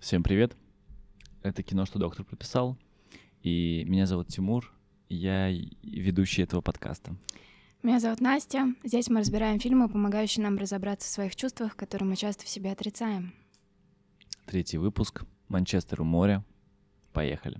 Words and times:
Всем 0.00 0.22
привет. 0.22 0.56
Это 1.42 1.64
кино, 1.64 1.84
что 1.84 1.98
доктор 1.98 2.24
прописал. 2.24 2.78
И 3.42 3.84
меня 3.88 4.06
зовут 4.06 4.28
Тимур. 4.28 4.72
Я 5.08 5.50
ведущий 5.82 6.42
этого 6.42 6.60
подкаста. 6.60 7.16
Меня 7.82 7.98
зовут 7.98 8.20
Настя. 8.20 8.74
Здесь 8.84 9.08
мы 9.08 9.20
разбираем 9.20 9.58
фильмы, 9.58 9.88
помогающие 9.88 10.44
нам 10.44 10.56
разобраться 10.56 11.08
в 11.08 11.10
своих 11.10 11.34
чувствах, 11.34 11.74
которые 11.74 12.08
мы 12.08 12.16
часто 12.16 12.44
в 12.44 12.48
себе 12.48 12.70
отрицаем. 12.70 13.34
Третий 14.46 14.78
выпуск. 14.78 15.24
Манчестер 15.48 16.00
у 16.02 16.04
моря. 16.04 16.44
Поехали. 17.12 17.58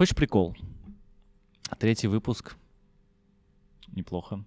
Хочешь 0.00 0.16
прикол? 0.16 0.56
Третий 1.78 2.06
выпуск. 2.06 2.56
Неплохо. 3.88 4.42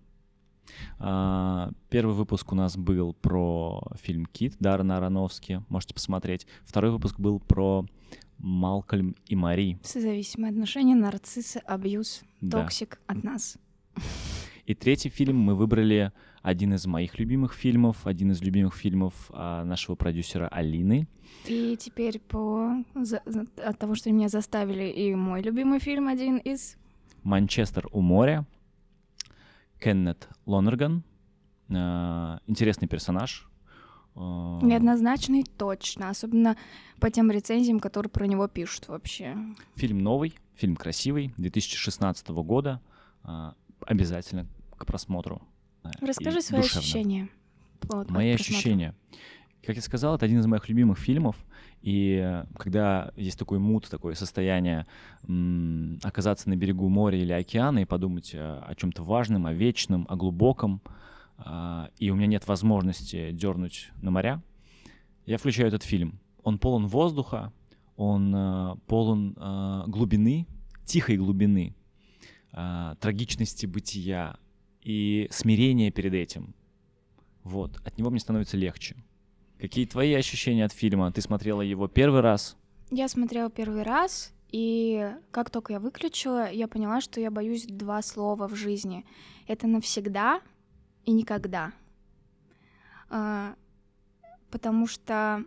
А, 0.97 1.69
первый 1.91 2.15
выпуск 2.15 2.51
у 2.53 2.55
нас 2.55 2.75
был 2.75 3.13
про 3.13 3.79
фильм 4.01 4.25
«Кит» 4.25 4.55
Даррена 4.59 4.97
Аронофски. 4.97 5.63
Можете 5.69 5.93
посмотреть. 5.93 6.47
Второй 6.65 6.89
выпуск 6.89 7.19
был 7.19 7.39
про 7.39 7.85
Малкольм 8.39 9.15
и 9.27 9.35
Мари. 9.35 9.77
Созависимые 9.83 10.49
отношения, 10.49 10.95
нарциссы, 10.95 11.57
абьюз, 11.57 12.23
да. 12.41 12.63
toxic 12.63 12.99
от 13.05 13.23
нас. 13.23 13.59
И 14.65 14.73
третий 14.73 15.09
фильм 15.09 15.37
мы 15.37 15.53
выбрали 15.53 16.13
один 16.43 16.73
из 16.73 16.85
моих 16.85 17.17
любимых 17.17 17.53
фильмов, 17.53 18.05
один 18.05 18.31
из 18.31 18.41
любимых 18.41 18.75
фильмов 18.75 19.13
а, 19.29 19.63
нашего 19.63 19.95
продюсера 19.95 20.49
Алины. 20.49 21.07
И 21.47 21.77
теперь 21.79 22.19
по 22.19 22.83
за, 22.93 23.21
от 23.65 23.79
того, 23.79 23.95
что 23.95 24.11
меня 24.11 24.27
заставили, 24.27 24.89
и 24.89 25.15
мой 25.15 25.41
любимый 25.41 25.79
фильм 25.79 26.09
один 26.09 26.37
из 26.37 26.75
Манчестер 27.23 27.87
у 27.93 28.01
моря. 28.01 28.45
Кеннет 29.79 30.27
Лонерган. 30.45 31.03
А, 31.69 32.41
интересный 32.45 32.89
персонаж. 32.89 33.47
А, 34.15 34.59
Неоднозначный 34.61 35.45
точно, 35.45 36.09
особенно 36.09 36.57
по 36.99 37.09
тем 37.09 37.31
рецензиям, 37.31 37.79
которые 37.79 38.09
про 38.09 38.27
него 38.27 38.49
пишут 38.49 38.89
вообще. 38.89 39.37
Фильм 39.75 39.99
новый, 39.99 40.35
фильм 40.55 40.75
красивый, 40.75 41.33
2016 41.37 42.27
года. 42.27 42.81
Обязательно 43.85 44.45
к 44.77 44.85
просмотру. 44.85 45.41
Расскажи 46.01 46.41
свои 46.41 46.61
душевно. 46.61 46.79
ощущения. 46.81 47.29
От, 47.89 48.09
Мои 48.09 48.31
ощущения. 48.31 48.95
Как 49.65 49.75
я 49.75 49.81
сказал, 49.81 50.15
это 50.15 50.25
один 50.25 50.39
из 50.39 50.45
моих 50.45 50.67
любимых 50.69 50.97
фильмов. 50.97 51.35
И 51.81 52.43
когда 52.57 53.11
есть 53.15 53.37
такой 53.39 53.59
мут, 53.59 53.89
такое 53.89 54.13
состояние 54.15 54.85
м- 55.27 55.99
оказаться 56.03 56.49
на 56.49 56.55
берегу 56.55 56.87
моря 56.89 57.17
или 57.17 57.31
океана 57.33 57.79
и 57.79 57.85
подумать 57.85 58.33
о, 58.35 58.63
о 58.65 58.75
чем-то 58.75 59.03
важном, 59.03 59.45
о 59.45 59.53
вечном, 59.53 60.05
о 60.09 60.15
глубоком, 60.15 60.81
а, 61.37 61.89
и 61.97 62.09
у 62.09 62.15
меня 62.15 62.27
нет 62.27 62.47
возможности 62.47 63.31
дернуть 63.31 63.91
на 64.01 64.11
моря, 64.11 64.41
я 65.25 65.37
включаю 65.37 65.67
этот 65.67 65.83
фильм. 65.83 66.19
Он 66.43 66.57
полон 66.57 66.87
воздуха, 66.87 67.51
он 67.97 68.33
а, 68.35 68.75
полон 68.87 69.35
а, 69.37 69.85
глубины, 69.87 70.47
тихой 70.85 71.17
глубины, 71.17 71.75
трагичности 72.99 73.65
бытия 73.65 74.37
и 74.83 75.27
смирения 75.31 75.91
перед 75.91 76.13
этим. 76.13 76.53
Вот, 77.43 77.79
от 77.85 77.97
него 77.97 78.09
мне 78.09 78.19
становится 78.19 78.57
легче. 78.57 78.95
Какие 79.59 79.85
твои 79.85 80.13
ощущения 80.13 80.65
от 80.65 80.73
фильма? 80.73 81.11
Ты 81.11 81.21
смотрела 81.21 81.61
его 81.61 81.87
первый 81.87 82.21
раз? 82.21 82.57
Я 82.91 83.07
смотрела 83.07 83.49
первый 83.49 83.83
раз, 83.83 84.33
и 84.51 85.11
как 85.31 85.49
только 85.49 85.73
я 85.73 85.79
выключила, 85.79 86.51
я 86.51 86.67
поняла, 86.67 87.01
что 87.01 87.19
я 87.19 87.31
боюсь 87.31 87.65
два 87.65 88.01
слова 88.01 88.47
в 88.47 88.55
жизни. 88.55 89.05
Это 89.47 89.67
навсегда 89.67 90.41
и 91.05 91.11
никогда. 91.11 91.73
А, 93.09 93.55
потому 94.51 94.85
что 94.87 95.43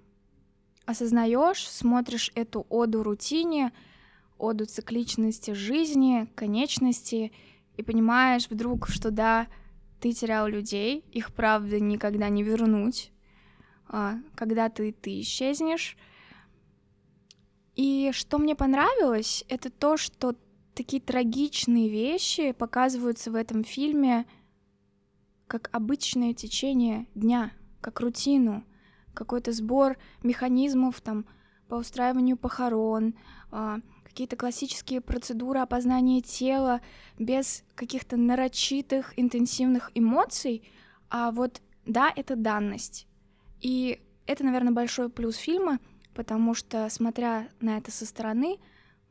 осознаешь, 0.87 1.69
смотришь 1.69 2.33
эту 2.35 2.67
оду 2.69 3.03
рутине, 3.03 3.73
оду 4.39 4.67
цикличности 4.67 5.53
жизни, 5.53 6.29
конечности, 6.35 7.33
и 7.77 7.83
понимаешь 7.83 8.49
вдруг, 8.49 8.89
что 8.89 9.11
да, 9.11 9.49
ты 10.01 10.13
терял 10.13 10.47
людей, 10.47 11.05
их 11.13 11.33
правда 11.35 11.81
никогда 11.81 12.29
не 12.29 12.43
вернуть, 12.43 13.13
а, 13.89 14.17
когда 14.35 14.69
ты 14.69 14.93
ты 14.93 15.21
исчезнешь. 15.21 15.97
И 17.75 18.11
что 18.13 18.39
мне 18.39 18.55
понравилось, 18.55 19.45
это 19.49 19.71
то, 19.71 19.97
что 19.97 20.35
такие 20.75 21.01
трагичные 21.01 21.89
вещи 21.89 22.53
показываются 22.53 23.31
в 23.31 23.35
этом 23.35 23.65
фильме 23.65 24.27
как 25.47 25.69
обычное 25.73 26.35
течение 26.35 27.07
дня, 27.15 27.53
как 27.81 28.01
рутину, 28.01 28.65
какой-то 29.15 29.53
сбор 29.53 29.97
механизмов 30.23 31.01
там 31.01 31.25
по 31.69 31.77
устраиванию 31.77 32.37
похорон, 32.37 33.15
а, 33.51 33.81
какие-то 34.17 34.37
классические 34.37 35.03
процедуры 35.03 35.61
опознания 35.61 36.23
тела 36.23 36.81
без 37.19 37.65
каких-то 37.75 38.17
нарочитых, 38.17 39.13
интенсивных 39.19 39.91
эмоций, 39.95 40.63
а 41.11 41.31
вот 41.31 41.61
да, 41.85 42.11
это 42.17 42.35
данность. 42.35 43.07
И 43.61 44.01
это, 44.27 44.43
наверное, 44.43 44.73
большой 44.73 45.11
плюс 45.11 45.37
фильма, 45.37 45.81
потому 46.15 46.55
что, 46.55 46.89
смотря 46.89 47.47
на 47.61 47.77
это 47.77 47.91
со 47.91 48.07
стороны, 48.07 48.57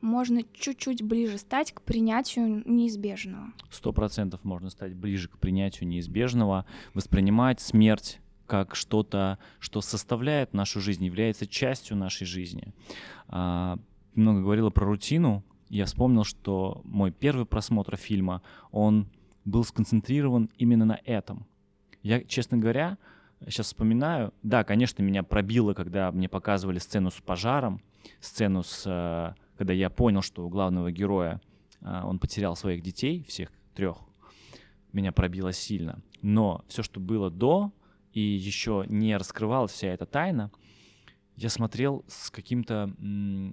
можно 0.00 0.40
чуть-чуть 0.52 1.02
ближе 1.02 1.38
стать 1.38 1.70
к 1.70 1.82
принятию 1.82 2.64
неизбежного. 2.68 3.52
Сто 3.70 3.92
процентов 3.92 4.42
можно 4.42 4.70
стать 4.70 4.94
ближе 4.94 5.28
к 5.28 5.38
принятию 5.38 5.88
неизбежного, 5.88 6.66
воспринимать 6.94 7.60
смерть 7.60 8.18
как 8.48 8.74
что-то, 8.74 9.38
что 9.60 9.80
составляет 9.82 10.52
нашу 10.52 10.80
жизнь, 10.80 11.04
является 11.04 11.46
частью 11.46 11.96
нашей 11.96 12.26
жизни. 12.26 12.74
Много 14.16 14.40
говорила 14.40 14.70
про 14.70 14.86
рутину, 14.86 15.44
я 15.68 15.84
вспомнил, 15.84 16.24
что 16.24 16.80
мой 16.84 17.10
первый 17.10 17.44
просмотр 17.44 17.96
фильма, 17.96 18.42
он 18.70 19.08
был 19.44 19.62
сконцентрирован 19.62 20.50
именно 20.56 20.84
на 20.84 20.98
этом. 21.04 21.46
Я, 22.02 22.22
честно 22.24 22.56
говоря, 22.56 22.98
сейчас 23.44 23.66
вспоминаю, 23.66 24.32
да, 24.42 24.64
конечно, 24.64 25.02
меня 25.02 25.22
пробило, 25.22 25.74
когда 25.74 26.10
мне 26.12 26.28
показывали 26.28 26.78
сцену 26.78 27.10
с 27.10 27.20
пожаром, 27.20 27.82
сцену 28.20 28.62
с, 28.62 28.84
э, 28.86 29.34
когда 29.58 29.72
я 29.72 29.90
понял, 29.90 30.22
что 30.22 30.46
у 30.46 30.48
главного 30.48 30.90
героя 30.90 31.40
э, 31.82 32.00
он 32.02 32.18
потерял 32.18 32.56
своих 32.56 32.82
детей, 32.82 33.24
всех 33.28 33.50
трех, 33.74 33.98
меня 34.92 35.12
пробило 35.12 35.52
сильно. 35.52 36.00
Но 36.22 36.64
все, 36.68 36.82
что 36.82 37.00
было 37.00 37.30
до, 37.30 37.70
и 38.12 38.20
еще 38.20 38.86
не 38.88 39.14
раскрывалась 39.16 39.72
вся 39.72 39.88
эта 39.88 40.06
тайна, 40.06 40.50
я 41.36 41.50
смотрел 41.50 42.04
с 42.08 42.30
каким-то, 42.30 42.94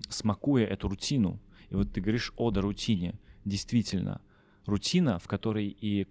смакуя 0.10 0.66
эту 0.66 0.88
рутину. 0.88 1.40
И 1.70 1.76
вот 1.76 1.92
ты 1.92 2.02
говоришь 2.02 2.34
о 2.38 2.52
да 2.52 2.62
рутине. 2.62 3.20
Действительно, 3.46 4.22
рутина, 4.66 5.20
в 5.20 5.28
которой 5.28 5.68
и 5.68 6.08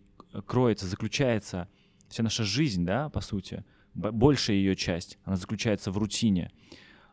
кроется, 0.47 0.87
заключается 0.87 1.69
вся 2.09 2.22
наша 2.22 2.44
жизнь, 2.44 2.84
да, 2.84 3.09
по 3.09 3.21
сути, 3.21 3.65
большая 3.94 4.56
ее 4.56 4.77
часть, 4.77 5.19
она 5.25 5.37
заключается 5.37 5.91
в 5.91 5.99
рутине. 5.99 6.50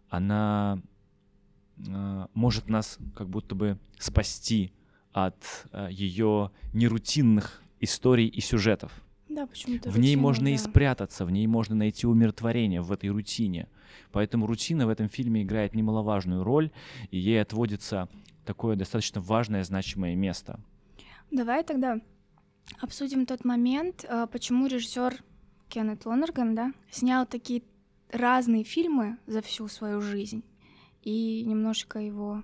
Она 0.09 0.81
э, 1.77 2.25
может 2.33 2.67
нас 2.67 2.97
как 3.15 3.29
будто 3.29 3.55
бы 3.55 3.79
спасти 3.97 4.73
от 5.11 5.67
э, 5.71 5.87
ее 5.91 6.51
нерутинных 6.73 7.61
историй 7.79 8.27
и 8.27 8.41
сюжетов. 8.41 8.91
Да, 9.29 9.45
почему-то. 9.45 9.89
В 9.89 9.99
ней 9.99 10.15
можно 10.15 10.45
да. 10.45 10.51
и 10.51 10.57
спрятаться, 10.57 11.23
в 11.23 11.31
ней 11.31 11.47
можно 11.47 11.75
найти 11.75 12.07
умиротворение 12.07 12.81
в 12.81 12.91
этой 12.91 13.09
рутине. 13.09 13.67
Поэтому 14.11 14.47
рутина 14.47 14.87
в 14.87 14.89
этом 14.89 15.09
фильме 15.09 15.43
играет 15.43 15.75
немаловажную 15.75 16.43
роль, 16.43 16.71
и 17.11 17.17
ей 17.17 17.41
отводится 17.41 18.07
такое 18.45 18.75
достаточно 18.75 19.21
важное, 19.21 19.63
значимое 19.63 20.15
место. 20.15 20.59
Давай 21.31 21.63
тогда 21.63 21.99
обсудим 22.81 23.25
тот 23.25 23.45
момент, 23.45 24.05
а, 24.09 24.27
почему 24.27 24.67
режиссер 24.67 25.23
Кеннет 25.67 26.05
Лонерган, 26.05 26.55
да, 26.55 26.73
снял 26.89 27.25
такие 27.25 27.61
разные 28.11 28.63
фильмы 28.63 29.17
за 29.27 29.41
всю 29.41 29.67
свою 29.67 30.01
жизнь 30.01 30.43
и 31.03 31.43
немножко 31.45 31.99
его 31.99 32.43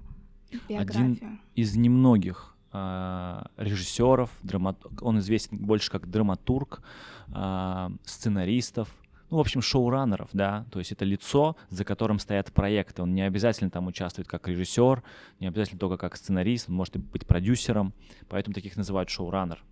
биографию. 0.69 1.15
Один 1.15 1.39
из 1.55 1.75
немногих 1.75 2.55
э, 2.71 3.43
режиссеров, 3.57 4.29
драмат... 4.43 4.77
он 5.01 5.19
известен 5.19 5.57
больше 5.57 5.91
как 5.91 6.09
драматург, 6.09 6.81
э, 7.27 7.89
сценаристов, 8.03 8.95
ну, 9.29 9.37
в 9.37 9.39
общем, 9.39 9.61
шоураннеров, 9.61 10.29
да, 10.33 10.65
то 10.71 10.79
есть 10.79 10.91
это 10.91 11.03
лицо, 11.05 11.55
за 11.69 11.83
которым 11.83 12.19
стоят 12.19 12.51
проекты. 12.53 13.01
Он 13.01 13.13
не 13.13 13.21
обязательно 13.21 13.69
там 13.69 13.87
участвует 13.87 14.27
как 14.27 14.47
режиссер, 14.47 15.03
не 15.39 15.47
обязательно 15.47 15.79
только 15.79 15.97
как 15.97 16.15
сценарист, 16.15 16.69
он 16.69 16.75
может 16.75 16.95
быть 16.97 17.25
продюсером, 17.25 17.93
поэтому 18.29 18.53
таких 18.53 18.77
называют 18.77 19.09
шоураннер. 19.09 19.63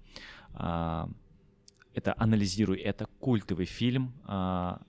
А, 0.54 1.10
это 1.94 2.16
«Анализируй», 2.18 2.80
это 2.80 3.08
культовый 3.20 3.66
фильм, 3.66 4.14
а, 4.26 4.82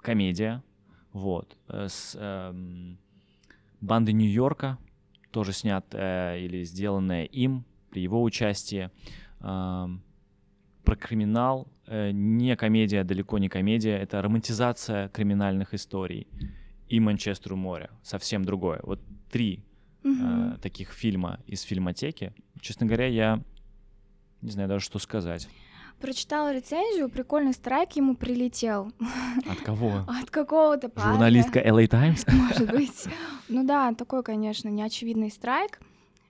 комедия, 0.00 0.62
вот, 1.12 1.56
э, 1.68 1.88
с 1.88 2.14
эм, 2.18 2.98
«Банды 3.80 4.12
Нью-Йорка», 4.12 4.78
тоже 5.30 5.52
снят 5.52 5.84
э, 5.92 6.40
или 6.40 6.62
сделанное 6.64 7.24
им 7.24 7.64
при 7.90 8.02
его 8.02 8.22
участии. 8.22 8.90
Э, 9.40 9.88
про 10.84 10.96
криминал. 10.96 11.66
Э, 11.86 12.10
не 12.10 12.56
комедия, 12.56 13.04
далеко 13.04 13.38
не 13.38 13.48
комедия. 13.48 13.96
Это 13.96 14.20
романтизация 14.20 15.08
криминальных 15.08 15.74
историй. 15.74 16.26
И 16.88 17.00
«Манчестер 17.00 17.52
у 17.54 17.56
моря». 17.56 17.90
Совсем 18.02 18.44
другое. 18.44 18.80
Вот 18.82 19.00
три 19.30 19.64
э, 20.04 20.56
таких 20.62 20.92
фильма 20.92 21.40
из 21.46 21.62
фильмотеки. 21.62 22.32
Честно 22.60 22.86
говоря, 22.86 23.06
я 23.06 23.42
не 24.42 24.50
знаю 24.50 24.68
даже, 24.68 24.84
что 24.84 24.98
сказать. 24.98 25.48
Прочитала 26.00 26.52
рецензию, 26.52 27.08
прикольный 27.08 27.54
страйк 27.54 27.92
ему 27.96 28.16
прилетел 28.16 28.92
От 29.48 29.60
кого? 29.60 30.04
от 30.22 30.30
какого-то 30.30 30.88
парня. 30.88 31.12
Журналистка 31.12 31.60
LA 31.60 31.86
Times? 31.86 32.26
Может 32.30 32.70
быть. 32.70 33.04
Ну 33.48 33.64
да, 33.64 33.94
такой, 33.94 34.22
конечно, 34.22 34.68
неочевидный 34.68 35.30
страйк. 35.30 35.80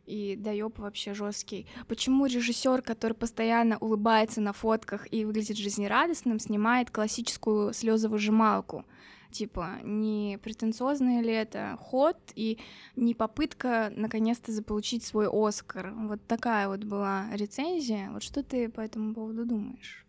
И 0.06 0.36
доеб 0.36 0.78
вообще 0.78 1.14
жесткий. 1.14 1.66
Почему 1.88 2.26
режиссер, 2.26 2.82
который 2.82 3.14
постоянно 3.14 3.76
улыбается 3.78 4.40
на 4.40 4.52
фотках 4.52 5.12
и 5.12 5.24
выглядит 5.24 5.56
жизнерадостным, 5.56 6.38
снимает 6.38 6.90
классическую 6.90 7.72
слезовыжималку? 7.72 8.84
Типа, 9.32 9.80
не 9.82 10.38
претенциозный 10.42 11.20
ли 11.20 11.32
это 11.32 11.76
ход 11.80 12.16
и 12.36 12.58
не 12.94 13.14
попытка 13.14 13.92
наконец-то 13.94 14.52
заполучить 14.52 15.04
свой 15.04 15.28
Оскар? 15.30 15.92
Вот 15.94 16.24
такая 16.26 16.68
вот 16.68 16.84
была 16.84 17.26
рецензия. 17.32 18.10
Вот 18.12 18.22
что 18.22 18.44
ты 18.44 18.68
по 18.68 18.80
этому 18.80 19.12
поводу 19.12 19.44
думаешь? 19.44 20.06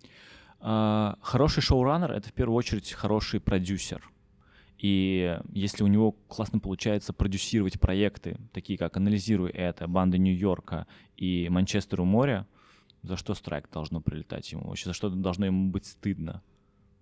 А, 0.60 1.18
Хороший 1.22 1.62
шоураннер— 1.62 2.12
это 2.14 2.30
в 2.30 2.34
первую 2.34 2.56
очередь 2.56 2.92
хороший 2.92 3.40
продюсер. 3.40 4.08
И 4.78 5.40
если 5.52 5.84
у 5.84 5.88
него 5.88 6.12
классно 6.28 6.60
получается 6.60 7.12
продюсировать 7.12 7.80
проекты, 7.80 8.38
такие 8.54 8.78
как 8.78 8.98
«Анализируй 8.98 9.50
это», 9.50 9.88
«Банда 9.88 10.18
Нью-Йорка» 10.18 10.86
и 11.16 11.48
«Манчестер 11.50 12.02
у 12.02 12.06
моря», 12.06 12.46
за 13.02 13.16
что 13.16 13.34
страйк 13.34 13.70
должно 13.72 14.02
прилетать 14.02 14.52
ему? 14.52 14.68
Вообще, 14.68 14.90
за 14.90 14.94
что 14.94 15.10
должно 15.10 15.46
ему 15.46 15.72
быть 15.72 15.86
стыдно? 15.86 16.42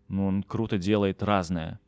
Ну, 0.07 0.27
он 0.27 0.43
круто 0.43 0.77
делает 0.77 1.23
разное. 1.23 1.79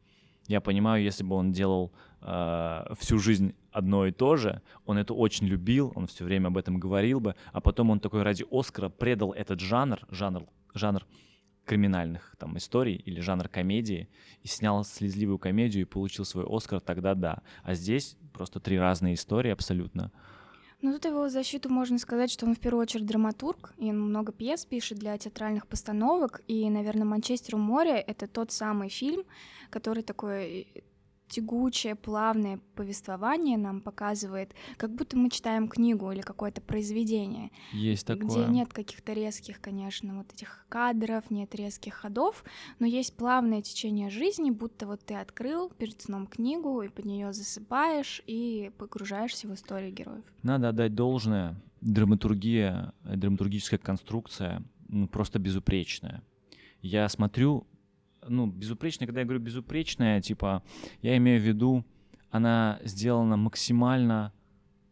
Я 0.48 0.62
понимаю, 0.62 1.04
если 1.04 1.24
бы 1.24 1.36
он 1.36 1.52
делал 1.52 1.92
э, 2.22 2.94
всю 3.00 3.20
жизнь 3.20 3.54
одно 3.72 4.08
и 4.08 4.12
то 4.12 4.38
же, 4.38 4.62
он 4.86 4.98
это 4.98 5.14
очень 5.14 5.46
любил, 5.46 5.92
он 5.96 6.08
все 6.08 6.24
время 6.24 6.48
об 6.48 6.58
этом 6.58 6.80
говорил 6.80 7.20
бы, 7.20 7.36
а 7.52 7.62
потом 7.62 7.90
он 7.90 8.00
такой 8.00 8.24
ради 8.24 8.46
Оскара 8.50 8.90
предал 8.90 9.34
этот 9.34 9.60
жанр, 9.60 10.00
жанр, 10.10 10.44
жанр 10.74 11.06
криминальных 11.68 12.36
там 12.40 12.58
историй 12.58 12.96
или 12.96 13.20
жанр 13.20 13.48
комедии 13.50 14.10
и 14.42 14.48
снял 14.48 14.84
слезливую 14.84 15.38
комедию 15.38 15.84
и 15.84 15.86
получил 15.86 16.26
свой 16.26 16.46
Оскар, 16.48 16.80
тогда 16.80 17.14
да. 17.14 17.44
А 17.64 17.76
здесь 17.76 18.18
просто 18.34 18.60
три 18.60 18.80
разные 18.80 19.14
истории 19.14 19.52
абсолютно. 19.52 20.12
Ну, 20.82 20.94
тут 20.94 21.06
его 21.06 21.28
защиту 21.28 21.70
можно 21.70 21.98
сказать, 21.98 22.32
что 22.32 22.46
он 22.46 22.54
в 22.54 22.60
первую 22.60 22.84
очередь 22.84 23.08
драматург, 23.08 23.74
и 23.78 23.90
он 23.90 24.00
много 24.00 24.32
пьес 24.32 24.66
пишет 24.66 25.00
для 25.00 25.18
театральных 25.18 25.68
постановок, 25.68 26.42
и, 26.48 26.70
наверное, 26.70 27.06
«Манчестер 27.06 27.56
у 27.56 27.58
моря»— 27.58 27.96
это 28.08 28.28
тот 28.28 28.52
самый 28.52 28.90
фильм, 28.90 29.24
который 29.72 30.04
такой 30.04 30.68
тягучее, 31.28 31.96
плавное 31.96 32.60
повествование 32.76 33.58
нам 33.58 33.82
показывает, 33.82 34.54
как 34.78 34.94
будто 34.94 35.18
мы 35.18 35.30
читаем 35.30 35.68
книгу 35.68 36.12
или 36.12 36.22
какое-то 36.22 36.62
произведение, 36.62 37.52
Есть 37.74 38.08
такое. 38.08 38.28
где 38.28 38.46
нет 38.46 38.74
каких-то 38.74 39.14
резких, 39.14 39.60
конечно, 39.62 40.18
вот 40.18 40.32
этих 40.34 40.66
кадров, 40.70 41.30
нет 41.30 41.54
резких 41.56 41.94
ходов, 41.96 42.44
но 42.80 42.86
есть 42.86 43.16
плавное 43.16 43.62
течение 43.62 44.10
жизни, 44.10 44.52
будто 44.52 44.88
вот 44.88 45.06
ты 45.06 45.16
открыл 45.16 45.70
перед 45.70 46.02
сном 46.02 46.28
книгу 46.28 46.82
и 46.82 46.90
под 46.90 47.06
нее 47.06 47.34
засыпаешь 47.34 48.22
и 48.28 48.72
погружаешься 48.78 49.48
в 49.48 49.54
историю 49.54 49.92
героев. 49.94 50.26
Надо 50.44 50.70
отдать 50.70 50.96
должное. 50.96 51.56
Драматургия, 51.82 52.94
драматургическая 53.04 53.80
конструкция 53.80 54.64
ну, 54.88 55.08
просто 55.08 55.40
безупречная. 55.40 56.24
Я 56.82 57.08
смотрю, 57.10 57.68
ну, 58.30 58.48
безупречная, 58.48 59.08
когда 59.08 59.22
я 59.22 59.26
говорю 59.26 59.42
безупречная, 59.42 60.22
типа, 60.22 60.64
я 61.02 61.18
имею 61.18 61.40
в 61.42 61.44
виду, 61.44 61.86
она 62.30 62.80
сделана 62.84 63.38
максимально 63.38 64.34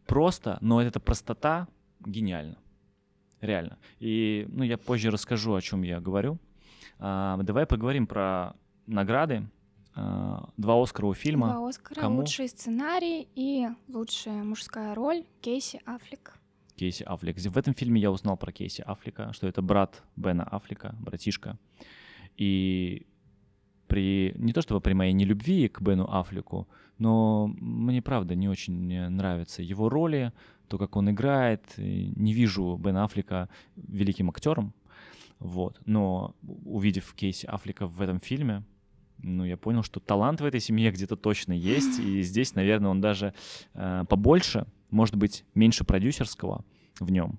просто, 0.06 0.58
но 0.60 0.80
эта 0.80 1.00
простота 1.00 1.68
гениальна. 2.00 2.58
Реально. 3.40 3.78
И, 4.00 4.46
ну, 4.48 4.64
я 4.64 4.78
позже 4.78 5.10
расскажу, 5.10 5.54
о 5.54 5.60
чем 5.60 5.82
я 5.82 6.00
говорю. 6.00 6.38
А, 6.98 7.36
давай 7.42 7.66
поговорим 7.66 8.06
про 8.06 8.54
награды. 8.86 9.48
А, 9.94 10.48
два 10.56 10.82
Оскара 10.82 11.06
у 11.06 11.14
фильма. 11.14 11.52
Два 11.52 11.68
Оскара, 11.68 12.00
Кому? 12.00 12.20
лучший 12.20 12.48
сценарий 12.48 13.28
и 13.34 13.66
лучшая 13.88 14.42
мужская 14.42 14.94
роль 14.94 15.24
Кейси 15.40 15.80
Аффлек. 15.84 16.34
Кейси 16.76 17.02
Аффлек. 17.02 17.38
В 17.38 17.56
этом 17.56 17.74
фильме 17.74 18.00
я 18.00 18.10
узнал 18.10 18.36
про 18.36 18.52
Кейси 18.52 18.82
Аффлека, 18.82 19.32
что 19.32 19.46
это 19.46 19.62
брат 19.62 20.02
Бена 20.16 20.44
Аффлека, 20.44 20.94
братишка. 21.00 21.58
И 22.36 23.06
при 23.86 24.34
не 24.36 24.52
то 24.52 24.62
чтобы 24.62 24.80
при 24.80 24.92
моей 24.92 25.12
нелюбви 25.12 25.68
к 25.68 25.80
Бену 25.80 26.06
Аффлеку, 26.10 26.68
но 26.98 27.48
мне 27.60 28.02
правда 28.02 28.34
не 28.34 28.48
очень 28.48 29.08
нравятся 29.10 29.62
его 29.62 29.88
роли, 29.88 30.32
то, 30.68 30.78
как 30.78 30.96
он 30.96 31.10
играет. 31.10 31.62
Не 31.76 32.32
вижу 32.32 32.76
Бена 32.76 33.04
Аффлека 33.04 33.48
великим 33.76 34.30
актером, 34.30 34.74
вот. 35.38 35.80
Но 35.84 36.34
увидев 36.64 37.12
Кейси 37.14 37.46
Аффлека 37.46 37.86
в 37.86 38.00
этом 38.00 38.20
фильме, 38.20 38.62
ну, 39.18 39.44
я 39.44 39.56
понял, 39.56 39.82
что 39.82 40.00
талант 40.00 40.40
в 40.40 40.44
этой 40.44 40.60
семье 40.60 40.90
где-то 40.90 41.16
точно 41.16 41.52
есть, 41.52 41.98
и 41.98 42.22
здесь, 42.22 42.54
наверное, 42.54 42.90
он 42.90 43.00
даже 43.00 43.32
э, 43.74 44.04
побольше, 44.08 44.66
может 44.90 45.16
быть, 45.16 45.44
меньше 45.54 45.84
продюсерского 45.84 46.64
в 47.00 47.10
нем, 47.10 47.38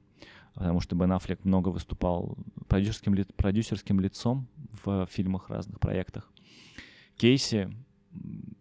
потому 0.58 0.80
что 0.80 0.96
Бен 0.96 1.12
Аффлек 1.12 1.46
много 1.46 1.70
выступал 1.70 2.36
продюсерским, 2.68 3.14
ли- 3.14 3.26
продюсерским 3.36 4.00
лицом 4.00 4.48
в 4.84 5.06
фильмах, 5.06 5.52
разных 5.52 5.80
проектах. 5.80 6.32
Кейси 7.16 7.70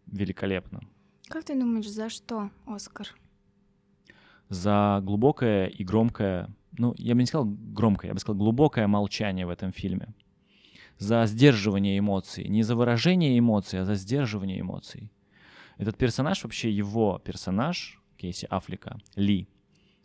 великолепно. 0.07 0.81
Как 1.29 1.45
ты 1.45 1.59
думаешь, 1.59 1.89
за 1.89 2.11
что 2.11 2.51
Оскар? 2.67 3.09
За 4.51 5.01
глубокое 5.03 5.67
и 5.69 5.85
громкое, 5.85 6.51
ну, 6.79 6.95
я 6.99 7.15
бы 7.15 7.21
не 7.21 7.27
сказал 7.27 7.47
громкое, 7.47 8.09
я 8.09 8.15
бы 8.15 8.21
сказал 8.21 8.37
глубокое 8.39 8.87
молчание 8.87 9.47
в 9.47 9.51
этом 9.51 9.73
фильме. 9.73 10.15
За 10.99 11.25
сдерживание 11.27 11.99
эмоций. 11.99 12.47
Не 12.49 12.63
за 12.63 12.77
выражение 12.77 13.39
эмоций, 13.39 13.81
а 13.81 13.85
за 13.87 13.95
сдерживание 13.95 14.61
эмоций. 14.61 15.11
Этот 15.79 15.97
персонаж, 15.97 16.45
вообще 16.45 16.71
его 16.71 17.19
персонаж, 17.25 18.01
Кейси 18.19 18.47
Аффлека, 18.51 18.99
Ли, 19.15 19.49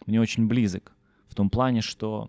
мне 0.06 0.22
очень 0.22 0.48
близок. 0.48 0.94
В 1.32 1.36
том 1.36 1.50
плане, 1.50 1.80
что 1.80 2.28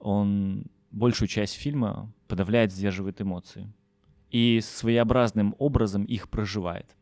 он 0.00 0.64
большую 0.90 1.28
часть 1.28 1.54
фильма 1.54 2.12
подавляет, 2.26 2.72
сдерживает 2.72 3.20
эмоции. 3.20 3.72
И 4.28 4.60
своеобразным 4.60 5.54
образом 5.58 6.02
их 6.04 6.28
проживает. 6.28 6.96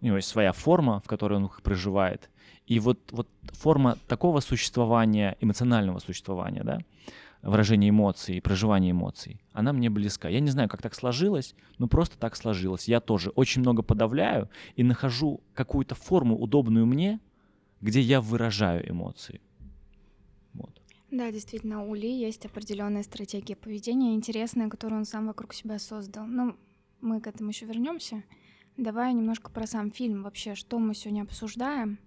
У 0.00 0.06
него 0.06 0.16
есть 0.16 0.28
своя 0.28 0.52
форма, 0.52 1.00
в 1.00 1.08
которой 1.08 1.34
он 1.34 1.46
их 1.46 1.62
проживает. 1.62 2.30
И 2.68 2.78
вот, 2.78 3.00
вот 3.10 3.28
форма 3.54 3.98
такого 4.06 4.38
существования, 4.38 5.36
эмоционального 5.40 5.98
существования, 5.98 6.62
да, 6.62 6.78
выражение 7.42 7.90
эмоций, 7.90 8.40
проживание 8.40 8.92
эмоций, 8.92 9.40
она 9.52 9.72
мне 9.72 9.90
близка. 9.90 10.28
Я 10.28 10.38
не 10.38 10.50
знаю, 10.50 10.68
как 10.68 10.80
так 10.80 10.94
сложилось, 10.94 11.56
но 11.78 11.88
просто 11.88 12.16
так 12.18 12.36
сложилось. 12.36 12.86
Я 12.86 13.00
тоже 13.00 13.30
очень 13.30 13.62
много 13.62 13.82
подавляю 13.82 14.48
и 14.76 14.84
нахожу 14.84 15.40
какую-то 15.54 15.96
форму, 15.96 16.38
удобную 16.38 16.86
мне, 16.86 17.18
где 17.80 18.00
я 18.00 18.20
выражаю 18.20 18.88
эмоции. 18.88 19.40
Да, 21.14 21.30
действительно, 21.30 21.84
у 21.84 21.94
Ли 21.94 22.12
есть 22.12 22.44
определенная 22.44 23.04
стратегия 23.04 23.54
поведения, 23.54 24.16
интересная, 24.16 24.68
которую 24.68 24.98
он 24.98 25.04
сам 25.04 25.28
вокруг 25.28 25.54
себя 25.54 25.78
создал. 25.78 26.26
Но 26.26 26.56
мы 27.00 27.20
к 27.20 27.28
этому 27.28 27.50
еще 27.50 27.66
вернемся. 27.66 28.24
Давай 28.76 29.14
немножко 29.14 29.48
про 29.52 29.64
сам 29.68 29.92
фильм 29.92 30.24
вообще, 30.24 30.56
что 30.56 30.80
мы 30.80 30.92
сегодня 30.92 31.22
обсуждаем. 31.22 32.00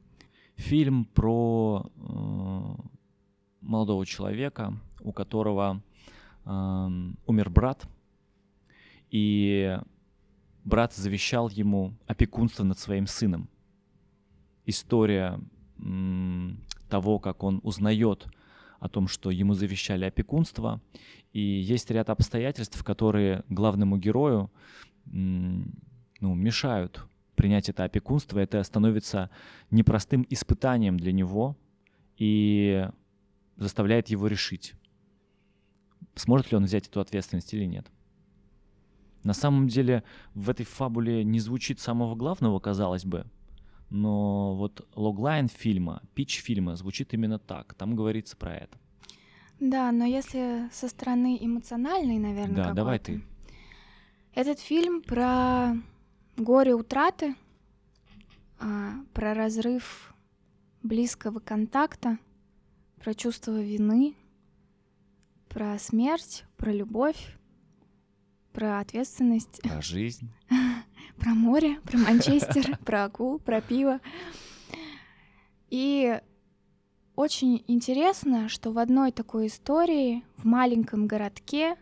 Фильм 0.58 1.06
про 1.06 1.90
э, 1.96 2.84
молодого 3.62 4.06
человека, 4.06 4.74
у 5.00 5.14
которого 5.14 5.82
э, 6.44 6.50
умер 7.28 7.50
брат, 7.50 7.88
и 9.10 9.80
брат 10.66 10.94
завещал 10.94 11.48
ему 11.48 11.94
опекунство 12.08 12.66
над 12.66 12.78
своим 12.78 13.08
сыном. 13.08 13.48
История 14.66 15.40
м, 15.80 16.60
того, 16.90 17.20
как 17.20 17.44
он 17.44 17.62
узнает 17.64 18.28
о 18.80 18.90
том, 18.90 19.08
что 19.08 19.32
ему 19.32 19.54
завещали 19.54 20.06
опекунство, 20.06 20.82
и 21.34 21.42
есть 21.42 21.90
ряд 21.92 22.10
обстоятельств, 22.10 22.84
которые 22.84 23.44
главному 23.50 23.98
герою 23.98 24.52
ну, 25.06 25.66
мешают 26.22 27.06
принять 27.36 27.70
это 27.70 27.84
опекунство, 27.84 28.40
это 28.40 28.62
становится 28.64 29.30
непростым 29.70 30.26
испытанием 30.30 30.98
для 30.98 31.12
него 31.12 31.56
и 32.18 32.90
заставляет 33.58 34.10
его 34.10 34.28
решить, 34.28 34.74
сможет 36.16 36.52
ли 36.52 36.58
он 36.58 36.66
взять 36.66 36.88
эту 36.88 37.00
ответственность 37.00 37.54
или 37.54 37.66
нет. 37.66 37.86
На 39.24 39.34
самом 39.34 39.68
деле 39.68 40.04
в 40.34 40.50
этой 40.50 40.66
фабуле 40.66 41.24
не 41.24 41.40
звучит 41.40 41.80
самого 41.80 42.16
главного, 42.16 42.60
казалось 42.60 43.06
бы, 43.06 43.26
но 43.90 44.56
вот 44.56 44.88
логлайн 44.96 45.48
фильма, 45.48 46.02
пич 46.14 46.42
фильма 46.42 46.76
звучит 46.76 47.14
именно 47.14 47.40
так. 47.40 47.74
Там 47.74 47.96
говорится 47.96 48.36
про 48.38 48.56
это. 48.56 48.78
Да, 49.60 49.92
но 49.92 50.06
если 50.06 50.70
со 50.72 50.88
стороны 50.88 51.38
эмоциональной, 51.40 52.20
наверное, 52.20 52.56
Да, 52.56 52.74
давай 52.74 53.00
ты. 53.00 53.22
Этот 54.36 54.60
фильм 54.60 55.02
про 55.02 55.76
горе 56.36 56.76
утраты, 56.76 57.36
а, 58.60 58.94
про 59.14 59.34
разрыв 59.34 60.14
близкого 60.84 61.40
контакта, 61.40 62.20
про 63.00 63.16
чувство 63.16 63.60
вины, 63.60 64.16
про 65.50 65.80
смерть, 65.80 66.44
про 66.58 66.72
любовь, 66.72 67.36
про 68.54 68.80
ответственность, 68.80 69.62
Про 69.64 69.82
жизнь. 69.82 70.30
про 71.18 71.34
море, 71.34 71.80
про 71.82 71.98
Манчестер, 71.98 72.78
про 72.86 73.06
акул, 73.06 73.40
про 73.40 73.62
пиво. 73.62 74.00
И 75.70 76.20
очень 77.16 77.64
интересно, 77.68 78.50
что 78.50 78.72
в 78.72 78.78
одной 78.78 79.12
такой 79.12 79.48
истории 79.48 80.24
в 80.38 80.46
маленьком 80.46 81.08
городке 81.08 81.76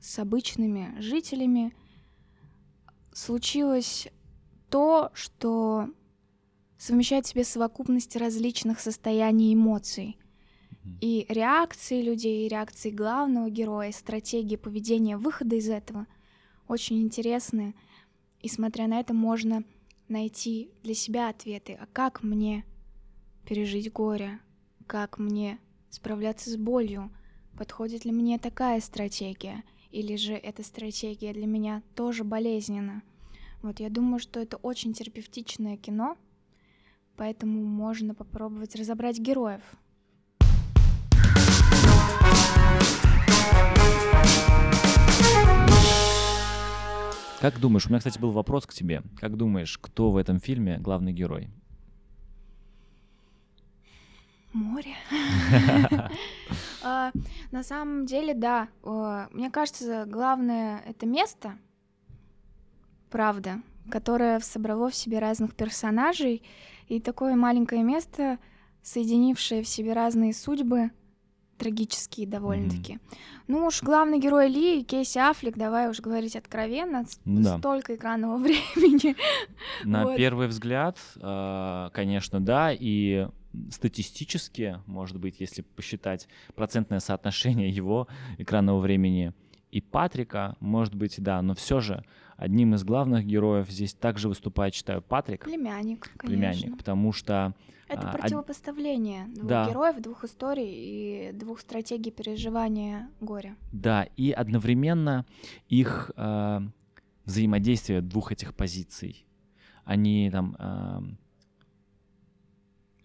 с 0.00 0.18
обычными 0.18 0.98
жителями 1.00 1.74
случилось 3.12 4.08
то, 4.68 5.10
что 5.14 5.88
совмещает 6.78 7.26
в 7.26 7.28
себе 7.28 7.44
совокупность 7.44 8.16
различных 8.16 8.80
состояний 8.80 9.50
и 9.50 9.54
эмоций. 9.54 10.16
И 11.00 11.26
реакции 11.28 12.02
людей, 12.02 12.46
и 12.46 12.48
реакции 12.48 12.90
главного 12.90 13.50
героя, 13.50 13.90
и 13.90 13.92
стратегии 13.92 14.56
поведения, 14.56 15.18
выхода 15.18 15.56
из 15.56 15.68
этого 15.68 16.06
очень 16.68 17.02
интересны. 17.02 17.74
И 18.42 18.48
смотря 18.48 18.86
на 18.86 19.00
это, 19.00 19.12
можно 19.12 19.64
найти 20.08 20.70
для 20.82 20.94
себя 20.94 21.28
ответы. 21.28 21.78
А 21.80 21.86
как 21.86 22.22
мне 22.22 22.64
пережить 23.46 23.92
горе? 23.92 24.40
Как 24.86 25.18
мне 25.18 25.58
справляться 25.90 26.50
с 26.50 26.56
болью? 26.56 27.10
Подходит 27.56 28.04
ли 28.04 28.12
мне 28.12 28.38
такая 28.38 28.80
стратегия? 28.80 29.62
Или 29.90 30.16
же 30.16 30.34
эта 30.34 30.62
стратегия 30.62 31.32
для 31.32 31.46
меня 31.46 31.82
тоже 31.94 32.24
болезненна? 32.24 33.02
Вот 33.62 33.80
я 33.80 33.90
думаю, 33.90 34.18
что 34.20 34.40
это 34.40 34.56
очень 34.56 34.94
терапевтичное 34.94 35.76
кино, 35.76 36.16
поэтому 37.16 37.62
можно 37.62 38.14
попробовать 38.14 38.74
разобрать 38.74 39.18
героев. 39.18 39.62
Как 47.40 47.58
думаешь, 47.58 47.86
у 47.86 47.88
меня, 47.88 47.98
кстати, 47.98 48.18
был 48.18 48.32
вопрос 48.32 48.66
к 48.66 48.74
тебе. 48.74 49.02
Как 49.18 49.36
думаешь, 49.38 49.78
кто 49.78 50.10
в 50.10 50.18
этом 50.18 50.40
фильме 50.40 50.76
главный 50.78 51.12
герой? 51.12 51.48
Море. 54.52 54.94
А, 56.82 57.12
На 57.52 57.62
самом 57.62 58.04
деле, 58.06 58.34
да. 58.34 58.68
Мне 59.32 59.50
кажется, 59.50 60.04
главное 60.06 60.82
это 60.86 61.06
место, 61.06 61.58
правда, 63.10 63.60
которое 63.90 64.40
собрало 64.40 64.90
в 64.90 64.94
себе 64.94 65.18
разных 65.18 65.54
персонажей, 65.54 66.42
и 66.88 67.00
такое 67.00 67.36
маленькое 67.36 67.82
место, 67.82 68.38
соединившее 68.82 69.62
в 69.62 69.68
себе 69.68 69.92
разные 69.92 70.32
судьбы, 70.32 70.90
трагические 71.60 72.26
довольно-таки. 72.26 72.98
Ну 73.46 73.66
уж 73.66 73.82
главный 73.82 74.18
герой 74.18 74.48
Ли, 74.48 74.82
Кейси 74.82 75.18
Аффлек, 75.18 75.56
давай 75.56 75.88
уж 75.90 76.00
говорить 76.00 76.34
откровенно, 76.34 77.04
да. 77.26 77.58
столько 77.58 77.94
экранного 77.94 78.36
времени. 78.42 79.14
На 79.84 80.04
Вот. 80.04 80.16
первый 80.16 80.48
взгляд, 80.48 80.96
э, 81.16 81.90
конечно, 81.92 82.40
да, 82.40 82.72
и 82.72 83.28
статистически, 83.70 84.78
может 84.86 85.18
быть, 85.18 85.40
если 85.40 85.62
посчитать 85.62 86.28
процентное 86.54 87.00
соотношение 87.00 87.68
его 87.68 88.08
экранного 88.38 88.80
времени 88.80 89.34
и 89.70 89.80
Патрика, 89.80 90.56
может 90.60 90.94
быть, 90.94 91.16
да, 91.18 91.42
но 91.42 91.54
все 91.54 91.80
же 91.80 92.04
одним 92.36 92.74
из 92.74 92.84
главных 92.84 93.26
героев 93.26 93.68
здесь 93.68 93.92
также 93.92 94.28
выступает, 94.28 94.74
считаю, 94.74 95.02
Патрик, 95.02 95.44
Племянник, 95.44 96.10
конечно. 96.16 96.28
племянник, 96.28 96.78
потому 96.78 97.12
что 97.12 97.54
Это 97.90 98.08
а, 98.08 98.14
од- 98.14 98.20
противопоставление 98.20 99.26
двух 99.34 99.48
Да. 99.48 99.68
героев, 99.68 100.00
двух 100.00 100.24
историй 100.24 100.70
и 101.30 101.32
двух 101.32 101.60
стратегий 101.60 102.12
переживания 102.12 103.10
горя. 103.20 103.56
Да, 103.72 104.06
и 104.16 104.30
одновременно 104.30 105.26
их 105.68 106.10
э, 106.16 106.60
взаимодействие 107.24 108.00
двух 108.00 108.30
этих 108.32 108.54
позиций, 108.54 109.26
они 109.84 110.30
там 110.30 110.56
э, 110.58 111.00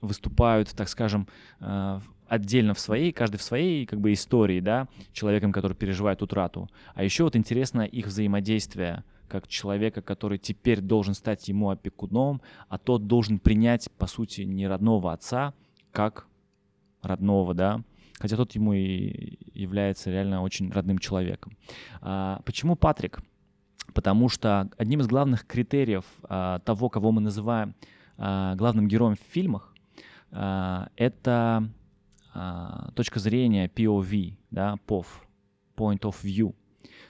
выступают, 0.01 0.69
так 0.75 0.87
скажем, 0.87 1.27
э, 1.59 1.99
отдельно 2.27 2.73
в 2.73 2.79
своей, 2.79 3.11
каждый 3.11 3.37
в 3.37 3.41
своей 3.43 3.85
как 3.85 3.99
бы 3.99 4.13
истории, 4.13 4.59
да, 4.59 4.87
человеком, 5.13 5.51
который 5.51 5.75
переживает 5.75 6.21
утрату. 6.21 6.69
А 6.93 7.03
еще 7.03 7.23
вот 7.23 7.35
интересно 7.35 7.81
их 7.81 8.07
взаимодействие 8.07 9.03
как 9.27 9.47
человека, 9.47 10.01
который 10.01 10.37
теперь 10.37 10.81
должен 10.81 11.13
стать 11.13 11.47
ему 11.47 11.69
опекуном, 11.69 12.41
а 12.69 12.77
тот 12.77 13.07
должен 13.07 13.39
принять, 13.39 13.89
по 13.97 14.07
сути, 14.07 14.41
не 14.41 14.67
родного 14.67 15.13
отца, 15.13 15.53
как 15.91 16.27
родного, 17.01 17.53
да, 17.53 17.81
хотя 18.19 18.35
тот 18.35 18.53
ему 18.53 18.73
и 18.73 19.37
является 19.53 20.09
реально 20.09 20.41
очень 20.41 20.71
родным 20.71 20.99
человеком. 20.99 21.57
А, 22.01 22.41
почему 22.45 22.75
Патрик? 22.75 23.21
Потому 23.93 24.29
что 24.29 24.69
одним 24.77 25.01
из 25.01 25.07
главных 25.07 25.45
критериев 25.45 26.05
а, 26.23 26.59
того, 26.59 26.89
кого 26.89 27.11
мы 27.11 27.21
называем 27.21 27.75
а, 28.17 28.55
главным 28.55 28.87
героем 28.87 29.15
в 29.15 29.31
фильмах, 29.33 29.73
а, 30.31 30.89
это 30.95 31.69
а, 32.33 32.91
точка 32.95 33.19
зрения 33.19 33.67
POV, 33.67 34.37
да, 34.51 34.77
POV, 34.87 35.05
Point 35.77 36.01
of 36.01 36.15
View. 36.23 36.53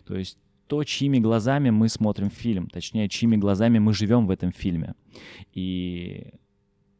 То 0.05 0.15
есть 0.15 0.37
то, 0.67 0.83
чьими 0.83 1.19
глазами 1.19 1.69
мы 1.69 1.89
смотрим 1.89 2.29
фильм, 2.29 2.67
точнее, 2.67 3.09
чьими 3.09 3.37
глазами 3.37 3.79
мы 3.79 3.93
живем 3.93 4.27
в 4.27 4.31
этом 4.31 4.51
фильме. 4.51 4.95
И 5.53 6.33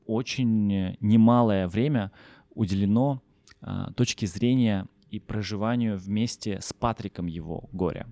очень 0.06 0.98
немалое 1.00 1.68
время 1.68 2.12
уделено 2.54 3.22
а, 3.62 3.92
точке 3.94 4.28
зрения 4.28 4.88
и 5.10 5.20
проживанию 5.20 5.98
вместе 5.98 6.60
с 6.62 6.74
Патриком 6.74 7.28
его 7.28 7.70
горя. 7.72 8.08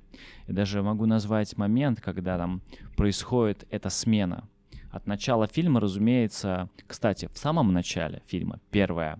Я 0.48 0.54
даже 0.54 0.82
могу 0.82 1.06
назвать 1.06 1.58
момент, 1.58 2.02
когда 2.02 2.38
там 2.38 2.62
происходит 2.96 3.68
эта 3.70 3.90
смена. 3.90 4.48
От 4.90 5.08
начала 5.08 5.48
фильма, 5.48 5.80
разумеется, 5.80 6.70
кстати, 6.88 7.28
в 7.34 7.38
самом 7.38 7.74
начале 7.74 8.22
фильма, 8.28 8.60
первая, 8.70 9.20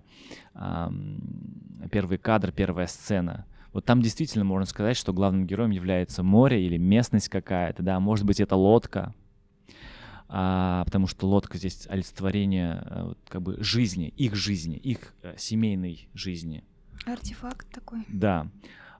ам, 0.54 1.20
первый 1.90 2.18
кадр, 2.18 2.52
первая 2.52 2.86
сцена, 2.86 3.44
вот 3.74 3.84
там 3.84 4.00
действительно 4.00 4.44
можно 4.44 4.66
сказать, 4.66 4.96
что 4.96 5.12
главным 5.12 5.46
героем 5.46 5.70
является 5.70 6.22
море 6.22 6.64
или 6.64 6.76
местность 6.76 7.28
какая-то, 7.28 7.82
да, 7.82 7.98
может 7.98 8.24
быть, 8.24 8.38
это 8.38 8.54
лодка, 8.54 9.12
а, 10.28 10.84
потому 10.86 11.08
что 11.08 11.26
лодка 11.26 11.58
здесь 11.58 11.86
олицетворение 11.90 12.82
э, 12.86 13.02
вот, 13.02 13.18
как 13.28 13.42
бы 13.42 13.56
жизни, 13.62 14.08
их 14.16 14.36
жизни, 14.36 14.76
их 14.76 15.12
э, 15.22 15.34
семейной 15.36 16.08
жизни. 16.14 16.62
Артефакт 17.04 17.68
такой. 17.74 18.04
Да. 18.08 18.48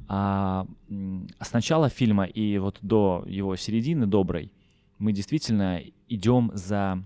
А, 0.08 0.66
м, 0.90 1.28
с 1.40 1.52
начала 1.52 1.88
фильма 1.88 2.24
и 2.24 2.58
вот 2.58 2.78
до 2.82 3.24
его 3.28 3.54
середины 3.56 4.06
доброй 4.06 4.52
мы 4.98 5.12
действительно 5.12 5.80
идем 6.08 6.50
за, 6.52 7.02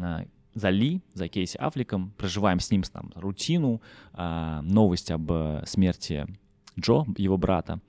а, 0.00 0.24
за 0.54 0.70
Ли, 0.70 1.02
за 1.12 1.28
Кейси 1.28 1.58
Аффлеком, 1.58 2.12
проживаем 2.16 2.58
с 2.58 2.70
ним 2.70 2.82
там 2.84 3.12
рутину, 3.14 3.82
а, 4.14 4.62
новость 4.62 5.10
об 5.10 5.30
э, 5.30 5.62
смерти 5.66 6.26
Джо, 6.80 7.04
его 7.16 7.36
брата. 7.36 7.80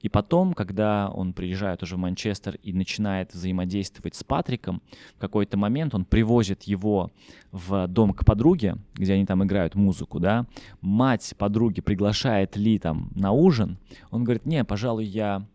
И 0.00 0.08
потом, 0.08 0.54
когда 0.54 1.08
он 1.08 1.32
приезжает 1.32 1.82
уже 1.82 1.96
в 1.96 1.98
Манчестер 1.98 2.56
и 2.62 2.72
начинает 2.72 3.32
взаимодействовать 3.34 4.14
с 4.14 4.24
Патриком, 4.24 4.82
в 5.16 5.18
какой-то 5.18 5.56
момент 5.56 5.94
он 5.94 6.04
привозит 6.04 6.64
его 6.64 7.10
в 7.52 7.86
дом 7.88 8.12
к 8.12 8.24
подруге, 8.24 8.76
где 8.94 9.14
они 9.14 9.26
там 9.26 9.44
играют 9.44 9.74
музыку, 9.74 10.18
да, 10.20 10.46
мать 10.80 11.34
подруги 11.38 11.80
приглашает 11.80 12.56
Ли 12.56 12.78
там 12.78 13.10
на 13.14 13.32
ужин, 13.32 13.78
он 14.10 14.24
говорит, 14.24 14.46
не, 14.46 14.64
пожалуй, 14.64 15.04
я 15.04 15.46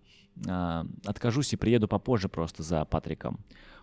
а, 0.48 0.86
откажусь 1.05 1.53
и 1.53 1.57
приеду 1.57 1.88
попозже 1.88 2.29
просто 2.29 2.63
за 2.63 2.86
Патриком. 2.86 3.39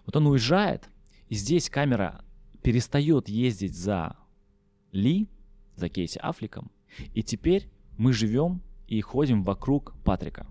Вот 0.06 0.16
он 0.16 0.26
уезжает, 0.26 0.88
и 1.28 1.34
здесь 1.34 1.70
камера 1.70 2.24
перестает 2.62 3.28
ездить 3.28 3.76
за 3.76 4.16
Ли, 4.92 5.28
за 5.76 5.88
Кейси 5.88 6.18
Аффлеком, 6.18 6.70
и 7.14 7.22
теперь 7.22 7.68
мы 7.96 8.12
живем 8.12 8.62
и 8.88 9.00
ходим 9.00 9.42
вокруг 9.44 9.94
Патрика. 10.04 10.46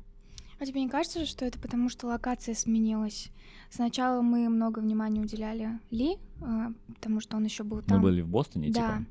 А 0.59 0.65
тебе 0.65 0.81
не 0.81 0.89
кажется, 0.89 1.25
что 1.25 1.45
это 1.45 1.59
потому, 1.59 1.89
что 1.89 2.07
локация 2.07 2.55
сменилась? 2.55 3.29
Сначала 3.69 4.21
мы 4.21 4.49
много 4.49 4.79
внимания 4.79 5.21
уделяли 5.21 5.79
Ли, 5.91 6.17
а, 6.41 6.71
потому 6.95 7.19
что 7.19 7.37
он 7.37 7.43
еще 7.43 7.63
был 7.63 7.81
там. 7.81 7.97
Мы 7.97 8.03
были 8.03 8.21
в 8.21 8.27
Бостоне, 8.27 8.71
Да. 8.71 8.73
типа. 8.81 9.05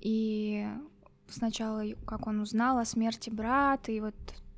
И 0.00 0.66
сначала, 1.28 1.82
как 2.06 2.26
он 2.26 2.40
узнал 2.40 2.78
о 2.78 2.84
смерти 2.84 3.30
брата, 3.30 3.90
и 3.90 4.00
вот 4.00 4.14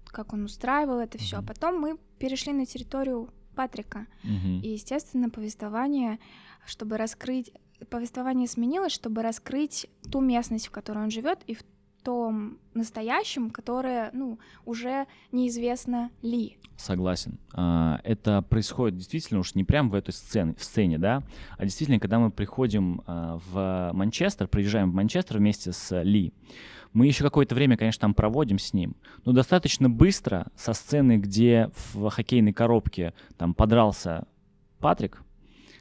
как 0.07 0.33
он 0.33 0.45
устраивал 0.45 0.99
это 0.99 1.19
все. 1.19 1.39
А 1.39 1.43
потом 1.43 1.79
мы 1.81 1.97
перешли 2.19 2.53
на 2.53 2.67
территорию 2.67 3.31
Патрика. 3.55 4.07
И, 4.25 4.69
естественно, 4.71 5.31
повествование, 5.31 6.19
чтобы 6.67 6.97
раскрыть... 6.97 7.53
Повествование 7.89 8.47
сменилось, 8.47 8.93
чтобы 8.93 9.23
раскрыть 9.23 9.87
ту 10.13 10.21
местность, 10.21 10.67
в 10.67 10.71
которой 10.71 11.05
он 11.05 11.11
живет, 11.11 11.39
и 11.47 11.55
в 11.55 11.63
том 12.01 12.59
настоящем, 12.75 13.51
которое, 13.51 14.11
ну, 14.13 14.39
уже 14.65 15.07
неизвестно 15.33 16.11
ли. 16.23 16.59
Согласен. 16.77 17.39
А, 17.53 18.01
Это 18.05 18.43
происходит 18.43 18.97
действительно 18.97 19.41
уж 19.41 19.55
не 19.55 19.65
прям 19.65 19.91
в 19.91 19.95
этой 19.95 20.13
сцене, 20.13 20.55
в 20.57 20.65
сцене, 20.65 20.99
да, 20.99 21.23
а 21.59 21.65
действительно, 21.65 22.01
когда 22.01 22.19
мы 22.19 22.31
приходим 22.31 23.03
а, 23.07 23.39
в 23.51 23.91
Манчестер, 23.93 24.49
приезжаем 24.49 24.91
в 24.91 24.95
Манчестер 24.95 25.39
вместе 25.39 25.73
с 25.73 26.03
Ли, 26.03 26.33
мы 26.93 27.07
еще 27.07 27.23
какое-то 27.23 27.55
время, 27.55 27.77
конечно, 27.77 28.01
там 28.01 28.15
проводим 28.15 28.59
с 28.59 28.73
ним, 28.73 28.97
но 29.25 29.33
достаточно 29.33 29.89
быстро 29.89 30.47
со 30.57 30.73
сцены, 30.73 31.19
где 31.19 31.71
в 31.95 32.09
хоккейной 32.09 32.53
коробке 32.53 33.15
там 33.37 33.55
подрался 33.55 34.27
Патрик, 34.79 35.23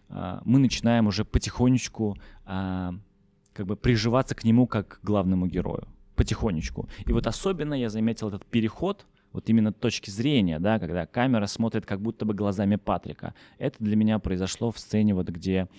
а, 0.09 0.41
мы 0.43 0.59
начинаем 0.59 1.07
уже 1.07 1.23
потихонечку 1.23 2.17
как 2.45 3.65
бы 3.65 3.75
приживаться 3.75 4.35
к 4.35 4.43
нему 4.43 4.67
как 4.67 4.99
к 4.99 5.03
главному 5.03 5.45
герою. 5.45 5.87
Потихонечку. 6.19 6.89
И 7.05 7.13
вот 7.13 7.27
особенно 7.27 7.73
я 7.73 7.89
заметил 7.89 8.27
этот 8.27 8.45
переход, 8.45 9.05
вот 9.31 9.49
именно 9.49 9.71
точки 9.71 10.09
зрения, 10.09 10.59
да, 10.59 10.77
когда 10.77 11.05
камера 11.05 11.45
смотрит 11.45 11.85
как 11.85 12.01
будто 12.01 12.25
бы 12.25 12.33
глазами 12.33 12.75
Патрика. 12.75 13.33
Это 13.57 13.77
для 13.79 13.95
меня 13.95 14.19
произошло 14.19 14.69
в 14.69 14.79
сцене, 14.79 15.13
вот 15.13 15.29
где 15.29 15.69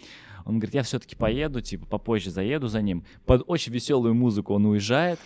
он 0.47 0.59
говорит, 0.59 0.75
я 0.75 0.82
все-таки 0.82 1.14
поеду, 1.14 1.61
типа 1.61 1.85
попозже 1.85 2.30
заеду 2.30 2.68
за 2.68 2.80
ним. 2.80 3.04
Под 3.26 3.42
очень 3.49 3.70
веселую 3.70 4.14
музыку 4.14 4.54
он 4.54 4.64
уезжает 4.64 5.20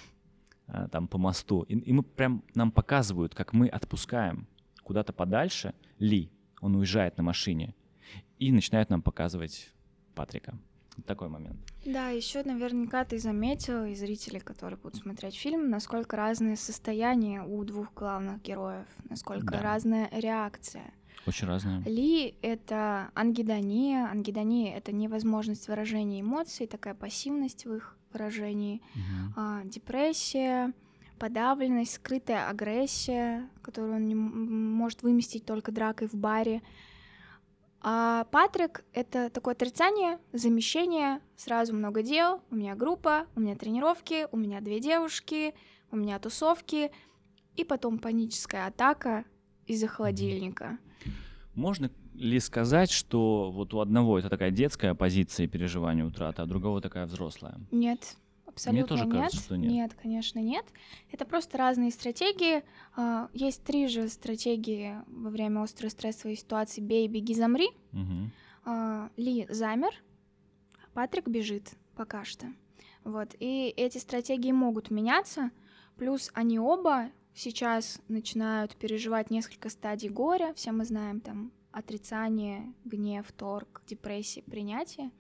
а, 0.67 0.89
там 0.89 1.07
по 1.07 1.17
мосту, 1.17 1.63
и, 1.63 1.79
и 1.79 1.93
мы 1.93 2.03
прям 2.03 2.43
нам 2.57 2.73
показывают, 2.73 3.37
как 3.37 3.53
мы 3.53 3.69
отпускаем 3.69 4.49
куда-то 4.83 5.13
подальше 5.13 5.75
Ли, 6.01 6.29
он 6.61 6.75
уезжает 6.75 7.19
на 7.19 7.23
машине, 7.23 7.73
и 8.41 8.51
начинают 8.51 8.91
нам 8.91 9.01
показывать 9.01 9.71
Патрика. 10.17 10.59
Такой 11.07 11.29
момент. 11.29 11.57
Да, 11.85 12.09
еще 12.09 12.43
наверняка 12.45 13.05
ты 13.05 13.19
заметил, 13.19 13.85
и 13.85 13.95
зрители, 13.95 14.39
которые 14.39 14.79
будут 14.79 14.97
смотреть 15.01 15.37
фильм, 15.37 15.69
насколько 15.69 16.17
разные 16.17 16.57
состояния 16.57 17.43
у 17.43 17.63
двух 17.65 17.93
главных 17.95 18.41
героев, 18.43 18.87
насколько 19.11 19.53
Да. 19.53 19.63
разная 19.63 20.09
реакция. 20.13 20.93
Очень 21.27 21.49
разные. 21.49 21.81
Ли— 21.81 22.35
это 22.43 23.11
ангидония. 23.15 24.09
Ангидония— 24.11 24.77
это 24.77 24.93
невозможность 24.93 25.69
выражения 25.69 26.21
эмоций, 26.21 26.67
такая 26.67 26.95
пассивность 26.95 27.65
в 27.67 27.75
их 27.75 27.97
выражении. 28.13 28.83
Мгм. 28.95 29.35
А, 29.37 29.65
депрессия, 29.65 30.73
подавленность, 31.19 31.95
скрытая 31.95 32.49
агрессия, 32.49 33.49
которую 33.63 33.97
он 33.97 34.07
не 34.07 34.15
может 34.15 35.03
выместить 35.03 35.45
только 35.45 35.73
дракой 35.73 36.09
в 36.09 36.15
баре. 36.15 36.63
А 37.87 38.25
Патрик— 38.31 38.83
это 38.95 39.29
такое 39.29 39.53
отрицание, 39.53 40.19
замещение, 40.33 41.21
сразу 41.37 41.75
много 41.75 42.03
дел, 42.03 42.41
у 42.51 42.55
меня 42.55 42.75
группа, 42.75 43.27
у 43.37 43.41
меня 43.41 43.57
тренировки, 43.57 44.27
у 44.33 44.39
меня 44.39 44.63
две 44.63 44.81
девушки, 44.81 45.53
у 45.91 45.97
меня 45.97 46.19
тусовки, 46.19 46.91
и 47.57 47.63
потом 47.65 47.99
паническая 47.99 48.69
атака 48.69 49.27
из-за 49.67 49.87
холодильника. 49.87 50.79
Можно 51.55 51.91
ли 52.15 52.41
сказать, 52.41 52.91
что 52.91 53.51
вот 53.51 53.75
у 53.75 53.81
одного 53.81 54.19
это 54.19 54.31
такая 54.31 54.51
детская 54.51 54.95
позиция 54.95 55.47
переживания 55.47 56.07
утраты, 56.07 56.41
а 56.41 56.47
у 56.47 56.49
другого 56.49 56.81
такая 56.81 57.05
взрослая? 57.05 57.61
Нет, 57.71 58.17
абсолютно 58.55 58.87
тоже 58.87 59.07
нет. 59.07 59.15
кажется, 59.15 59.45
что 59.45 59.57
нет. 59.57 59.95
конечно, 60.01 60.39
нет. 60.39 60.65
Это 61.11 61.25
просто 61.25 61.59
разные 61.59 61.91
стратегии. 61.91 62.63
А, 62.97 63.29
Есть 63.33 63.63
три 63.65 63.87
же 63.89 64.09
стратегии 64.09 64.97
во 65.07 65.31
время 65.31 65.63
острой 65.63 65.91
стрессовой 65.91 66.37
ситуации 66.37 66.81
«бей, 66.81 67.07
беги, 67.09 67.35
замри». 67.35 67.69
А, 68.65 69.11
Ли 69.17 69.47
замер, 69.51 69.93
Патрик 70.95 71.29
бежит 71.29 71.73
пока 71.97 72.25
что. 72.25 72.47
Вот. 73.03 73.35
И 73.39 73.75
эти 73.77 73.99
стратегии 73.99 74.53
могут 74.53 74.91
меняться. 74.91 75.51
Плюс 75.97 76.31
они 76.35 76.59
оба 76.59 77.11
сейчас 77.35 78.01
начинают 78.09 78.77
переживать 78.77 79.31
несколько 79.31 79.69
стадий 79.69 80.09
горя. 80.09 80.53
Все 80.55 80.73
мы 80.73 80.85
знаем 80.85 81.21
там 81.21 81.53
отрицание, 81.73 82.73
гнев, 82.85 83.31
торг, 83.33 83.83
депрессия, 83.87 84.43
принятие. 84.43 85.11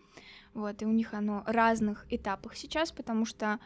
Вот, 0.55 0.81
и 0.83 0.87
у 0.87 0.93
них 0.93 1.15
оно 1.15 1.43
в 1.47 1.51
разных 1.51 2.07
этапах 2.11 2.57
сейчас, 2.57 2.93
потому 2.93 3.27
что 3.27 3.59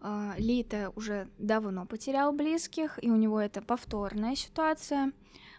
э, 0.00 0.32
Ли-то 0.38 0.92
уже 0.96 1.28
давно 1.38 1.86
потерял 1.86 2.32
близких, 2.32 2.98
и 3.02 3.10
у 3.10 3.16
него 3.16 3.40
это 3.40 3.60
повторная 3.60 4.34
ситуация. 4.34 5.12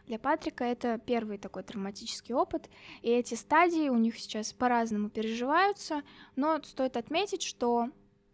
Для 0.07 0.19
Патрика 0.19 0.65
это 0.65 0.99
первый 0.99 1.37
такой 1.37 1.63
травматический 1.63 2.35
опыт, 2.35 2.69
и 3.03 3.09
эти 3.09 3.35
стадии 3.35 3.87
у 3.89 3.97
них 3.97 4.17
сейчас 4.17 4.51
по-разному 4.51 5.09
переживаются, 5.09 6.01
но 6.35 6.61
стоит 6.63 6.97
отметить, 6.97 7.43
что 7.43 7.89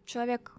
человек, 0.06 0.56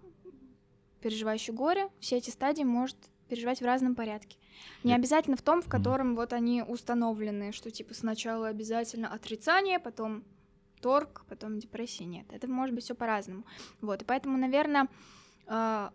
переживающий 1.01 1.53
горе, 1.53 1.89
все 1.99 2.17
эти 2.17 2.29
стадии 2.29 2.63
может 2.63 2.95
переживать 3.27 3.61
в 3.61 3.65
разном 3.65 3.95
порядке. 3.95 4.37
Не 4.83 4.93
обязательно 4.93 5.35
в 5.35 5.41
том, 5.41 5.61
в 5.61 5.67
котором 5.67 6.15
вот 6.15 6.31
они 6.33 6.63
установлены, 6.63 7.51
что 7.51 7.71
типа 7.71 7.93
сначала 7.93 8.47
обязательно 8.47 9.11
отрицание, 9.11 9.79
потом 9.79 10.23
торг, 10.81 11.25
потом 11.29 11.59
депрессия. 11.59 12.05
Нет, 12.05 12.25
это 12.31 12.47
может 12.47 12.75
быть 12.75 12.83
все 12.83 12.95
по-разному. 12.95 13.45
Вот, 13.81 14.01
и 14.01 14.05
поэтому, 14.05 14.37
наверное, 14.37 14.87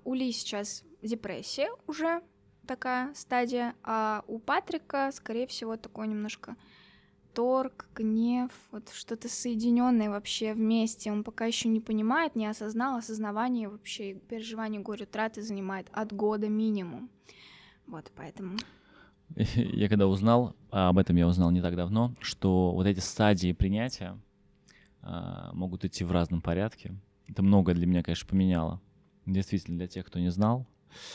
у 0.04 0.14
Ли 0.14 0.32
сейчас 0.32 0.84
депрессия 1.02 1.68
уже 1.86 2.22
такая 2.66 3.14
стадия, 3.14 3.74
а 3.82 4.24
у 4.26 4.38
Патрика, 4.38 5.10
скорее 5.12 5.46
всего, 5.46 5.76
такой 5.76 6.08
немножко 6.08 6.56
торг, 7.36 7.88
гнев, 7.94 8.50
вот 8.72 8.88
что-то 8.90 9.28
соединенное 9.28 10.08
вообще 10.08 10.54
вместе. 10.54 11.12
Он 11.12 11.22
пока 11.22 11.44
еще 11.44 11.68
не 11.68 11.80
понимает, 11.80 12.34
не 12.34 12.46
осознал, 12.46 12.96
осознавание 12.96 13.68
вообще 13.68 14.14
переживание 14.14 14.80
горя 14.80 15.04
утраты 15.04 15.42
занимает 15.42 15.88
от 15.92 16.14
года 16.14 16.48
минимум. 16.48 17.10
Вот, 17.86 18.10
поэтому... 18.16 18.56
Я 19.54 19.88
когда 19.88 20.06
узнал, 20.06 20.56
а 20.70 20.88
об 20.88 20.98
этом 20.98 21.16
я 21.16 21.26
узнал 21.26 21.50
не 21.50 21.60
так 21.60 21.76
давно, 21.76 22.14
что 22.20 22.72
вот 22.72 22.86
эти 22.86 23.00
стадии 23.00 23.52
принятия 23.52 24.06
а, 24.06 24.18
могут 25.52 25.84
идти 25.84 26.04
в 26.04 26.12
разном 26.12 26.40
порядке. 26.40 26.94
Это 27.28 27.42
многое 27.42 27.74
для 27.74 27.86
меня, 27.86 28.02
конечно, 28.02 28.28
поменяло. 28.28 28.80
Действительно, 29.26 29.76
для 29.78 29.88
тех, 29.88 30.06
кто 30.06 30.18
не 30.18 30.30
знал, 30.30 30.66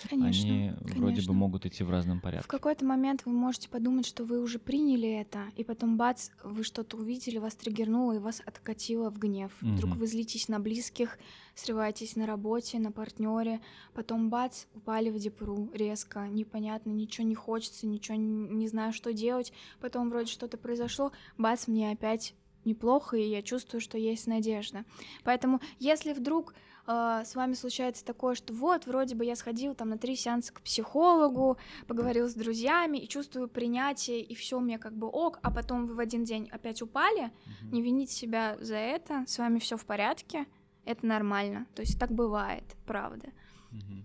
Конечно, 0.09 0.27
они 0.53 0.71
вроде 0.81 0.93
бы 0.93 1.05
конечно. 1.11 1.33
могут 1.33 1.65
идти 1.65 1.83
в 1.83 1.89
разном 1.89 2.19
В 2.19 2.21
порядке. 2.21 2.47
какой-то 2.47 2.85
момент 2.85 3.21
вы 3.25 3.31
можете 3.31 3.67
подумать, 3.69 4.05
что 4.05 4.23
вы 4.25 4.39
уже 4.39 4.59
приняли 4.59 5.09
это, 5.09 5.45
и 5.55 5.63
потом 5.63 5.97
бац, 5.97 6.29
вы 6.43 6.63
что-то 6.63 6.97
увидели, 6.97 7.39
вас 7.39 7.55
триггернуло 7.55 8.11
и 8.13 8.19
вас 8.19 8.43
откатило 8.45 9.09
в 9.09 9.17
гнев. 9.17 9.51
Вдруг 9.61 9.91
Мгм. 9.91 9.99
вы 9.99 10.07
злитесь 10.07 10.49
на 10.49 10.59
близких, 10.59 11.17
срываетесь 11.55 12.15
на 12.15 12.27
работе, 12.27 12.77
на 12.79 12.91
партнере, 12.91 13.59
потом 13.93 14.29
бац, 14.29 14.65
упали 14.75 15.09
в 15.09 15.17
депру 15.17 15.71
резко, 15.73 16.27
непонятно, 16.27 16.91
ничего 16.91 17.25
не 17.25 17.35
хочется, 17.35 17.87
ничего 17.87 18.17
н- 18.17 18.57
не 18.59 18.67
знаю, 18.67 18.93
что 18.93 19.13
делать, 19.13 19.51
потом 19.79 20.09
вроде 20.09 20.31
что-то 20.31 20.57
произошло, 20.59 21.11
бац, 21.39 21.65
мне 21.67 21.91
опять 21.91 22.35
неплохо, 22.65 23.17
и 23.17 23.23
я 23.23 23.41
чувствую, 23.41 23.81
что 23.81 23.97
есть 23.97 24.27
надежда. 24.27 24.85
Поэтому, 25.23 25.59
если 25.79 26.13
вдруг 26.13 26.53
э, 26.87 27.23
с 27.25 27.35
вами 27.35 27.53
случается 27.53 28.05
такое, 28.05 28.35
что 28.35 28.53
вот, 28.53 28.85
вроде 28.85 29.15
бы 29.15 29.25
я 29.25 29.35
сходил 29.35 29.75
там 29.75 29.89
на 29.89 29.97
три 29.97 30.15
сеанса 30.15 30.53
к 30.53 30.61
психологу, 30.61 31.57
поговорил 31.87 32.27
с 32.27 32.33
друзьями 32.33 32.97
и 32.97 33.07
чувствую 33.07 33.47
принятие, 33.47 34.21
и 34.21 34.35
все 34.35 34.59
мне 34.59 34.77
как 34.77 34.93
бы 34.93 35.07
ок, 35.07 35.39
а 35.41 35.51
потом 35.51 35.85
вы 35.85 35.95
в 35.95 35.99
один 35.99 36.23
день 36.23 36.49
опять 36.51 36.81
упали, 36.81 37.31
не 37.71 37.81
вините 37.81 38.13
себя 38.13 38.57
за 38.59 38.75
это, 38.75 39.23
с 39.27 39.37
вами 39.37 39.59
все 39.59 39.77
в 39.77 39.85
порядке, 39.85 40.45
это 40.85 41.05
нормально. 41.05 41.67
То 41.75 41.81
есть 41.81 41.99
так 41.99 42.11
бывает, 42.11 42.63
правда. 42.85 43.29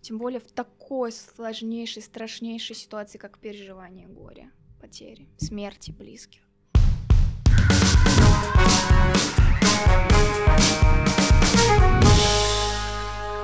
Тем 0.00 0.18
более 0.18 0.38
в 0.38 0.52
такой 0.52 1.10
сложнейшей, 1.10 2.02
страшнейшей 2.02 2.76
ситуации, 2.76 3.18
как 3.18 3.38
переживание 3.38 4.06
горя, 4.06 4.52
потери, 4.80 5.28
смерти 5.38 5.90
близких. 5.90 6.45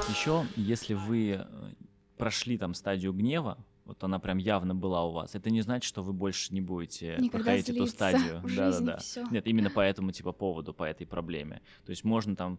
Еще, 0.09 0.47
если 0.57 0.95
вы 0.95 1.31
э, 1.31 1.45
прошли 2.17 2.57
там 2.57 2.75
стадию 2.75 3.13
гнева, 3.13 3.59
вот 3.85 4.05
она 4.05 4.19
прям 4.21 4.39
явно 4.39 4.75
была 4.75 5.05
у 5.05 5.11
вас, 5.13 5.35
это 5.35 5.51
не 5.51 5.61
значит, 5.63 5.89
что 5.89 6.03
вы 6.03 6.13
больше 6.13 6.55
не 6.55 6.61
будете 6.61 7.17
Никогда 7.19 7.31
проходить 7.39 7.69
эту 7.71 7.87
стадию. 7.87 8.41
в 8.41 8.55
Да, 8.55 8.71
да, 8.71 8.81
да. 8.81 8.97
всё. 8.99 9.27
Нет, 9.31 9.47
именно 9.47 9.71
по 9.71 9.81
этому 9.81 10.13
типа 10.13 10.33
поводу, 10.33 10.73
по 10.73 10.85
этой 10.85 11.07
проблеме. 11.07 11.61
То 11.85 11.91
есть 11.91 12.05
можно 12.05 12.37
там 12.37 12.59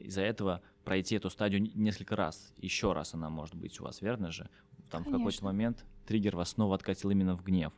из-за 0.00 0.22
этого 0.22 0.60
пройти 0.84 1.14
эту 1.14 1.30
стадию 1.30 1.70
несколько 1.74 2.16
раз. 2.16 2.52
Еще 2.56 2.92
раз 2.92 3.14
она 3.14 3.30
может 3.30 3.54
быть 3.54 3.80
у 3.80 3.84
вас, 3.84 4.02
верно 4.02 4.32
же? 4.32 4.48
Там 4.90 5.02
в 5.02 5.06
какой-то 5.06 5.24
Конечно. 5.24 5.46
момент 5.46 5.84
триггер 6.06 6.34
вас 6.34 6.50
снова 6.50 6.74
откатил 6.74 7.10
именно 7.10 7.36
в 7.36 7.44
гнев. 7.44 7.72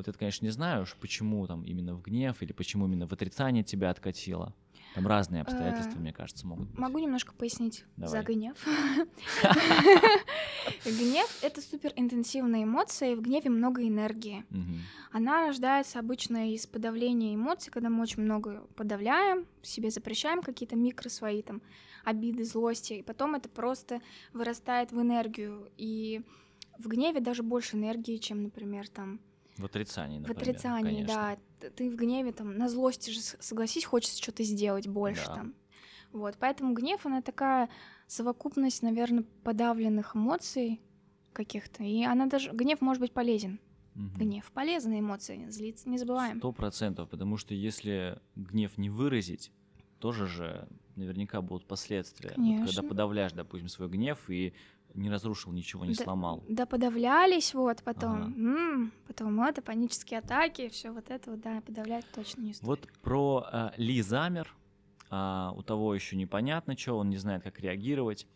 Вот 0.00 0.08
это, 0.08 0.18
конечно, 0.18 0.46
не 0.46 0.50
знаю 0.50 0.84
уж, 0.84 0.96
почему 0.98 1.46
там 1.46 1.62
именно 1.62 1.94
в 1.94 2.00
гнев 2.00 2.40
или 2.40 2.54
почему 2.54 2.86
именно 2.86 3.06
в 3.06 3.12
отрицание 3.12 3.62
тебя 3.62 3.90
откатило. 3.90 4.54
Там 4.94 5.06
разные 5.06 5.42
обстоятельства, 5.42 5.98
Э, 5.98 6.00
мне 6.00 6.14
кажется, 6.14 6.46
могут 6.46 6.70
быть. 6.70 6.78
Могу 6.78 7.00
немножко 7.00 7.34
пояснить 7.34 7.84
за 7.98 8.06
Давай. 8.06 8.24
гнев. 8.24 8.56
Гнев— 10.86 11.38
это 11.42 11.60
супер 11.60 11.92
интенсивная 11.96 12.64
эмоция, 12.64 13.12
и 13.12 13.14
в 13.14 13.20
гневе 13.20 13.50
много 13.50 13.86
энергии. 13.86 14.42
Она 15.12 15.48
рождается 15.48 15.98
обычно 15.98 16.50
из 16.50 16.66
подавления 16.66 17.34
эмоций, 17.34 17.70
когда 17.70 17.90
мы 17.90 18.00
очень 18.00 18.22
много 18.22 18.66
подавляем, 18.76 19.44
себе 19.60 19.90
запрещаем 19.90 20.40
какие-то 20.40 20.76
микро 20.76 21.10
свои 21.10 21.42
там 21.42 21.60
обиды, 22.06 22.44
злости, 22.44 22.94
и 22.94 23.02
потом 23.02 23.34
это 23.34 23.50
просто 23.50 24.00
вырастает 24.32 24.92
в 24.92 25.02
энергию. 25.02 25.70
И 25.76 26.22
в 26.78 26.88
гневе 26.88 27.20
даже 27.20 27.42
больше 27.42 27.76
энергии, 27.76 28.16
чем, 28.16 28.44
например, 28.44 28.88
там 28.88 29.20
В 29.56 29.64
отрицании, 29.64 30.18
в 30.18 30.22
например. 30.22 30.42
отрицании, 30.42 31.04
конечно. 31.04 31.38
да. 31.60 31.70
Ты 31.70 31.90
в 31.90 31.96
гневе 31.96 32.32
там 32.32 32.56
на 32.56 32.68
злости 32.68 33.10
же, 33.10 33.20
согласись, 33.20 33.84
хочется 33.84 34.22
что-то 34.22 34.42
сделать 34.42 34.86
больше 34.86 35.26
Да. 35.26 35.34
там. 35.34 35.54
Вот, 36.12 36.36
поэтому 36.38 36.74
гнев, 36.74 37.06
она 37.06 37.22
такая 37.22 37.68
совокупность, 38.06 38.82
наверное, 38.82 39.24
подавленных 39.44 40.16
эмоций 40.16 40.80
каких-то. 41.32 41.84
И 41.84 42.02
она 42.02 42.26
даже... 42.26 42.50
Гнев 42.50 42.80
может 42.80 43.00
быть 43.00 43.12
полезен. 43.12 43.60
Мгм. 43.94 44.18
Гнев 44.18 44.50
полезная 44.52 45.00
эмоция, 45.00 45.50
злиться 45.50 45.88
не 45.88 45.98
забываем. 45.98 46.38
Сто 46.38 46.52
процентов, 46.52 47.08
потому 47.10 47.36
что 47.36 47.54
если 47.54 48.18
гнев 48.36 48.78
не 48.78 48.88
выразить, 48.90 49.52
тоже 49.98 50.26
же 50.26 50.68
наверняка 50.96 51.40
будут 51.42 51.66
последствия. 51.66 52.32
Вот 52.36 52.66
когда 52.66 52.82
подавляешь, 52.82 53.32
допустим, 53.32 53.68
свой 53.68 53.88
гнев 53.88 54.18
и 54.28 54.54
не 54.94 55.10
разрушил 55.10 55.52
ничего, 55.52 55.84
не 55.84 55.94
Да- 55.94 56.04
сломал. 56.04 56.44
Да 56.48 56.66
подавлялись, 56.66 57.54
вот, 57.54 57.82
потом, 57.82 58.22
Ага. 58.22 58.32
м, 58.36 58.92
потом 59.06 59.40
это, 59.42 59.62
панические 59.62 60.18
атаки, 60.20 60.68
все 60.68 60.90
вот 60.90 61.10
это 61.10 61.30
вот, 61.30 61.40
да, 61.40 61.60
подавлять 61.60 62.04
точно 62.14 62.42
не 62.42 62.52
стоит. 62.54 62.66
Вот 62.66 62.88
про 63.02 63.44
а, 63.46 63.72
Ли 63.76 64.02
замер, 64.02 64.54
а, 65.10 65.52
у 65.56 65.62
того 65.62 65.94
еще 65.94 66.16
непонятно 66.16 66.76
что, 66.76 66.98
он 66.98 67.10
не 67.10 67.16
знает, 67.18 67.42
как 67.42 67.60
реагировать. 67.60 68.26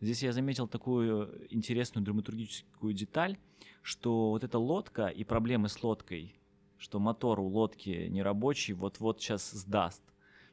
Здесь 0.00 0.22
я 0.22 0.32
заметил 0.32 0.66
такую 0.66 1.46
интересную 1.52 2.04
драматургическую 2.04 2.94
деталь, 2.94 3.38
что 3.82 4.30
вот 4.30 4.44
эта 4.44 4.58
лодка 4.58 5.06
и 5.08 5.24
проблемы 5.24 5.68
с 5.68 5.82
лодкой, 5.82 6.40
что 6.78 6.98
мотор 6.98 7.38
у 7.40 7.46
лодки 7.46 8.06
нерабочий, 8.08 8.72
вот-вот 8.72 9.20
сейчас 9.20 9.50
сдаст. 9.50 10.02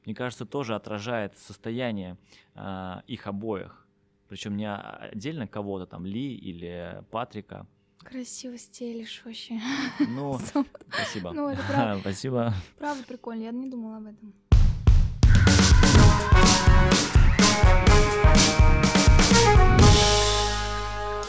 Мне 0.05 0.13
кажется, 0.15 0.45
тоже 0.45 0.75
отражает 0.75 1.38
состояние 1.38 2.17
а, 2.55 3.03
их 3.07 3.27
обоих. 3.27 3.87
Причем 4.28 4.58
не 4.58 4.70
отдельно 4.70 5.48
кого-то, 5.48 5.86
там, 5.86 6.06
Ли 6.06 6.36
или 6.36 7.04
Патрика. 7.12 7.66
Красиво 8.00 8.58
стелишь 8.58 9.22
вообще. 9.26 9.60
Ну, 10.00 10.40
спасибо. 10.90 11.32
Ну, 11.32 11.50
это 11.50 11.62
правда. 11.68 12.02
Спасибо. 12.02 12.54
Правда 12.78 13.04
прикольно, 13.08 13.44
я 13.44 13.52
не 13.52 13.70
думала 13.70 13.98
об 13.98 14.06
этом. 14.08 14.34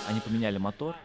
Они 0.09 0.21
поменяли 0.21 0.59
мотор, 0.59 0.97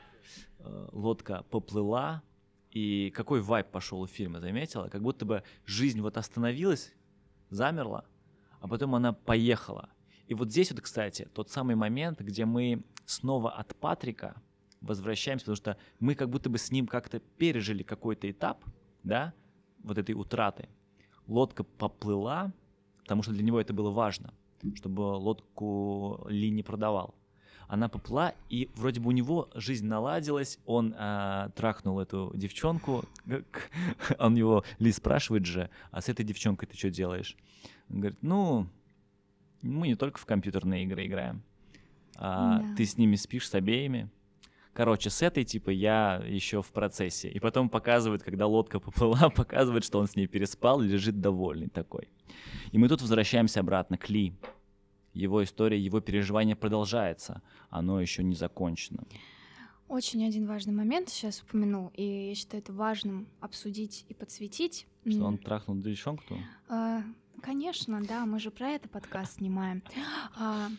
э, 0.60 0.88
лодка 0.92 1.44
поплыла, 1.50 2.24
и 2.72 3.12
какой 3.12 3.42
вайп 3.42 3.68
пошел 3.68 4.02
у 4.02 4.08
фильма, 4.08 4.40
заметила? 4.40 4.88
Как 4.88 5.02
будто 5.02 5.26
бы 5.26 5.44
жизнь 5.66 6.02
вот 6.02 6.18
остановилась, 6.18 6.94
замерла, 7.50 8.06
а 8.62 8.68
потом 8.68 8.96
она 8.96 9.14
поехала. 9.14 9.90
И 10.28 10.34
вот 10.34 10.52
здесь 10.52 10.72
вот, 10.72 10.82
кстати, 10.82 11.28
тот 11.34 11.50
самый 11.50 11.76
момент, 11.76 12.22
где 12.22 12.46
мы 12.46 12.84
снова 13.06 13.52
от 13.52 13.76
Патрика 13.76 14.36
возвращаемся, 14.82 15.46
потому 15.46 15.56
что 15.56 15.78
мы 16.00 16.16
как 16.16 16.30
будто 16.30 16.50
бы 16.50 16.58
с 16.58 16.72
ним 16.72 16.88
как-то 16.88 17.20
пережили 17.20 17.84
какой-то 17.84 18.30
этап, 18.30 18.64
да, 19.04 19.34
вот 19.84 19.98
этой 19.98 20.14
утраты. 20.14 20.70
Лодка 21.28 21.64
поплыла, 21.64 22.52
потому 23.02 23.24
что 23.24 23.32
для 23.32 23.44
него 23.44 23.60
это 23.60 23.74
было 23.74 23.92
важно, 23.92 24.34
чтобы 24.76 25.02
лодку 25.02 26.26
Ли 26.30 26.50
не 26.50 26.64
продавал 26.64 27.16
она 27.74 27.90
поплыла, 27.90 28.36
и 28.50 28.70
вроде 28.76 29.00
бы 29.00 29.10
у 29.10 29.12
него 29.12 29.50
жизнь 29.56 29.88
наладилась, 29.88 30.60
он 30.66 30.94
а, 30.96 31.50
трахнул 31.56 32.00
эту 32.00 32.32
девчонку, 32.36 33.04
он 34.20 34.36
его, 34.36 34.64
Ли 34.78 34.92
спрашивает 34.92 35.46
же, 35.46 35.72
а 35.90 36.02
с 36.02 36.08
этой 36.08 36.24
девчонкой 36.24 36.68
ты 36.68 36.78
что 36.78 36.92
делаешь? 36.92 37.36
Он 37.90 38.00
говорит, 38.00 38.20
ну, 38.22 38.68
мы 39.63 39.88
не 39.88 39.95
только 39.95 40.19
в 40.19 40.26
компьютерные 40.26 40.84
игры 40.84 41.06
играем, 41.06 41.41
а 42.17 42.60
Да. 42.60 42.76
ты 42.76 42.86
с 42.86 42.97
ними 42.97 43.15
спишь, 43.15 43.49
с 43.49 43.56
обеими. 43.56 44.10
Короче, 44.73 45.10
с 45.12 45.21
этой 45.21 45.43
типа 45.43 45.69
я 45.69 46.23
еще 46.28 46.62
в 46.63 46.71
процессе. 46.71 47.30
И 47.30 47.39
потом 47.39 47.69
показывает, 47.69 48.23
когда 48.23 48.47
лодка 48.47 48.80
поплыла, 48.80 49.30
показывает, 49.30 49.84
что 49.84 49.99
он 49.99 50.08
с 50.08 50.15
ней 50.15 50.28
переспал, 50.28 50.80
лежит 50.82 51.21
довольный 51.21 51.67
такой. 51.69 52.08
И 52.71 52.78
мы 52.78 52.88
тут 52.89 53.02
возвращаемся 53.02 53.60
обратно 53.60 53.97
к 53.97 54.10
Ли. 54.10 54.34
Его 55.13 55.43
история, 55.43 55.80
его 55.80 55.99
переживание 56.02 56.56
продолжается. 56.56 57.43
Оно 57.69 58.02
еще 58.02 58.23
не 58.23 58.34
закончено. 58.36 59.04
Очень 59.88 60.26
один 60.26 60.47
важный 60.47 60.73
момент 60.73 61.10
сейчас 61.10 61.43
упомянул, 61.43 61.91
и 61.93 62.30
я 62.30 62.36
считаю 62.36 62.63
это 62.63 62.73
важным 62.73 63.28
обсудить 63.41 64.06
и 64.10 64.15
подсветить. 64.15 64.88
Что 65.08 65.26
он 65.26 65.38
трахнул 65.38 65.78
девчонку? 65.78 66.36
а, 66.67 67.04
Конечно, 67.44 68.02
да, 68.02 68.26
мы 68.26 68.40
же 68.40 68.52
про 68.52 68.70
это 68.70 68.88
подкаст 68.88 69.34
снимаем. 69.36 69.84
А, 70.38 70.70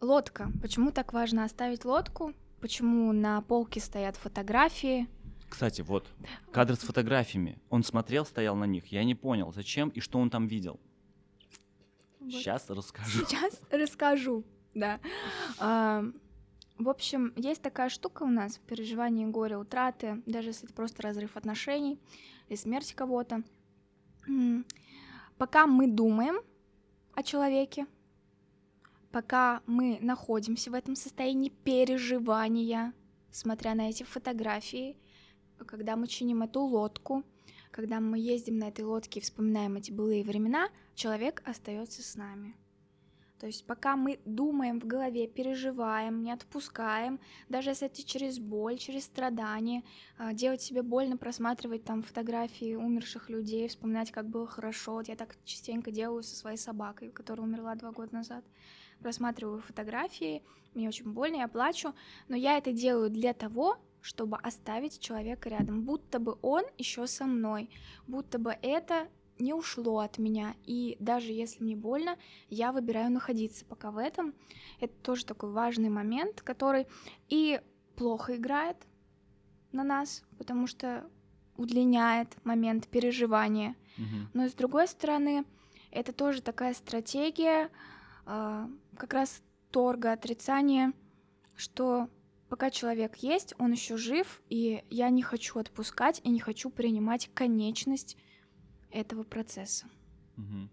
Лодка. 0.00 0.50
Почему 0.60 0.90
так 0.90 1.12
важно 1.12 1.44
оставить 1.44 1.84
лодку? 1.84 2.34
Почему 2.60 3.12
на 3.12 3.40
полке 3.42 3.78
стоят 3.78 4.16
фотографии? 4.16 5.06
Кстати, 5.48 5.82
вот, 5.82 6.12
кадр 6.50 6.74
с 6.74 6.80
фотографиями. 6.80 7.60
Он 7.70 7.84
смотрел, 7.84 8.26
стоял 8.26 8.56
на 8.56 8.64
них. 8.64 8.86
Я 8.86 9.04
не 9.04 9.14
понял, 9.14 9.52
зачем 9.52 9.90
и 9.90 10.00
что 10.00 10.18
он 10.18 10.30
там 10.30 10.48
видел. 10.48 10.80
Вот. 12.18 12.32
Сейчас 12.32 12.68
расскажу. 12.68 13.24
Сейчас 13.24 13.60
расскажу, 13.70 14.42
да. 14.74 14.98
А, 15.60 16.04
В 16.76 16.88
общем, 16.88 17.32
есть 17.36 17.62
такая 17.62 17.88
штука 17.88 18.24
у 18.24 18.30
нас 18.30 18.56
в 18.56 18.60
переживании 18.62 19.26
горя, 19.26 19.58
утраты, 19.60 20.24
даже 20.26 20.48
если 20.48 20.64
это 20.64 20.74
просто 20.74 21.02
разрыв 21.02 21.36
отношений 21.36 22.00
или 22.48 22.56
смерть 22.56 22.94
кого-то. 22.94 23.44
Пока 25.38 25.68
мы 25.68 25.86
думаем 25.86 26.40
о 27.14 27.22
человеке, 27.22 27.86
пока 29.12 29.62
мы 29.66 29.98
находимся 30.00 30.70
в 30.72 30.74
этом 30.74 30.96
состоянии 30.96 31.50
переживания, 31.50 32.92
смотря 33.30 33.76
на 33.76 33.88
эти 33.88 34.02
фотографии, 34.02 34.96
когда 35.64 35.94
мы 35.94 36.08
чиним 36.08 36.42
эту 36.42 36.62
лодку, 36.62 37.22
когда 37.70 38.00
мы 38.00 38.18
ездим 38.18 38.58
на 38.58 38.64
этой 38.64 38.84
лодке 38.84 39.20
и 39.20 39.22
вспоминаем 39.22 39.76
эти 39.76 39.92
былые 39.92 40.24
времена, 40.24 40.70
человек 40.96 41.40
остается 41.46 42.02
с 42.02 42.16
нами. 42.16 42.56
То 43.38 43.46
есть 43.46 43.64
пока 43.66 43.96
мы 43.96 44.18
думаем 44.24 44.80
в 44.80 44.86
голове, 44.86 45.28
переживаем, 45.28 46.22
не 46.22 46.32
отпускаем, 46.32 47.20
даже 47.48 47.70
если 47.70 47.86
это 47.86 48.02
через 48.02 48.40
боль, 48.40 48.78
через 48.78 49.04
страдания, 49.04 49.84
а, 50.18 50.32
делать 50.32 50.60
себе 50.60 50.82
больно, 50.82 51.16
просматривать 51.16 51.84
там 51.84 52.02
фотографии 52.02 52.74
умерших 52.74 53.30
людей, 53.30 53.68
вспоминать, 53.68 54.10
как 54.10 54.28
было 54.28 54.46
хорошо. 54.46 54.94
Вот 54.94 55.08
я 55.08 55.14
так 55.14 55.36
частенько 55.44 55.92
делаю 55.92 56.22
со 56.24 56.34
своей 56.34 56.56
собакой, 56.56 57.10
которая 57.10 57.46
умерла 57.46 57.76
два 57.76 57.92
года 57.92 58.12
назад. 58.12 58.44
Просматриваю 59.00 59.60
фотографии, 59.60 60.42
мне 60.74 60.88
очень 60.88 61.12
больно, 61.12 61.36
я 61.36 61.48
плачу, 61.48 61.94
но 62.26 62.34
я 62.34 62.58
это 62.58 62.72
делаю 62.72 63.10
для 63.10 63.34
того, 63.34 63.78
чтобы 64.00 64.36
оставить 64.38 64.98
человека 65.00 65.48
рядом, 65.48 65.82
будто 65.82 66.18
бы 66.18 66.38
он 66.42 66.64
еще 66.76 67.06
со 67.06 67.24
мной, 67.24 67.70
будто 68.06 68.38
бы 68.38 68.56
это 68.62 69.08
не 69.38 69.54
ушло 69.54 70.00
от 70.00 70.18
меня. 70.18 70.54
И 70.64 70.96
даже 71.00 71.32
если 71.32 71.62
мне 71.62 71.76
больно, 71.76 72.16
я 72.48 72.72
выбираю 72.72 73.10
находиться 73.10 73.64
пока 73.64 73.90
в 73.90 73.98
этом. 73.98 74.34
Это 74.80 74.94
тоже 75.02 75.24
такой 75.24 75.50
важный 75.50 75.88
момент, 75.88 76.42
который 76.42 76.86
и 77.28 77.60
плохо 77.96 78.36
играет 78.36 78.76
на 79.72 79.84
нас, 79.84 80.22
потому 80.38 80.66
что 80.66 81.08
удлиняет 81.56 82.36
момент 82.44 82.88
переживания. 82.88 83.74
Мгм. 83.96 84.30
Но 84.32 84.48
с 84.48 84.54
другой 84.54 84.86
стороны, 84.86 85.44
это 85.90 86.12
тоже 86.12 86.40
такая 86.40 86.74
стратегия 86.74 87.70
а, 88.24 88.70
как 88.96 89.12
раз 89.12 89.42
торга, 89.70 90.12
отрицания, 90.12 90.92
что 91.56 92.08
пока 92.48 92.70
человек 92.70 93.16
есть, 93.16 93.54
он 93.58 93.72
еще 93.72 93.96
жив, 93.96 94.40
и 94.48 94.84
я 94.90 95.10
не 95.10 95.22
хочу 95.22 95.58
отпускать 95.58 96.20
и 96.24 96.30
не 96.30 96.40
хочу 96.40 96.70
принимать 96.70 97.30
конечность 97.34 98.16
этого 98.90 99.22
процесса. 99.22 99.86
Мгм. 100.36 100.70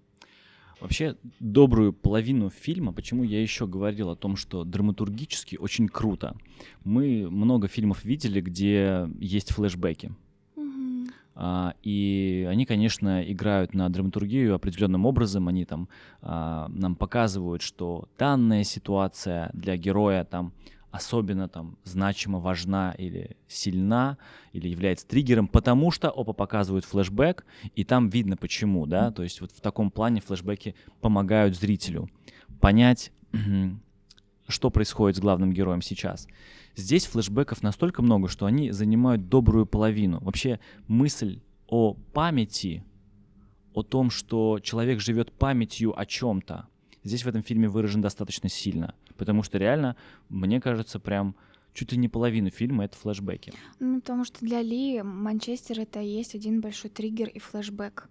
Вообще, 0.81 1.15
добрую 1.39 1.93
половину 1.93 2.49
фильма, 2.49 2.91
почему 2.91 3.23
я 3.23 3.41
еще 3.41 3.65
говорил 3.65 4.09
о 4.09 4.15
том, 4.15 4.35
что 4.35 4.65
драматургически 4.65 5.55
очень 5.55 5.87
круто. 5.87 6.35
Мы 6.83 7.29
много 7.29 7.67
фильмов 7.67 8.03
видели, 8.03 8.41
где 8.41 9.09
есть 9.19 9.51
флешбеки. 9.53 10.11
А, 11.37 11.75
И 11.83 12.47
они, 12.49 12.65
конечно, 12.65 13.21
играют 13.21 13.73
на 13.73 13.89
драматургию 13.89 14.55
определенным 14.55 15.05
образом. 15.05 15.47
Они 15.47 15.65
там 15.65 15.89
а, 16.21 16.67
нам 16.69 16.95
показывают, 16.95 17.61
что 17.61 18.07
данная 18.17 18.63
ситуация 18.63 19.49
для 19.53 19.75
героя 19.75 20.23
там 20.23 20.53
особенно 20.95 21.49
там 21.49 21.77
значимо, 21.83 22.39
важна 22.39 22.95
или 22.97 23.35
сильна, 23.47 24.17
или 24.53 24.69
является 24.69 25.05
триггером, 25.05 25.47
потому 25.49 25.91
что 25.91 26.09
опа 26.09 26.31
показывают 26.31 26.85
флешбэк, 26.85 27.45
и 27.75 27.83
там 27.83 28.07
видно 28.07 28.37
почему, 28.37 28.85
да, 28.85 29.11
то 29.11 29.21
есть 29.21 29.41
вот 29.41 29.51
в 29.51 29.59
таком 29.59 29.91
плане 29.91 30.21
флешбеки 30.21 30.73
помогают 31.01 31.57
зрителю 31.57 32.09
понять, 32.61 33.11
что 34.47 34.69
происходит 34.69 35.17
с 35.17 35.19
главным 35.19 35.51
героем 35.51 35.81
сейчас. 35.81 36.27
Здесь 36.77 37.05
флешбеков 37.05 37.61
настолько 37.61 38.01
много, 38.01 38.29
что 38.29 38.45
они 38.45 38.71
занимают 38.71 39.27
добрую 39.27 39.65
половину. 39.65 40.19
Вообще 40.21 40.59
мысль 40.87 41.41
о 41.67 41.93
памяти, 41.93 42.85
о 43.73 43.83
том, 43.83 44.09
что 44.09 44.59
человек 44.61 45.01
живет 45.01 45.33
памятью 45.33 45.97
о 45.99 46.05
чем-то, 46.05 46.67
здесь 47.03 47.23
в 47.23 47.27
этом 47.27 47.43
фильме 47.43 47.67
выражен 47.67 48.01
достаточно 48.01 48.47
сильно. 48.47 48.95
Потому 49.17 49.43
что 49.43 49.57
реально, 49.57 49.95
мне 50.29 50.59
кажется, 50.59 50.99
прям 50.99 51.35
чуть 51.73 51.91
ли 51.91 51.97
не 51.97 52.07
половину 52.07 52.49
фильма 52.49 52.85
это 52.85 52.97
флешбеки. 52.97 53.53
Ну, 53.79 53.99
потому 53.99 54.23
что 54.23 54.39
для 54.39 54.61
Ли 54.61 55.01
Манчестер 55.01 55.79
это 55.79 56.01
и 56.01 56.07
есть 56.07 56.35
один 56.35 56.61
большой 56.61 56.89
триггер 56.89 57.27
и 57.27 57.39
флешбэк. 57.39 58.09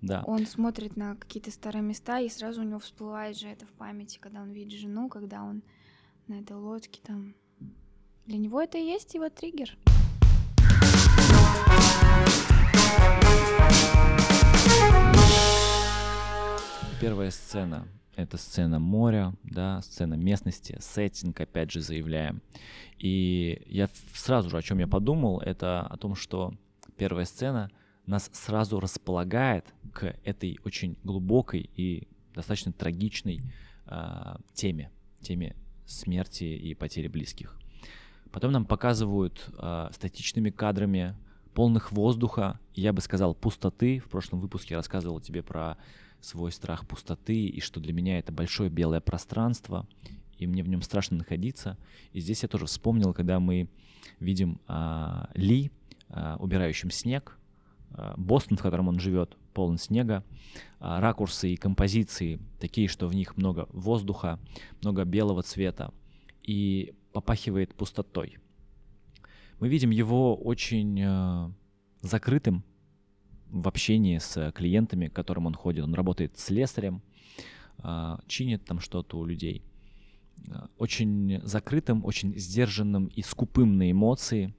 Да. 0.00 0.22
Он 0.26 0.46
смотрит 0.46 0.96
на 0.96 1.16
какие-то 1.16 1.50
старые 1.50 1.82
места, 1.82 2.20
и 2.20 2.28
сразу 2.28 2.60
у 2.60 2.64
него 2.64 2.78
всплывает 2.78 3.36
же 3.36 3.48
это 3.48 3.66
в 3.66 3.70
памяти, 3.70 4.18
когда 4.20 4.42
он 4.42 4.52
видит 4.52 4.78
жену, 4.78 5.08
когда 5.08 5.42
он 5.42 5.62
на 6.28 6.40
этой 6.40 6.56
лодке 6.56 7.00
там. 7.02 7.34
Для 8.26 8.38
него 8.38 8.60
это 8.60 8.78
и 8.78 8.84
есть 8.84 9.14
его 9.14 9.28
триггер. 9.28 9.76
Первая 17.00 17.30
сцена— 17.30 17.86
это 18.16 18.38
сцена 18.38 18.78
моря, 18.78 19.34
да, 19.44 19.80
сцена 19.82 20.14
местности, 20.14 20.76
сеттинг, 20.80 21.40
опять 21.40 21.70
же, 21.70 21.80
заявляем. 21.80 22.42
И 22.98 23.62
я 23.66 23.88
сразу 24.14 24.50
же, 24.50 24.56
о 24.56 24.62
чем 24.62 24.78
я 24.78 24.88
подумал, 24.88 25.40
это 25.40 25.82
о 25.82 25.96
том, 25.96 26.14
что 26.14 26.54
первая 26.96 27.26
сцена 27.26 27.70
нас 28.06 28.30
сразу 28.32 28.80
располагает 28.80 29.66
к 29.92 30.16
этой 30.24 30.58
очень 30.64 30.96
глубокой 31.04 31.70
и 31.76 32.08
достаточно 32.34 32.72
трагичной 32.72 33.42
э, 33.86 34.36
теме, 34.54 34.90
теме 35.20 35.54
смерти 35.84 36.44
и 36.44 36.74
потери 36.74 37.08
близких. 37.08 37.58
Потом 38.32 38.52
нам 38.52 38.64
показывают 38.64 39.48
э, 39.58 39.88
статичными 39.92 40.50
кадрами 40.50 41.16
полных 41.54 41.92
воздуха, 41.92 42.60
я 42.74 42.92
бы 42.92 43.00
сказал, 43.00 43.34
пустоты. 43.34 43.98
В 43.98 44.08
прошлом 44.08 44.40
выпуске 44.40 44.74
я 44.74 44.78
рассказывал 44.78 45.20
тебе 45.20 45.42
про 45.42 45.78
свой 46.20 46.52
страх 46.52 46.86
пустоты, 46.86 47.46
и 47.46 47.60
что 47.60 47.80
для 47.80 47.92
меня 47.92 48.18
это 48.18 48.32
большое 48.32 48.70
белое 48.70 49.00
пространство, 49.00 49.86
и 50.38 50.46
мне 50.46 50.62
в 50.62 50.68
нем 50.68 50.82
страшно 50.82 51.18
находиться. 51.18 51.78
И 52.12 52.20
здесь 52.20 52.42
я 52.42 52.48
тоже 52.48 52.66
вспомнил, 52.66 53.14
когда 53.14 53.40
мы 53.40 53.68
видим 54.20 54.60
а, 54.66 55.30
Ли, 55.34 55.70
а, 56.08 56.36
убирающим 56.38 56.90
снег, 56.90 57.38
а, 57.92 58.14
Бостон, 58.16 58.58
в 58.58 58.62
котором 58.62 58.88
он 58.88 58.98
живет, 58.98 59.36
полон 59.54 59.78
снега, 59.78 60.24
а, 60.78 61.00
ракурсы 61.00 61.50
и 61.50 61.56
композиции 61.56 62.38
такие, 62.60 62.88
что 62.88 63.08
в 63.08 63.14
них 63.14 63.36
много 63.36 63.66
воздуха, 63.72 64.38
много 64.82 65.04
белого 65.04 65.42
цвета, 65.42 65.92
и 66.42 66.94
попахивает 67.12 67.74
пустотой. 67.74 68.38
Мы 69.58 69.68
видим 69.68 69.90
его 69.90 70.36
очень 70.36 71.00
э, 71.00 71.50
закрытым, 72.02 72.62
в 73.50 73.68
общении 73.68 74.18
с 74.18 74.52
клиентами, 74.52 75.08
к 75.08 75.12
которым 75.12 75.46
он 75.46 75.54
ходит. 75.54 75.84
Он 75.84 75.94
работает 75.94 76.38
с 76.38 76.44
слесарем, 76.44 77.02
а, 77.78 78.20
чинит 78.26 78.64
там 78.64 78.80
что-то 78.80 79.18
у 79.18 79.24
людей. 79.24 79.62
А, 80.50 80.68
очень 80.78 81.40
закрытым, 81.42 82.04
очень 82.04 82.36
сдержанным 82.38 83.06
и 83.06 83.22
скупым 83.22 83.76
на 83.78 83.90
эмоции. 83.90 84.54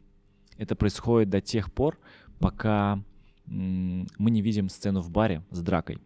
Это 0.57 0.75
происходит 0.75 1.29
до 1.29 1.41
тех 1.41 1.71
пор, 1.71 1.99
пока 2.39 3.03
мы 3.45 4.31
не 4.31 4.41
видим 4.41 4.67
сцену 4.69 5.01
в 5.01 5.09
баре 5.09 5.41
с 5.51 5.61
дракой. 5.61 5.99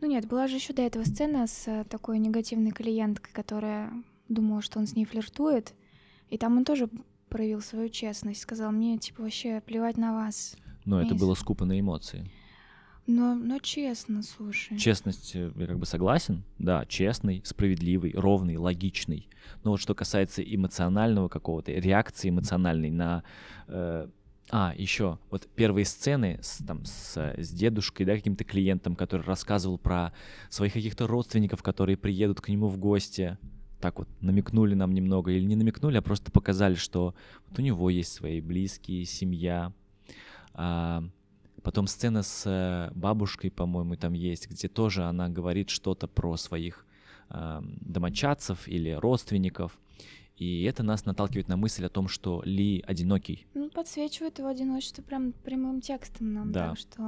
Ну 0.00 0.08
нет, 0.08 0.26
была 0.26 0.48
же 0.48 0.56
еще 0.56 0.72
до 0.72 0.82
этого 0.82 1.04
сцена 1.04 1.46
с 1.46 1.68
э, 1.68 1.84
такой 1.84 2.18
негативной 2.18 2.70
клиенткой, 2.70 3.32
которая 3.32 3.92
думала, 4.28 4.62
что 4.62 4.78
он 4.78 4.86
с 4.86 4.96
ней 4.96 5.04
флиртует. 5.04 5.74
И 6.30 6.38
там 6.38 6.56
он 6.56 6.64
тоже 6.64 6.88
проявил 7.28 7.60
свою 7.60 7.90
честность, 7.90 8.40
сказал 8.40 8.72
мне, 8.72 8.98
типа, 8.98 9.22
вообще 9.22 9.60
плевать 9.60 9.98
на 9.98 10.14
вас. 10.14 10.56
Но 10.84 11.00
это 11.00 11.14
было 11.14 11.34
скупо 11.34 11.64
на 11.64 11.78
эмоции. 11.78 12.30
Но, 13.06 13.34
но 13.34 13.58
честно, 13.58 14.22
слушай. 14.22 14.78
Честность, 14.78 15.32
э, 15.34 15.50
я 15.56 15.66
как 15.66 15.78
бы 15.78 15.86
согласен, 15.86 16.44
да, 16.58 16.84
честный, 16.86 17.42
справедливый, 17.44 18.12
ровный, 18.14 18.56
логичный. 18.56 19.28
Но 19.64 19.72
вот 19.72 19.80
что 19.80 19.94
касается 19.94 20.42
эмоционального 20.42 21.28
какого-то, 21.28 21.72
реакции 21.72 22.28
эмоциональной 22.28 22.90
на... 22.90 23.24
Э, 23.66 24.08
а, 24.52 24.74
еще, 24.76 25.18
вот 25.30 25.48
первые 25.54 25.84
сцены 25.84 26.40
с, 26.42 26.58
там, 26.64 26.84
с, 26.84 27.16
с 27.16 27.50
дедушкой, 27.50 28.04
да, 28.04 28.16
каким-то 28.16 28.42
клиентом, 28.44 28.96
который 28.96 29.22
рассказывал 29.22 29.78
про 29.78 30.12
своих 30.48 30.72
каких-то 30.72 31.06
родственников, 31.06 31.62
которые 31.62 31.96
приедут 31.96 32.40
к 32.40 32.48
нему 32.48 32.66
в 32.66 32.76
гости, 32.76 33.38
так 33.80 33.98
вот 33.98 34.08
намекнули 34.20 34.74
нам 34.74 34.92
немного, 34.92 35.30
или 35.30 35.44
не 35.44 35.56
намекнули, 35.56 35.96
а 35.96 36.02
просто 36.02 36.32
показали, 36.32 36.74
что 36.74 37.14
вот 37.48 37.58
у 37.58 37.62
него 37.62 37.90
есть 37.90 38.12
свои 38.12 38.40
близкие, 38.40 39.04
семья, 39.04 39.72
а, 40.54 41.04
потом 41.62 41.86
сцена 41.86 42.22
с 42.22 42.44
э, 42.46 42.90
бабушкой, 42.94 43.50
по-моему, 43.50 43.96
там 43.96 44.12
есть, 44.12 44.48
где 44.48 44.68
тоже 44.68 45.04
она 45.04 45.28
говорит 45.28 45.70
что-то 45.70 46.06
про 46.06 46.36
своих 46.36 46.86
а, 47.28 47.62
домочадцев 47.80 48.66
или 48.66 48.90
родственников. 48.90 49.78
И 50.36 50.62
это 50.64 50.82
нас 50.82 51.04
наталкивает 51.04 51.48
на 51.48 51.56
мысль 51.56 51.84
о 51.84 51.90
том, 51.90 52.08
что 52.08 52.42
Ли 52.46 52.82
одинокий. 52.86 53.46
Ну, 53.52 53.68
подсвечивает 53.68 54.38
его 54.38 54.48
одиночество 54.48 55.02
прям 55.02 55.32
прямым 55.32 55.82
текстом 55.82 56.32
нам, 56.32 56.50
да. 56.50 56.70
так 56.70 56.78
что 56.78 57.02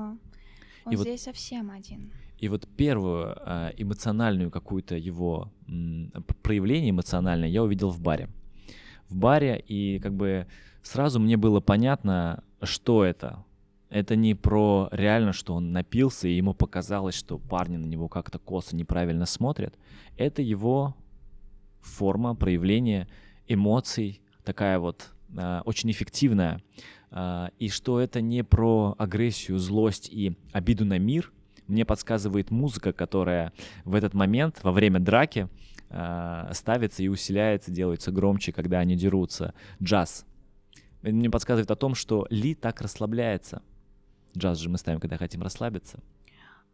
он 0.85 0.93
и 0.93 0.97
здесь 0.97 1.27
вот, 1.27 1.35
совсем 1.35 1.71
один. 1.71 2.13
И 2.39 2.49
вот 2.49 2.69
первую 2.77 3.35
э, 3.35 3.73
эмоциональную 3.77 4.51
какую-то 4.51 4.97
его 4.97 5.51
проявление 6.43 6.91
эмоциональное 6.91 7.49
я 7.49 7.63
увидел 7.63 7.91
в 7.91 8.01
баре. 8.01 8.29
В 9.09 9.17
баре, 9.17 9.59
и 9.67 9.99
как 9.99 10.15
бы 10.15 10.47
сразу 10.83 11.19
мне 11.19 11.37
было 11.37 11.61
понятно, 11.61 12.45
что 12.63 13.05
это. 13.05 13.45
Это 13.91 14.17
не 14.17 14.35
про 14.35 14.89
реально, 14.91 15.35
что 15.35 15.55
он 15.55 15.73
напился, 15.73 16.27
и 16.27 16.33
ему 16.33 16.55
показалось, 16.55 17.15
что 17.15 17.39
парни 17.39 17.77
на 17.77 17.85
него 17.85 18.09
как-то 18.09 18.39
косо 18.39 18.75
неправильно 18.75 19.27
смотрят. 19.27 19.75
Это 20.17 20.41
его 20.41 20.97
форма 21.83 22.35
проявления 22.35 23.07
эмоций, 23.47 24.23
такая 24.45 24.79
вот 24.79 25.11
э, 25.37 25.61
очень 25.67 25.91
эффективная. 25.91 26.63
Э, 27.11 27.49
и 27.59 27.69
что 27.69 28.01
это 28.01 28.23
не 28.23 28.43
про 28.43 28.95
агрессию, 28.99 29.59
злость 29.59 30.09
и 30.11 30.39
обиду 30.53 30.87
на 30.87 30.99
мир. 30.99 31.31
Мне 31.67 31.85
подсказывает 31.85 32.51
музыка, 32.51 32.95
которая 32.95 33.53
в 33.85 33.95
этот 33.95 34.15
момент, 34.15 34.61
во 34.63 34.73
время 34.73 35.01
драки, 35.01 35.49
э, 35.91 36.51
ставится 36.53 37.03
и 37.03 37.09
усиляется, 37.09 37.71
делается 37.71 38.11
громче, 38.11 38.53
когда 38.53 38.79
они 38.79 38.97
дерутся. 38.97 39.53
Джаз 39.83 40.25
мне 41.03 41.31
подсказывает 41.31 41.71
о 41.71 41.77
том, 41.77 41.95
что 41.95 42.27
Ли 42.31 42.55
так 42.55 42.81
расслабляется. 42.81 43.63
Джаз 44.37 44.59
же 44.59 44.69
мы 44.69 44.79
ставим, 44.79 45.01
когда 45.01 45.17
хотим 45.17 45.43
расслабиться. 45.43 46.01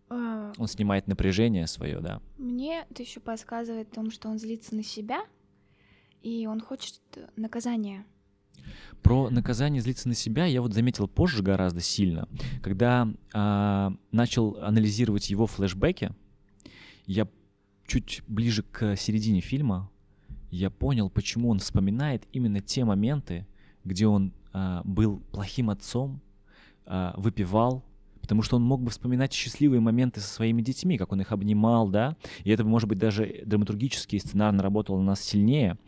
А... 0.09 0.53
Он 0.57 0.67
снимает 0.67 1.07
напряжение 1.07 1.67
свое, 1.67 2.01
да. 2.01 2.21
Мне 2.37 2.87
это 2.91 3.03
еще 3.03 3.21
подсказывает 3.21 3.91
о 3.93 3.95
том, 3.95 4.11
что 4.11 4.29
он 4.29 4.39
злится 4.39 4.75
на 4.75 4.83
себя, 4.83 5.25
и 6.23 6.47
он 6.47 6.61
хочет 6.61 7.01
наказания. 7.37 8.05
Про 9.03 9.31
наказание 9.31 9.81
злиться 9.81 10.09
на 10.09 10.15
себя 10.15 10.45
я 10.45 10.61
вот 10.61 10.75
заметил 10.75 11.09
позже 11.09 11.43
гораздо 11.43 11.81
сильно, 11.81 12.29
когда 12.63 13.09
а, 13.33 13.93
начал 14.11 14.59
анализировать 14.61 15.31
его 15.31 15.47
флешбеки. 15.47 16.11
Я 17.07 17.29
чуть 17.87 18.23
ближе 18.27 18.63
к 18.63 18.97
середине 18.97 19.41
фильма 19.41 19.91
я 20.51 20.71
понял, 20.71 21.11
почему 21.11 21.51
он 21.51 21.59
вспоминает 21.59 22.27
именно 22.33 22.61
те 22.61 22.85
моменты, 22.85 23.47
где 23.89 24.07
он 24.07 24.33
а, 24.53 24.83
был 24.85 25.21
плохим 25.33 25.71
отцом, 25.71 26.21
а, 26.87 27.15
выпивал, 27.17 27.83
потому 28.21 28.43
что 28.43 28.57
он 28.57 28.63
мог 28.63 28.83
бы 28.83 28.91
вспоминать 28.91 29.33
счастливые 29.33 29.81
моменты 29.81 30.21
со 30.21 30.29
своими 30.29 30.63
детьми, 30.63 30.99
как 30.99 31.13
он 31.13 31.21
их 31.21 31.33
обнимал, 31.33 31.89
да, 31.89 32.17
и 32.45 32.51
это, 32.51 32.65
может 32.65 32.89
быть, 32.89 32.99
даже 32.99 33.43
драматургически 33.45 34.17
и 34.17 34.19
сценарно 34.19 34.63
работало 34.63 34.99
на 34.99 35.05
нас 35.05 35.21
сильнее, 35.21 35.79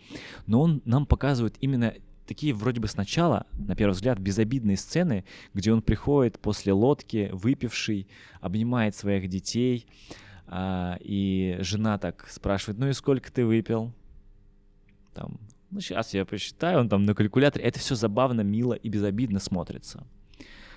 но 0.47 0.63
он 0.63 0.83
нам 0.85 1.07
показывает 1.07 1.57
именно 1.61 1.95
такие 2.27 2.55
вроде 2.55 2.81
бы 2.81 2.87
сначала, 2.87 3.47
на 3.53 3.75
первый 3.75 3.93
взгляд, 3.93 4.19
безобидные 4.21 4.77
сцены, 4.77 5.25
где 5.53 5.73
он 5.73 5.83
приходит 5.83 6.39
после 6.39 6.73
лодки, 6.73 7.29
выпивший, 7.33 8.07
обнимает 8.41 8.95
своих 8.95 9.29
детей, 9.29 9.87
а, 10.47 10.97
и 11.01 11.59
жена 11.61 11.99
так 11.99 12.29
спрашивает, 12.29 12.79
ну 12.79 12.89
и 12.89 12.93
сколько 12.93 13.33
ты 13.33 13.45
выпил? 13.45 13.93
Там, 15.13 15.39
ну, 15.71 15.81
сейчас 15.81 16.15
я 16.15 16.25
посчитаю, 16.25 16.81
он 16.81 16.89
там 16.89 17.05
на 17.05 17.15
калькуляторе. 17.15 17.65
Это 17.65 17.79
все 17.79 17.95
забавно, 17.95 18.41
мило 18.43 18.75
и 18.75 18.89
безобидно 18.89 19.39
смотрится. 19.39 20.07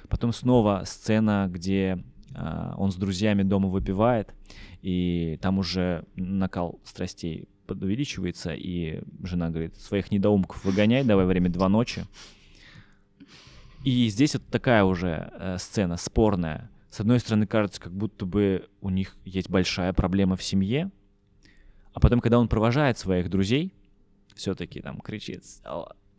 Потом 0.10 0.34
снова 0.34 0.84
сцена, 0.86 1.47
где 1.49 2.03
э, 2.36 2.73
он 2.77 2.91
с 2.91 2.95
друзьями 2.95 3.43
дома 3.43 3.69
выпивает, 3.69 4.34
и 4.82 5.39
там 5.41 5.60
уже 5.60 6.06
накал 6.15 6.79
страстей 6.84 7.47
увеличивается, 7.67 8.53
и 8.53 9.01
жена 9.23 9.49
говорит, 9.49 9.75
своих 9.77 10.12
недоумков 10.12 10.63
выгоняй, 10.63 11.03
давай 11.03 11.25
время 11.25 11.49
два 11.49 11.69
ночи. 11.69 12.06
И 13.84 14.08
здесь 14.10 14.36
вот 14.36 14.45
такая 14.47 14.84
уже 14.84 15.32
э, 15.34 15.58
сцена 15.58 15.97
спорная. 15.97 16.69
С 16.89 16.99
одной 16.99 17.19
стороны, 17.19 17.47
кажется, 17.47 17.82
как 17.82 17.93
будто 17.93 18.25
бы 18.25 18.67
у 18.82 18.89
них 18.89 19.15
есть 19.25 19.49
большая 19.49 19.93
проблема 19.93 20.36
в 20.36 20.43
семье, 20.43 20.91
а 21.93 21.99
потом, 21.99 22.19
когда 22.19 22.39
он 22.39 22.47
провожает 22.47 22.97
своих 22.97 23.29
друзей, 23.29 23.73
все-таки 24.35 24.81
там 24.81 24.99
кричит, 24.99 25.43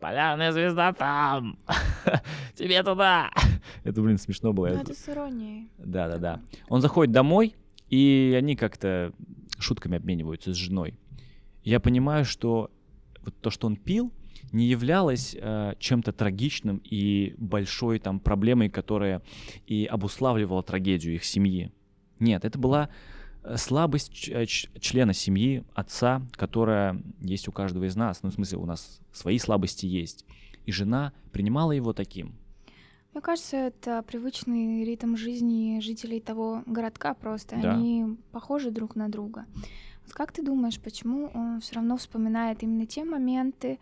полярная 0.01 0.53
звезда 0.53 0.93
там, 0.93 1.59
тебе 2.55 2.83
туда. 2.83 3.31
Это, 3.85 4.03
блин, 4.03 4.19
смешно 4.19 4.53
было. 4.53 4.69
Ну, 4.69 4.81
это 4.81 4.95
с 4.95 5.09
иронией. 5.09 5.71
Да-да-да. 5.79 6.43
Он 6.69 6.83
заходит 6.83 7.13
домой, 7.13 7.57
и 7.89 8.35
они 8.37 8.55
как-то 8.55 9.13
шутками 9.59 9.97
обмениваются 9.97 10.53
с 10.53 10.57
женой. 10.57 10.95
Я 11.63 11.81
понимаю, 11.81 12.27
что 12.27 12.71
вот 13.23 13.35
то, 13.41 13.49
что 13.51 13.67
он 13.67 13.77
пил, 13.77 14.13
не 14.53 14.67
являлось 14.67 15.35
э, 15.41 15.73
чем-то 15.79 16.13
трагичным 16.13 16.83
и 16.85 17.35
большой 17.39 17.99
там 17.99 18.21
проблемой, 18.21 18.69
которая 18.69 19.23
и 19.67 19.87
обуславливала 19.87 20.63
трагедию 20.63 21.15
их 21.15 21.25
семьи. 21.25 21.73
Нет, 22.21 22.45
это 22.45 22.59
была 22.59 22.91
слабость 23.57 24.29
э, 24.29 24.47
члена 24.47 25.13
семьи, 25.13 25.65
отца, 25.75 26.23
которая 26.33 27.01
есть 27.21 27.49
у 27.49 27.53
каждого 27.53 27.85
из 27.85 27.97
нас. 27.97 28.23
Ну, 28.23 28.31
в 28.31 28.35
смысле, 28.35 28.59
у 28.59 28.67
нас 28.67 29.01
свои 29.13 29.39
слабости 29.39 29.87
есть. 29.87 30.25
И 30.67 30.73
жена 30.73 31.13
принимала 31.33 31.73
его 31.73 31.93
таким. 31.93 32.35
Мне 33.13 33.21
кажется, 33.21 33.57
это 33.57 34.03
привычный 34.03 34.85
ритм 34.85 35.15
жизни 35.15 35.79
жителей 35.81 36.21
того 36.21 36.63
городка 36.67 37.15
просто. 37.15 37.57
Да. 37.61 37.75
Они 37.75 38.17
похожи 38.33 38.71
друг 38.71 38.97
на 38.97 39.09
друга. 39.09 39.47
Вот 40.05 40.13
как 40.13 40.33
ты 40.33 40.43
думаешь, 40.43 40.81
почему 40.81 41.31
он 41.33 41.61
все 41.61 41.77
равно 41.77 41.97
вспоминает 41.97 42.63
именно 42.63 42.87
те 42.87 43.05
моменты, 43.05 43.79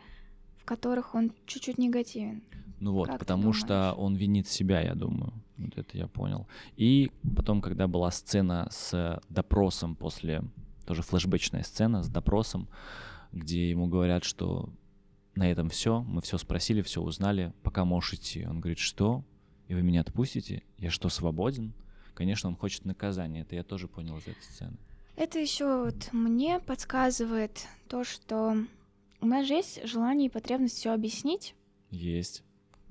в 0.59 0.64
которых 0.64 1.14
он 1.14 1.33
чуть-чуть 1.46 1.79
негативен? 1.79 2.42
Ну 2.79 2.92
вот, 2.92 3.09
как 3.09 3.20
потому 3.20 3.53
что 3.53 3.94
он 3.96 4.16
винит 4.16 4.48
себя, 4.48 4.81
я 4.81 4.94
думаю. 4.94 5.33
Вот 5.64 5.79
это 5.79 5.98
я 5.98 6.07
понял. 6.07 6.46
И 6.77 7.11
потом, 7.37 7.61
когда 7.61 7.87
была 7.87 8.11
сцена 8.11 8.68
с 8.70 9.20
допросом 9.29 9.96
после, 9.96 10.42
тоже 10.87 11.03
флешбэчная 11.03 11.62
сцена 11.62 12.03
с 12.03 12.09
допросом, 12.09 12.68
где 13.33 13.70
ему 13.70 13.87
говорят, 13.87 14.25
что 14.25 14.68
на 15.35 15.51
этом 15.51 15.68
все, 15.70 16.03
мы 16.03 16.20
все 16.20 16.38
спросили, 16.38 16.83
все 16.83 17.01
узнали, 17.01 17.53
пока 17.62 17.85
можешь 17.85 18.14
идти. 18.14 18.46
Он 18.46 18.61
говорит, 18.61 18.79
что? 18.79 19.25
И 19.68 19.75
вы 19.75 19.83
меня 19.83 20.03
отпустите? 20.03 20.62
Я 20.79 20.90
что, 20.90 21.09
свободен? 21.09 21.72
Конечно, 22.14 22.51
он 22.51 22.57
хочет 22.57 22.85
наказания, 22.85 23.40
это 23.40 23.55
я 23.55 23.62
тоже 23.62 23.88
понял 23.88 24.18
из 24.18 24.22
этой 24.22 24.42
сцены. 24.42 24.77
Это 25.16 25.38
еще 25.38 25.85
вот 25.85 26.12
мне 26.12 26.61
подсказывает 26.61 27.66
то, 27.88 28.05
что 28.05 28.57
у 29.20 29.27
нас 29.27 29.46
же 29.46 29.55
есть 29.55 29.87
желание 29.87 30.29
и 30.29 30.31
потребность 30.31 30.77
все 30.77 30.92
объяснить. 30.92 31.55
Есть. 31.90 32.42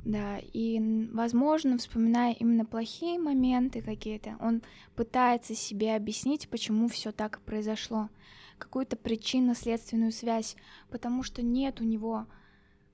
Да, 0.04 0.40
и, 0.40 0.80
возможно, 1.12 1.78
вспоминая 1.78 2.34
именно 2.34 2.66
плохие 2.66 3.20
моменты 3.20 3.82
какие-то, 3.82 4.36
он 4.40 4.64
пытается 4.96 5.54
себе 5.54 5.96
объяснить, 5.96 6.50
почему 6.50 6.88
все 6.88 7.12
так 7.12 7.40
произошло, 7.42 8.10
какую-то 8.58 8.96
причинно-следственную 8.96 10.12
связь, 10.12 10.56
потому 10.90 11.22
что 11.22 11.44
нет 11.44 11.82
у 11.82 11.84
него 11.84 12.26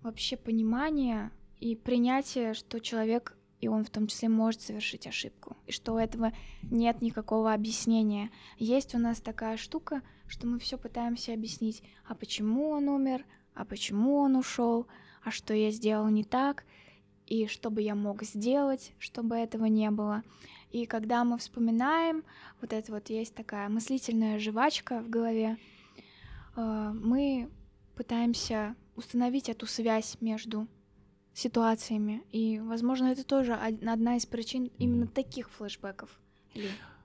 вообще 0.02 0.36
понимания 0.36 1.32
и 1.60 1.76
принятия, 1.76 2.54
что 2.54 2.80
человек 2.82 3.38
и 3.60 3.68
он 3.68 3.84
в 3.84 3.90
том 3.90 4.08
числе 4.08 4.30
может 4.30 4.62
совершить 4.62 5.08
ошибку, 5.08 5.58
и 5.66 5.72
что 5.72 5.94
у 5.94 5.98
этого 5.98 6.32
нет 6.62 7.02
никакого 7.02 7.54
объяснения. 7.54 8.30
Есть 8.58 8.94
у 8.94 9.00
нас 9.00 9.20
такая 9.20 9.58
штука, 9.58 10.02
что 10.28 10.46
мы 10.46 10.60
все 10.60 10.78
пытаемся 10.78 11.34
объяснить, 11.34 11.82
а 12.06 12.14
почему 12.14 12.70
он 12.70 12.88
умер, 12.88 13.26
а 13.56 13.66
почему 13.66 14.18
он 14.18 14.36
ушел, 14.36 14.88
а 15.24 15.32
что 15.32 15.54
я 15.54 15.72
сделал 15.72 16.08
не 16.10 16.24
так, 16.24 16.66
и 17.28 17.48
что 17.48 17.70
бы 17.70 17.82
я 17.82 17.94
мог 17.94 18.24
сделать, 18.24 18.94
чтобы 19.00 19.36
этого 19.36 19.66
не 19.66 19.92
было. 19.92 20.24
И 20.72 20.86
когда 20.86 21.24
мы 21.24 21.38
вспоминаем, 21.38 22.24
вот 22.62 22.74
это 22.74 22.92
вот 22.92 23.10
есть 23.10 23.36
такая 23.36 23.70
мыслительная 23.70 24.40
жвачка 24.40 25.02
в 25.02 25.10
голове, 25.10 25.58
э, 26.56 26.92
мы 26.94 27.50
пытаемся 27.96 28.76
установить 28.96 29.50
эту 29.50 29.66
связь 29.66 30.18
между 30.22 30.68
ситуациями. 31.34 32.24
И, 32.32 32.60
возможно, 32.60 33.08
это 33.08 33.24
тоже 33.24 33.54
одна 33.54 34.18
из 34.18 34.26
причин 34.26 34.72
именно 34.78 35.08
таких 35.08 35.50
флешбеков. 35.52 36.10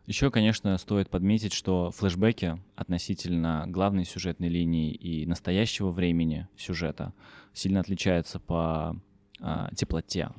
Еще, 0.07 0.31
конечно, 0.33 0.77
стоит 0.79 1.11
подметить, 1.11 1.53
что 1.53 1.93
флешбеки 1.93 2.61
относительно 2.75 3.67
главной 3.69 4.05
сюжетной 4.05 4.49
линии 4.49 4.93
и 4.93 5.27
настоящего 5.27 5.91
времени 5.93 6.49
сюжета 6.57 7.13
сильно 7.53 7.81
отличаются 7.81 8.41
по 8.41 9.01
э, 9.42 9.68
теплоте, 9.74 10.31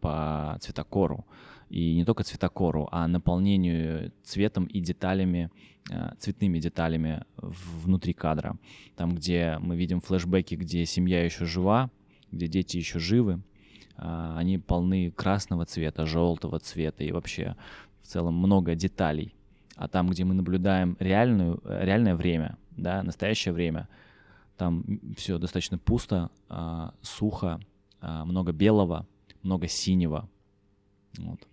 по 0.00 0.56
цветокору. 0.60 1.24
И 1.70 1.94
не 1.94 2.04
только 2.04 2.24
цветокору, 2.24 2.88
а 2.90 3.06
наполнению 3.08 4.12
цветом 4.22 4.64
и 4.64 4.80
деталями, 4.80 5.50
э, 5.90 6.12
цветными 6.18 6.58
деталями 6.58 7.24
внутри 7.36 8.14
кадра. 8.14 8.56
Там, 8.96 9.14
где 9.14 9.58
мы 9.60 9.76
видим 9.76 10.00
флешбеки, 10.00 10.54
где 10.54 10.86
семья 10.86 11.24
еще 11.24 11.44
жива, 11.44 11.90
где 12.32 12.46
дети 12.46 12.78
еще 12.78 12.98
живы, 12.98 13.42
а, 13.96 14.36
они 14.38 14.58
полны 14.58 15.10
красного 15.10 15.66
цвета, 15.66 16.06
желтого 16.06 16.58
цвета 16.58 17.04
и 17.04 17.12
вообще 17.12 17.56
в 18.02 18.06
целом 18.06 18.34
много 18.34 18.74
деталей. 18.74 19.34
А 19.76 19.88
там, 19.88 20.08
где 20.08 20.24
мы 20.24 20.34
наблюдаем 20.34 20.96
реальную, 20.98 21.60
реальное 21.64 22.14
время, 22.16 22.56
да, 22.76 23.02
настоящее 23.02 23.52
время, 23.52 23.88
там 24.56 24.84
все 25.16 25.38
достаточно 25.38 25.78
пусто, 25.78 26.30
а, 26.48 26.94
сухо, 27.02 27.60
много 28.00 28.52
белого, 28.52 29.06
много 29.42 29.68
синего. 29.68 30.28
Вот. 31.18 31.46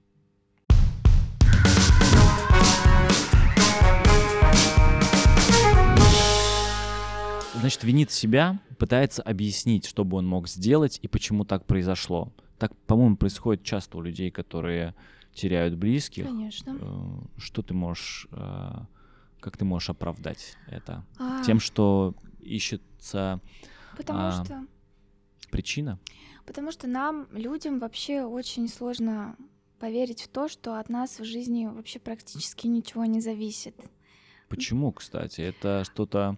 Значит, 7.66 7.84
винит 7.84 8.12
себя, 8.12 8.60
пытается 8.78 9.24
объяснить, 9.24 9.86
что 9.86 10.04
бы 10.04 10.18
он 10.18 10.28
мог 10.28 10.48
сделать 10.48 11.00
и 11.02 11.08
почему 11.08 11.46
так 11.46 11.66
произошло. 11.66 12.32
Так, 12.60 12.76
по-моему, 12.86 13.18
происходит 13.18 13.64
часто 13.64 13.98
у 13.98 14.02
людей, 14.02 14.30
которые 14.30 14.94
теряют 15.34 15.76
близких. 15.76 16.26
Конечно. 16.26 16.78
Э, 16.80 17.40
что 17.40 17.62
ты 17.62 17.74
можешь, 17.74 18.28
э, 18.32 18.72
как 19.40 19.58
ты 19.58 19.66
можешь 19.66 19.90
оправдать 19.90 20.56
это? 20.68 21.06
А... 21.18 21.44
Тем, 21.44 21.60
что 21.60 22.14
ищется 22.40 23.42
Потому 23.98 24.20
а, 24.20 24.44
что... 24.44 24.66
причина? 25.50 26.00
Потому 26.46 26.72
что 26.72 26.88
нам, 26.88 27.28
людям, 27.32 27.80
вообще 27.80 28.24
очень 28.24 28.68
сложно 28.68 29.36
поверить 29.80 30.22
в 30.22 30.28
то, 30.28 30.48
что 30.48 30.80
от 30.80 30.90
нас 30.90 31.20
в 31.20 31.26
жизни 31.26 31.66
вообще 31.66 32.00
практически 32.00 32.68
ничего 32.68 33.06
не 33.06 33.20
зависит. 33.20 33.76
Почему, 34.48 34.92
кстати? 34.92 35.42
Это 35.42 35.84
что-то 35.84 36.38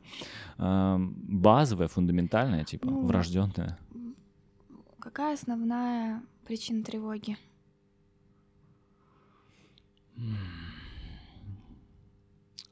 э, 0.58 0.96
базовое, 1.00 1.88
фундаментальное, 1.88 2.64
типа 2.64 2.88
ну, 2.88 3.06
врожденное? 3.06 3.78
Какая 5.00 5.34
основная 5.34 6.24
причина 6.46 6.84
тревоги? 6.84 7.38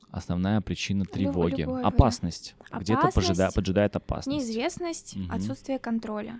Основная 0.09 0.61
причина 0.61 1.05
тревоги. 1.05 1.61
Любой, 1.61 1.83
опасность. 1.83 2.55
опасность. 2.59 2.81
Где-то 2.81 3.11
поджида, 3.13 3.49
поджидает 3.53 3.95
опасность. 3.97 4.27
Неизвестность, 4.27 5.17
угу. 5.17 5.25
отсутствие 5.29 5.77
контроля. 5.77 6.39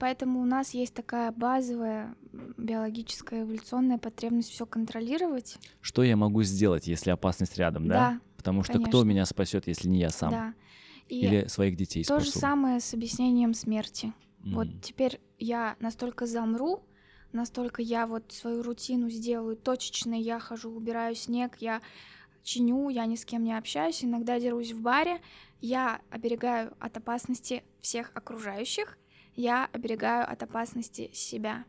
Поэтому 0.00 0.40
у 0.40 0.46
нас 0.46 0.72
есть 0.72 0.94
такая 0.94 1.30
базовая 1.30 2.16
биологическая 2.56 3.42
эволюционная 3.42 3.98
потребность 3.98 4.48
все 4.48 4.64
контролировать. 4.64 5.58
Что 5.82 6.02
я 6.02 6.16
могу 6.16 6.42
сделать, 6.42 6.86
если 6.86 7.10
опасность 7.10 7.58
рядом, 7.58 7.86
да? 7.86 7.94
Да. 7.94 8.20
Потому 8.38 8.62
что 8.62 8.72
конечно. 8.72 8.90
кто 8.90 9.04
меня 9.04 9.26
спасет, 9.26 9.66
если 9.66 9.88
не 9.90 10.00
я 10.00 10.08
сам? 10.08 10.30
Да. 10.30 10.54
И 11.08 11.20
Или 11.20 11.48
своих 11.48 11.76
детей 11.76 12.02
То 12.02 12.18
спасу? 12.18 12.24
же 12.24 12.32
самое 12.32 12.80
с 12.80 12.94
объяснением 12.94 13.52
смерти. 13.52 14.14
Mm. 14.42 14.54
Вот 14.54 14.68
теперь 14.80 15.20
я 15.38 15.76
настолько 15.80 16.24
замру, 16.24 16.82
настолько 17.32 17.82
я 17.82 18.06
вот 18.06 18.32
свою 18.32 18.62
рутину 18.62 19.10
сделаю 19.10 19.54
точечно, 19.54 20.14
я 20.14 20.38
хожу, 20.38 20.70
убираю 20.70 21.14
снег, 21.14 21.56
я 21.60 21.82
чиню, 22.42 22.88
я 22.88 23.04
ни 23.04 23.16
с 23.16 23.26
кем 23.26 23.44
не 23.44 23.52
общаюсь, 23.52 24.02
иногда 24.02 24.40
дерусь 24.40 24.72
в 24.72 24.80
баре, 24.80 25.20
я 25.60 26.00
оберегаю 26.08 26.72
от 26.80 26.96
опасности 26.96 27.64
всех 27.82 28.12
окружающих, 28.14 28.96
я 29.40 29.68
оберегаю 29.72 30.30
от 30.30 30.42
опасности 30.42 31.10
себя. 31.12 31.64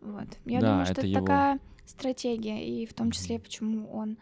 Вот. 0.00 0.28
Я 0.44 0.60
да, 0.60 0.70
думаю, 0.70 0.86
что 0.86 0.92
это, 0.92 1.00
это 1.00 1.08
его... 1.08 1.20
такая 1.20 1.60
стратегия, 1.86 2.66
и 2.66 2.86
в 2.86 2.94
том 2.94 3.10
числе, 3.10 3.38
почему 3.38 3.90
он 3.90 4.18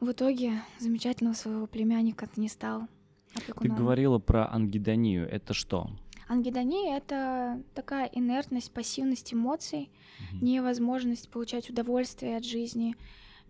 в 0.00 0.10
итоге 0.10 0.62
замечательного 0.78 1.34
своего 1.34 1.66
племянника 1.66 2.28
не 2.36 2.48
стал 2.48 2.88
опекуном. 3.34 3.76
Ты 3.76 3.82
говорила 3.82 4.18
про 4.18 4.46
ангидонию. 4.46 5.28
Это 5.28 5.54
что? 5.54 5.90
Ангидония— 6.28 6.96
это 6.98 7.62
такая 7.74 8.06
инертность, 8.06 8.72
пассивность 8.72 9.32
эмоций, 9.32 9.90
угу. 10.32 10.44
невозможность 10.44 11.30
получать 11.30 11.70
удовольствие 11.70 12.36
от 12.36 12.44
жизни, 12.44 12.96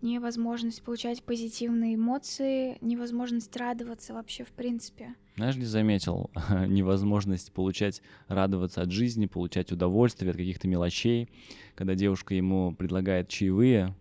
невозможность 0.01 0.83
получать 0.83 1.23
позитивные 1.23 1.95
эмоции, 1.95 2.77
невозможность 2.81 3.55
радоваться 3.55 4.13
вообще 4.13 4.43
в 4.43 4.51
принципе. 4.51 5.15
Знаешь, 5.35 5.55
не 5.55 5.65
заметил 5.65 6.29
невозможность 6.67 7.51
получать, 7.51 8.01
радоваться 8.27 8.81
от 8.81 8.91
жизни, 8.91 9.25
получать 9.25 9.71
удовольствие 9.71 10.31
от 10.31 10.37
каких-то 10.37 10.67
мелочей. 10.67 11.29
Когда 11.75 11.95
девушка 11.95 12.35
ему 12.35 12.73
предлагает 12.75 13.29
чаевые, 13.29 13.95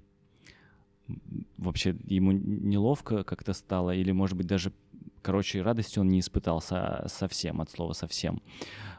вообще 1.57 1.97
ему 2.05 2.33
неловко 2.33 3.25
как-то 3.25 3.55
стало, 3.55 3.95
или, 3.95 4.13
может 4.13 4.37
быть, 4.37 4.47
даже, 4.47 4.73
короче, 5.23 5.63
радости 5.63 5.99
он 5.99 6.09
не 6.09 6.21
испытал 6.21 6.61
со 6.61 7.07
совсем, 7.09 7.61
от 7.61 7.71
слова 7.71 7.95
совсем. 7.95 8.43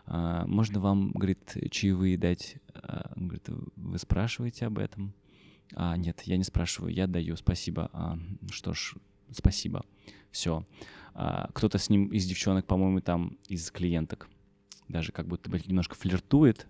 А, 0.06 0.46
можно 0.48 0.80
вам, 0.80 1.12
говорит, 1.12 1.56
чаевые 1.70 2.18
дать? 2.18 2.58
А, 2.74 3.12
он 3.16 3.28
говорит, 3.28 3.48
вы 3.76 3.98
спрашиваете 4.00 4.66
об 4.66 4.80
этом? 4.80 5.14
А, 5.76 5.96
нет, 5.98 6.22
я 6.26 6.38
не 6.38 6.44
спрашиваю, 6.44 6.94
я 6.94 7.08
даю, 7.08 7.36
спасибо. 7.36 7.90
А, 7.94 8.18
что 8.52 8.74
ж, 8.74 8.96
спасибо. 9.34 9.86
Все. 10.32 10.66
А, 11.14 11.50
кто-то 11.54 11.78
с 11.78 11.90
ним 11.90 12.08
из 12.08 12.26
девчонок, 12.26 12.66
по-моему, 12.66 13.02
там 13.02 13.38
из 13.48 13.70
клиенток 13.72 14.30
даже 14.88 15.12
как 15.12 15.28
будто 15.28 15.50
бы 15.50 15.60
немножко 15.66 15.96
флиртует, 15.96 16.68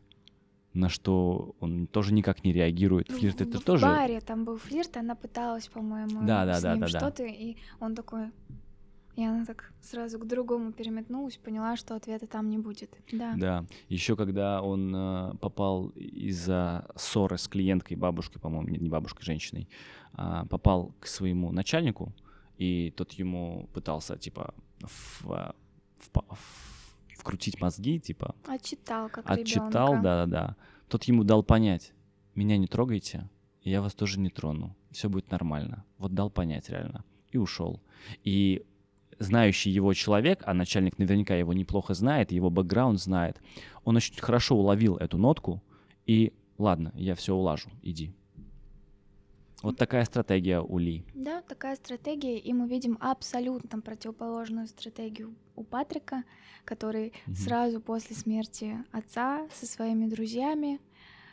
на 0.73 0.89
что 0.89 1.55
он 1.59 1.87
тоже 1.87 2.13
никак 2.13 2.43
не 2.43 2.51
реагирует. 2.51 3.09
Ну, 3.09 3.17
Флирт 3.17 3.37
в, 3.37 3.41
это 3.41 3.59
в 3.59 3.63
тоже. 3.63 3.85
баре 3.85 4.21
там 4.21 4.43
был 4.43 4.57
флирт, 4.57 4.97
она 4.97 5.15
пыталась, 5.15 5.67
по-моему, 5.67 6.25
Да, 6.25 6.45
да, 6.45 6.55
с 6.55 6.61
да, 6.61 6.71
ним 6.73 6.81
да, 6.81 6.87
да. 6.87 6.99
что-то, 6.99 7.23
и 7.25 7.57
он 7.79 7.95
такой, 7.95 8.31
и 9.15 9.23
она 9.23 9.45
так 9.45 9.71
сразу 9.81 10.17
к 10.17 10.25
другому 10.25 10.71
переметнулась, 10.71 11.37
поняла, 11.37 11.77
что 11.77 11.95
ответа 11.95 12.25
там 12.25 12.49
не 12.49 12.57
будет. 12.57 12.97
Да. 13.11 13.33
Да. 13.37 13.65
Еще 13.87 14.15
когда 14.15 14.61
он 14.61 14.93
э, 14.95 15.35
попал 15.39 15.89
из-за 15.89 16.87
ссоры 16.95 17.37
с 17.37 17.47
клиенткой, 17.47 17.95
бабушкой, 17.95 18.41
по-моему, 18.41 18.69
не 18.69 18.89
бабушкой, 18.89 19.23
женщиной, 19.23 19.69
а, 20.13 20.45
попал 20.45 20.93
к 20.99 21.05
своему 21.07 21.51
начальнику, 21.51 22.11
и 22.57 22.91
тот 22.95 23.13
ему 23.13 23.67
пытался, 23.73 24.17
типа, 24.17 24.53
в- 24.81 25.31
а, 25.31 25.55
впа- 25.99 26.25
в- 26.29 27.17
вкрутить 27.19 27.59
мозги, 27.61 27.99
типа, 27.99 28.35
Отчитал, 28.47 29.09
как 29.09 29.29
отчитал, 29.29 29.93
да-да-да. 30.01 30.55
Тот 30.89 31.03
ему 31.05 31.23
дал 31.23 31.43
понять, 31.43 31.93
меня 32.35 32.57
не 32.57 32.67
трогайте, 32.67 33.29
я 33.63 33.81
вас 33.81 33.93
тоже 33.93 34.19
не 34.19 34.29
трону, 34.29 34.75
все 34.91 35.09
будет 35.09 35.31
нормально. 35.31 35.85
Вот 35.97 36.13
дал 36.13 36.29
понять 36.29 36.69
реально. 36.69 37.03
И 37.31 37.37
ушел. 37.37 37.81
И 38.23 38.65
знающий 39.19 39.69
его 39.71 39.93
человек, 39.93 40.43
а 40.45 40.53
начальник 40.53 40.97
наверняка 40.99 41.35
его 41.35 41.53
неплохо 41.53 41.93
знает, 41.93 42.31
его 42.31 42.49
бэкграунд 42.49 42.99
знает, 42.99 43.41
он 43.85 43.95
очень 43.95 44.19
хорошо 44.19 44.55
уловил 44.57 44.97
эту 44.97 45.17
нотку, 45.17 45.63
и 46.05 46.33
ладно, 46.57 46.91
я 46.95 47.15
все 47.15 47.33
улажу, 47.33 47.69
иди. 47.81 48.13
Вот 49.63 49.77
такая 49.77 50.03
стратегия 50.03 50.59
у 50.59 50.77
Ли. 50.77 51.05
Да, 51.15 51.41
такая 51.41 51.75
стратегия, 51.77 52.37
и 52.37 52.51
мы 52.51 52.67
видим 52.67 52.97
абсолютно 52.99 53.79
противоположную 53.79 54.67
стратегию 54.67 55.33
у 55.55 55.63
Патрика, 55.63 56.25
который 56.65 57.13
Мгм. 57.25 57.35
сразу 57.35 57.79
после 57.79 58.13
смерти 58.15 58.77
отца 58.91 59.47
со 59.53 59.65
своими 59.65 60.05
друзьями 60.07 60.81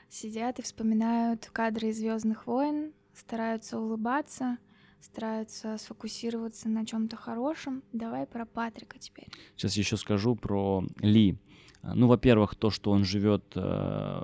сидят 0.09 0.61
и 0.61 0.63
вспоминают 0.63 1.51
кадры 1.53 1.89
из 1.89 1.99
Звездных 1.99 2.47
войн, 2.47 2.93
стараются 3.15 3.81
улыбаться, 3.81 4.59
стараются 5.01 5.77
сфокусироваться 5.77 6.69
на 6.69 6.87
чем-то 6.87 7.17
хорошем. 7.17 7.83
Давай 7.93 8.27
про 8.27 8.47
Патрика 8.47 8.99
теперь. 9.01 9.27
Сейчас 9.57 9.77
еще 9.77 9.97
скажу 9.97 10.37
про 10.37 10.85
Ли. 11.01 11.37
Ну, 11.83 12.07
во-первых, 12.07 12.55
то, 12.55 12.71
что 12.71 12.91
он 12.93 13.05
живет 13.05 13.43
э, 13.57 14.23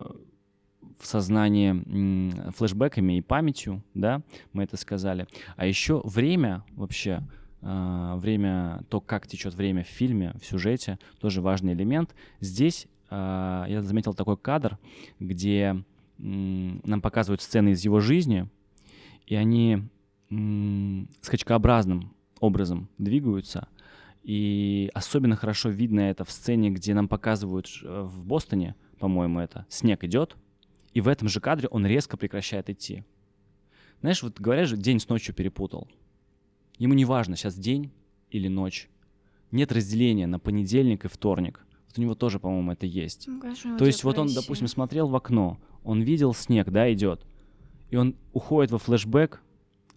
в 0.99 1.07
сознании 1.07 2.51
флешбеками 2.53 3.19
и 3.19 3.23
памятью, 3.23 3.83
да, 3.95 4.23
мы 4.53 4.65
это 4.65 4.77
сказали. 4.77 5.27
А 5.57 5.67
еще 5.67 6.01
время 6.05 6.65
вообще, 6.75 7.23
э, 7.63 8.15
время, 8.17 8.83
то, 8.89 9.01
как 9.01 9.27
течет 9.27 9.55
время 9.55 9.85
в 9.85 9.89
фильме, 9.89 10.35
в 10.41 10.47
сюжете, 10.47 10.99
тоже 11.21 11.41
важный 11.41 11.75
элемент. 11.75 12.15
Здесь 12.41 12.87
э, 13.11 13.65
я 13.69 13.83
заметил 13.83 14.15
такой 14.15 14.37
кадр, 14.37 14.79
где 15.21 15.83
нам 16.19 17.03
показывают 17.03 17.43
сцены 17.43 17.71
из 17.71 17.85
его 17.85 18.01
жизни, 18.01 18.49
и 19.27 19.35
они 19.35 19.83
скачкообразным 21.21 22.15
образом 22.41 22.89
двигаются. 22.99 23.69
И 24.23 24.91
особенно 24.93 25.37
хорошо 25.37 25.69
видно 25.69 26.01
это 26.01 26.25
в 26.25 26.31
сцене, 26.33 26.71
где 26.71 26.95
нам 26.95 27.07
показывают 27.07 27.69
э, 27.85 28.03
в 28.03 28.25
Бостоне, 28.25 28.75
по-моему, 28.99 29.39
это 29.39 29.67
снег 29.69 30.03
идет, 30.03 30.37
и 30.97 31.01
в 31.03 31.09
этом 31.09 31.29
же 31.29 31.41
кадре 31.41 31.69
он 31.69 31.85
резко 31.85 32.17
прекращает 32.17 32.71
идти. 32.71 33.05
Знаешь, 34.01 34.23
вот 34.23 34.41
говорят 34.41 34.67
же, 34.67 34.79
день 34.79 34.99
с 34.99 35.11
ночью 35.11 35.35
перепутал. 35.35 35.89
Ему 36.79 36.95
не 36.95 37.05
важно, 37.05 37.37
сейчас 37.37 37.55
день 37.55 37.93
или 38.31 38.49
ночь. 38.49 38.89
Нет 39.51 39.73
разделения 39.73 40.27
на 40.27 40.39
понедельник 40.39 41.05
и 41.05 41.09
вторник. 41.09 41.67
Вот 41.87 41.99
у 41.99 42.01
него 42.01 42.15
тоже, 42.15 42.41
по-моему, 42.41 42.73
это 42.73 42.87
есть. 42.87 43.29
Ну, 43.29 43.43
конечно, 43.43 43.69
у 43.69 43.71
него 43.73 43.79
То 43.79 43.85
есть 43.85 44.05
вот 44.05 44.19
он, 44.19 44.33
допустим, 44.33 44.69
смотрел 44.69 45.07
в 45.09 45.15
окно, 45.15 45.61
он 45.85 46.01
видел 46.01 46.33
снег, 46.33 46.71
да, 46.71 46.91
идет, 46.91 47.27
и 47.91 47.97
он 47.97 48.17
уходит 48.33 48.73
во 48.73 48.79
флешбэк, 48.79 49.43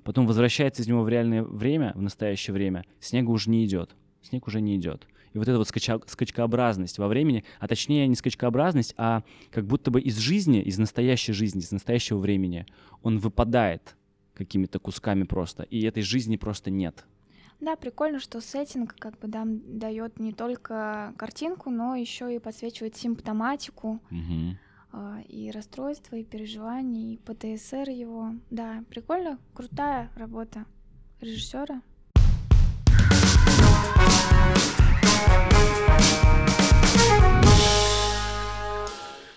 потом 0.03 0.27
возвращается 0.27 0.81
из 0.81 0.89
него 0.89 1.03
в 1.03 1.07
реальное 1.07 1.43
время, 1.43 1.93
в 1.95 2.01
настоящее 2.01 2.53
время, 2.53 2.83
снега 2.99 3.29
уже 3.29 3.49
не 3.49 3.63
идет, 3.63 3.95
снег 4.21 4.47
уже 4.47 4.59
не 4.59 4.75
идет. 4.75 5.07
И 5.33 5.37
вот 5.37 5.47
эта 5.47 5.57
вот 5.57 5.67
скача- 5.67 6.01
скачкообразность 6.07 6.97
во 6.97 7.07
времени, 7.07 7.43
а 7.59 7.67
точнее 7.67 8.07
не 8.07 8.15
скачкообразность, 8.15 8.93
а 8.97 9.23
как 9.51 9.65
будто 9.65 9.91
бы 9.91 10.01
из 10.01 10.17
жизни, 10.17 10.61
из 10.61 10.77
настоящей 10.79 11.33
жизни, 11.33 11.61
из 11.61 11.71
настоящего 11.71 12.17
времени, 12.17 12.65
он 13.03 13.19
выпадает 13.19 13.95
какими-то 14.33 14.79
кусками 14.79 15.23
просто, 15.23 15.63
и 15.63 15.81
этой 15.83 16.01
жизни 16.01 16.37
просто 16.37 16.71
нет. 16.71 17.05
Да, 17.59 17.75
прикольно, 17.75 18.19
что 18.19 18.39
сеттинг 18.39 18.95
как 18.97 19.19
бы 19.19 19.27
дам, 19.27 19.59
дает 19.77 20.17
не 20.17 20.31
только 20.31 21.13
картинку, 21.17 21.69
но 21.69 21.93
еще 21.95 22.33
и 22.33 22.39
подсвечивает 22.39 22.95
симптоматику 22.95 23.99
Мгм. 24.09 24.57
а, 24.93 25.19
и 25.27 25.51
расстройства, 25.51 26.15
и 26.15 26.23
переживания, 26.23 27.15
и 27.15 27.17
ПТСР 27.17 27.89
его. 27.89 28.31
Да, 28.49 28.83
прикольно, 28.89 29.37
крутая 29.53 30.09
работа 30.15 30.65
режиссера. 31.19 31.81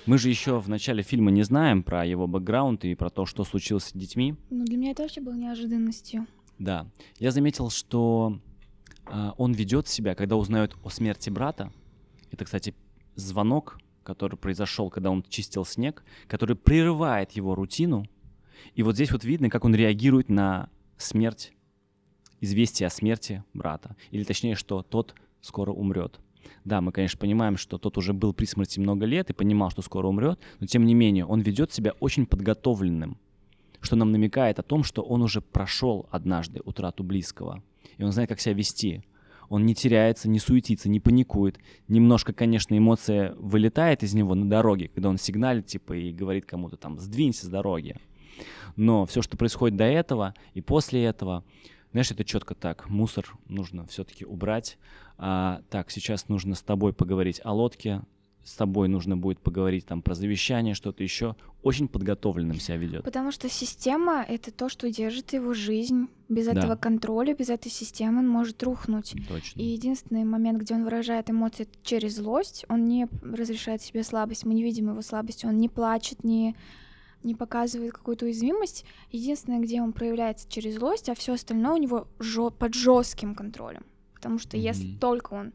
Мы 0.05 0.19
же 0.19 0.29
еще 0.29 0.61
в 0.61 0.69
начале 0.69 1.03
фильма 1.03 1.31
не 1.31 1.43
знаем 1.43 1.83
про 1.83 2.05
его 2.05 2.27
бэкграунд 2.27 2.85
и 2.85 2.95
про 2.95 3.09
то, 3.09 3.25
что 3.25 3.45
случилось 3.45 3.85
с 3.85 3.93
детьми. 3.93 4.35
Ну, 4.51 4.65
для 4.65 4.77
меня 4.77 4.91
это 4.91 5.03
вообще 5.03 5.21
было 5.21 5.33
неожиданностью. 5.35 6.27
Да. 6.59 6.87
Я 7.19 7.31
заметил, 7.31 7.71
что 7.71 8.39
а, 9.07 9.33
он 9.39 9.53
ведет 9.53 9.89
себя, 9.89 10.15
когда 10.15 10.37
узнает 10.37 10.77
о 10.83 10.91
смерти 10.91 11.31
брата. 11.31 11.73
Это, 12.31 12.45
кстати, 12.45 12.75
звонок, 13.15 13.79
который 14.03 14.37
произошел, 14.37 14.91
когда 14.91 15.11
он 15.11 15.23
чистил 15.23 15.65
снег, 15.65 16.05
который 16.27 16.57
прерывает 16.57 17.33
его 17.33 17.55
рутину. 17.55 18.05
И 18.75 18.83
вот 18.83 18.97
здесь 18.97 19.13
вот 19.13 19.25
видно, 19.25 19.51
как 19.51 19.65
он 19.65 19.75
реагирует 19.75 20.29
на 20.29 20.69
смерть, 20.97 21.53
известие 22.41 22.87
о 22.87 22.91
смерти 22.91 23.45
брата. 23.55 23.97
Или 24.11 24.25
точнее, 24.25 24.57
что 24.57 24.83
тот 24.83 25.15
скоро 25.43 25.73
умрет. 25.73 26.19
Да, 26.65 26.81
мы, 26.81 26.93
конечно, 26.93 27.19
понимаем, 27.19 27.57
что 27.57 27.79
тот 27.79 27.99
уже 27.99 28.13
был 28.13 28.33
при 28.33 28.47
смерти 28.47 28.81
много 28.81 29.05
лет 29.05 29.31
и 29.31 29.35
понимал, 29.35 29.71
что 29.71 29.83
скоро 29.83 30.09
умрет, 30.09 30.41
но 30.61 30.67
тем 30.67 30.87
не 30.87 30.95
менее 30.95 31.27
он 31.27 31.41
ведет 31.41 31.73
себя 31.73 31.93
очень 32.01 32.27
подготовленным, 32.27 33.19
что 33.81 33.97
нам 33.97 34.13
намекает 34.13 34.59
о 34.59 34.63
том, 34.63 34.85
что 34.85 35.03
он 35.03 35.23
уже 35.23 35.41
прошел 35.41 36.07
однажды 36.11 36.61
утрату 36.65 37.05
близкого, 37.05 37.63
и 37.99 38.05
он 38.05 38.13
знает, 38.13 38.29
как 38.29 38.41
себя 38.41 38.55
вести. 38.55 39.03
Он 39.49 39.67
не 39.67 39.75
теряется, 39.75 40.31
не 40.31 40.39
суетится, 40.39 40.89
не 40.89 40.99
паникует. 40.99 41.59
Немножко, 41.87 42.33
конечно, 42.33 42.79
эмоция 42.79 43.35
вылетает 43.35 44.03
из 44.03 44.15
него 44.15 44.35
на 44.35 44.49
дороге, 44.49 44.89
когда 44.89 45.11
он 45.11 45.19
сигналит, 45.19 45.67
типа, 45.67 45.93
и 45.93 46.11
говорит 46.11 46.47
кому-то 46.47 46.79
там 46.79 46.99
«сдвинься 46.99 47.45
с 47.45 47.49
дороги». 47.51 47.97
Но 48.77 49.05
все, 49.05 49.21
что 49.21 49.37
происходит 49.37 49.77
до 49.77 49.85
этого 49.85 50.35
и 50.55 50.63
после 50.63 51.05
этого, 51.05 51.45
знаешь, 51.93 52.11
это 52.11 52.25
четко 52.25 52.55
так. 52.55 52.89
Мусор 52.89 53.37
нужно 53.49 53.87
все-таки 53.87 54.25
убрать. 54.25 54.79
А, 55.19 55.63
так, 55.71 55.91
сейчас 55.91 56.29
нужно 56.29 56.55
с 56.55 56.63
тобой 56.63 56.93
поговорить 56.93 57.41
о 57.45 57.53
лодке. 57.53 58.03
С 58.45 58.57
тобой 58.57 58.89
нужно 58.89 59.17
будет 59.17 59.39
поговорить 59.39 59.87
там 59.87 60.03
про 60.03 60.15
завещание, 60.15 60.75
что-то 60.75 61.05
еще. 61.05 61.37
Очень 61.63 61.87
подготовленным 61.87 62.59
себя 62.59 62.77
ведет. 62.77 63.05
Потому 63.05 63.31
что 63.31 63.49
система— 63.49 64.25
это 64.29 64.51
то, 64.51 64.69
что 64.69 64.91
держит 64.91 65.33
его 65.33 65.55
жизнь. 65.55 66.09
Без 66.29 66.47
Да. 66.47 66.53
этого 66.55 66.75
контроля, 66.75 67.37
без 67.37 67.51
этой 67.51 67.71
системы 67.71 68.19
он 68.19 68.29
может 68.29 68.61
рухнуть. 68.65 69.15
Точно. 69.29 69.61
И 69.61 69.65
единственный 69.65 70.25
момент, 70.25 70.61
где 70.61 70.75
он 70.75 70.83
выражает 70.83 71.31
эмоции 71.31 71.69
через 71.85 72.17
злость, 72.17 72.65
он 72.69 72.85
не 72.87 73.07
разрешает 73.23 73.81
себе 73.81 74.03
слабость, 74.03 74.45
мы 74.45 74.55
не 74.55 74.65
видим 74.65 74.89
его 74.89 75.03
слабости, 75.03 75.47
он 75.47 75.59
не 75.59 75.69
плачет, 75.69 76.25
не, 76.25 76.57
не 77.25 77.35
показывает 77.35 77.93
какую-то 77.93 78.25
уязвимость. 78.27 78.85
Единственное, 79.11 79.61
где 79.61 79.81
он 79.83 79.93
проявляется 79.93 80.49
через 80.49 80.77
злость, 80.77 81.09
а 81.09 81.15
все 81.15 81.35
остальное 81.35 81.73
у 81.75 81.77
него 81.79 82.09
жё- 82.19 82.51
под 82.51 82.75
жестким 82.75 83.35
контролем. 83.35 83.85
Потому 84.15 84.39
что 84.39 84.57
если 84.57 84.89
Мгм. 84.91 84.99
только 84.99 85.35
он 85.35 85.53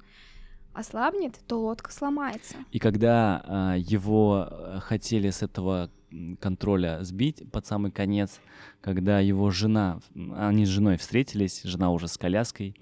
ослабнет, 0.73 1.39
то 1.47 1.59
лодка 1.59 1.91
сломается. 1.91 2.55
И 2.71 2.79
когда 2.79 3.41
а, 3.45 3.75
его 3.75 4.47
а, 4.49 4.79
хотели 4.79 5.29
с 5.29 5.41
этого 5.41 5.89
контроля 6.39 6.99
сбить 7.03 7.43
под 7.51 7.65
самый 7.65 7.91
конец, 7.91 8.39
когда 8.81 9.19
его 9.19 9.49
жена, 9.49 9.99
они 10.35 10.65
с 10.65 10.69
женой 10.69 10.97
встретились, 10.97 11.63
жена 11.63 11.91
уже 11.91 12.07
с 12.07 12.17
коляской, 12.17 12.75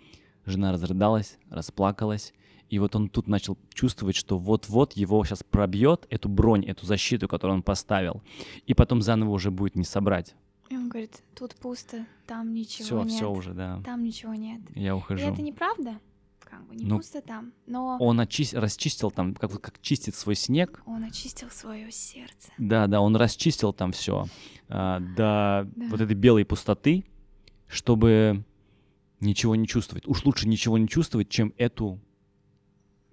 жена 0.45 0.71
разрыдалась, 0.71 1.37
расплакалась, 1.49 2.33
и 2.69 2.79
вот 2.79 2.95
он 2.95 3.09
тут 3.09 3.27
начал 3.27 3.57
чувствовать, 3.73 4.15
что 4.15 4.37
вот-вот 4.37 4.93
его 4.93 5.23
сейчас 5.23 5.43
пробьет 5.43 6.05
эту 6.09 6.29
бронь, 6.29 6.65
эту 6.65 6.85
защиту, 6.85 7.27
которую 7.27 7.57
он 7.57 7.63
поставил, 7.63 8.21
и 8.65 8.73
потом 8.73 9.01
заново 9.01 9.31
уже 9.31 9.51
будет 9.51 9.75
не 9.75 9.83
собрать. 9.83 10.35
И 10.69 10.75
он 10.75 10.89
говорит, 10.89 11.21
тут 11.35 11.55
пусто, 11.55 12.05
там 12.25 12.53
ничего 12.53 12.85
Все, 12.85 13.03
нет. 13.03 13.11
все 13.13 13.31
уже, 13.31 13.53
да. 13.53 13.81
Там 13.85 14.03
ничего 14.03 14.33
нет. 14.33 14.61
Я 14.73 14.89
И 14.89 14.91
ухожу. 14.91 15.23
это 15.23 15.41
неправда. 15.41 15.99
Как 16.43 16.65
бы 16.67 16.75
не 16.75 16.85
Ну, 16.85 16.97
пусто 16.97 17.21
там. 17.21 17.53
Но 17.67 17.97
Он 17.99 18.19
очи- 18.19 18.55
расчистил 18.55 19.11
там, 19.11 19.35
как, 19.35 19.59
как 19.61 19.79
чистит 19.81 20.15
свой 20.15 20.35
снег. 20.35 20.81
он 20.85 21.03
очистил 21.03 21.49
свое 21.51 21.91
сердце. 21.91 22.51
Да, 22.57 22.87
да, 22.87 23.01
он 23.01 23.15
расчистил 23.15 23.73
там 23.73 23.91
все 23.91 24.25
до 24.69 24.99
Да. 25.17 25.67
вот 25.89 26.01
этой 26.01 26.15
белой 26.15 26.45
пустоты, 26.45 27.03
чтобы 27.67 28.43
ничего 29.19 29.55
не 29.55 29.67
чувствовать. 29.67 30.07
Уж 30.07 30.25
лучше 30.25 30.47
ничего 30.47 30.77
не 30.77 30.87
чувствовать, 30.87 31.29
чем 31.29 31.53
эту 31.57 31.99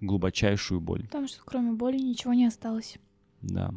глубочайшую 0.05 0.81
боль. 0.81 1.03
Потому 1.03 1.27
что 1.27 1.41
кроме 1.45 1.71
боли 1.71 1.97
ничего 1.97 2.33
не 2.33 2.45
осталось. 2.45 2.97
Да. 3.41 3.73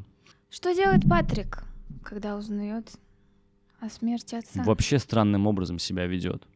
Что 0.50 0.74
делает 0.74 1.08
Патрик, 1.08 1.64
когда 2.02 2.36
узнает 2.36 2.92
о 3.80 3.88
смерти 3.88 4.36
отца? 4.36 4.62
Вообще 4.64 4.98
странным 4.98 5.46
образом 5.46 5.78
себя 5.78 6.06
ведет. 6.06 6.46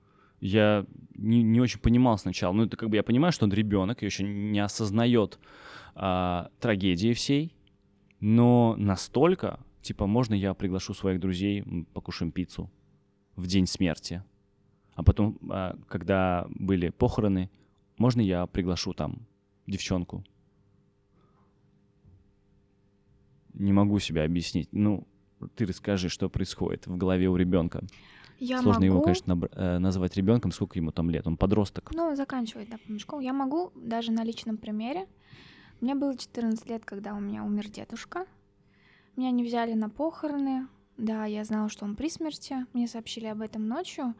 Я 0.40 0.86
не, 1.14 1.42
не 1.42 1.60
очень 1.60 1.80
понимал 1.80 2.16
сначала. 2.18 2.52
Ну, 2.52 2.64
это 2.64 2.76
как 2.76 2.88
бы 2.88 2.96
я 2.96 3.02
понимаю, 3.02 3.32
что 3.32 3.44
он 3.44 3.52
ребенок, 3.52 4.02
и 4.02 4.06
еще 4.06 4.24
не 4.24 4.58
осознает 4.58 5.38
а, 5.94 6.50
трагедии 6.60 7.12
всей, 7.12 7.54
но 8.20 8.74
настолько, 8.78 9.60
типа, 9.82 10.06
можно 10.06 10.34
я 10.34 10.54
приглашу 10.54 10.94
своих 10.94 11.20
друзей, 11.20 11.64
покушаем 11.92 12.32
пиццу 12.32 12.70
в 13.36 13.46
день 13.46 13.66
смерти. 13.66 14.22
А 14.94 15.02
потом, 15.02 15.38
а, 15.50 15.76
когда 15.88 16.46
были 16.50 16.88
похороны, 16.88 17.50
можно 17.98 18.22
я 18.22 18.46
приглашу 18.46 18.94
там 18.94 19.26
девчонку. 19.70 20.24
Не 23.54 23.72
могу 23.72 23.98
себя 23.98 24.24
объяснить. 24.24 24.68
Ну, 24.72 25.06
ты 25.54 25.66
расскажи, 25.66 26.08
что 26.08 26.28
происходит 26.28 26.86
в 26.86 26.96
голове 26.96 27.28
у 27.28 27.36
ребенка. 27.36 27.84
Я 28.38 28.62
Сложно 28.62 28.80
могу... 28.80 28.94
его, 28.94 29.02
конечно, 29.02 29.32
набр- 29.32 29.52
э, 29.52 29.78
назвать 29.78 30.16
ребенком. 30.16 30.50
Сколько 30.50 30.78
ему 30.78 30.92
там 30.92 31.10
лет? 31.10 31.26
Он 31.26 31.36
подросток. 31.36 31.90
Ну, 31.92 32.14
заканчивает, 32.16 32.70
да, 32.70 32.98
школу. 32.98 33.20
Я 33.20 33.32
могу 33.32 33.70
даже 33.74 34.12
на 34.12 34.24
личном 34.24 34.56
примере. 34.56 35.06
Мне 35.80 35.94
было 35.94 36.16
14 36.16 36.66
лет, 36.68 36.84
когда 36.84 37.14
у 37.14 37.20
меня 37.20 37.44
умер 37.44 37.68
дедушка. 37.68 38.26
Меня 39.16 39.30
не 39.30 39.44
взяли 39.44 39.74
на 39.74 39.90
похороны. 39.90 40.68
Да, 40.96 41.26
я 41.26 41.44
знала, 41.44 41.68
что 41.68 41.84
он 41.84 41.96
при 41.96 42.08
смерти. 42.08 42.66
Мне 42.72 42.88
сообщили 42.88 43.26
об 43.26 43.42
этом 43.42 43.66
ночью. 43.66 44.14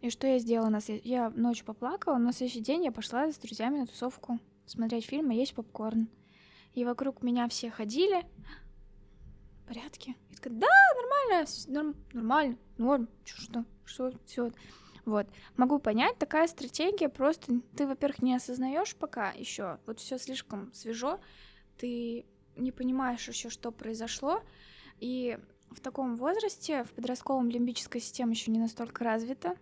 И 0.00 0.10
что 0.10 0.26
я 0.26 0.38
сделала? 0.38 0.78
Я 1.02 1.30
ночью 1.30 1.64
поплакала, 1.64 2.18
но 2.18 2.26
на 2.26 2.32
следующий 2.32 2.60
день 2.60 2.84
я 2.84 2.92
пошла 2.92 3.32
с 3.32 3.38
друзьями 3.38 3.78
на 3.78 3.86
тусовку 3.86 4.38
смотреть 4.66 5.06
фильм 5.06 5.30
и 5.30 5.36
есть 5.36 5.54
попкорн. 5.54 6.08
И 6.74 6.84
вокруг 6.84 7.22
меня 7.22 7.48
все 7.48 7.70
ходили. 7.70 8.26
В 9.62 9.68
порядке? 9.68 10.14
Я 10.30 10.36
такая, 10.36 10.54
да, 10.54 10.66
нормально, 10.96 11.48
норм- 11.68 11.96
нормально, 12.12 12.58
норм, 12.76 13.08
что, 13.24 13.64
что, 13.84 14.12
все. 14.26 14.50
Вот. 15.04 15.26
Могу 15.56 15.78
понять, 15.78 16.18
такая 16.18 16.46
стратегия 16.46 17.08
просто 17.08 17.60
ты, 17.76 17.86
во-первых, 17.86 18.22
не 18.22 18.34
осознаешь 18.34 18.96
пока 18.96 19.30
еще, 19.30 19.78
вот 19.86 20.00
все 20.00 20.18
слишком 20.18 20.72
свежо, 20.72 21.20
ты 21.76 22.24
не 22.56 22.72
понимаешь 22.72 23.26
еще, 23.28 23.50
что 23.50 23.70
произошло, 23.70 24.42
и 25.00 25.38
в 25.70 25.80
таком 25.80 26.16
возрасте, 26.16 26.84
в 26.84 26.92
подростковом 26.92 27.50
лимбическая 27.50 28.00
система 28.00 28.32
еще 28.32 28.50
не 28.50 28.58
настолько 28.58 29.04
развита, 29.04 29.56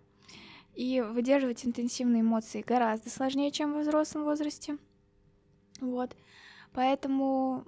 и 0.74 1.00
выдерживать 1.00 1.66
интенсивные 1.66 2.22
эмоции 2.22 2.62
гораздо 2.62 3.10
сложнее, 3.10 3.50
чем 3.50 3.74
в 3.74 3.80
взрослом 3.80 4.24
возрасте. 4.24 4.78
Вот. 5.82 6.16
Поэтому 6.72 7.64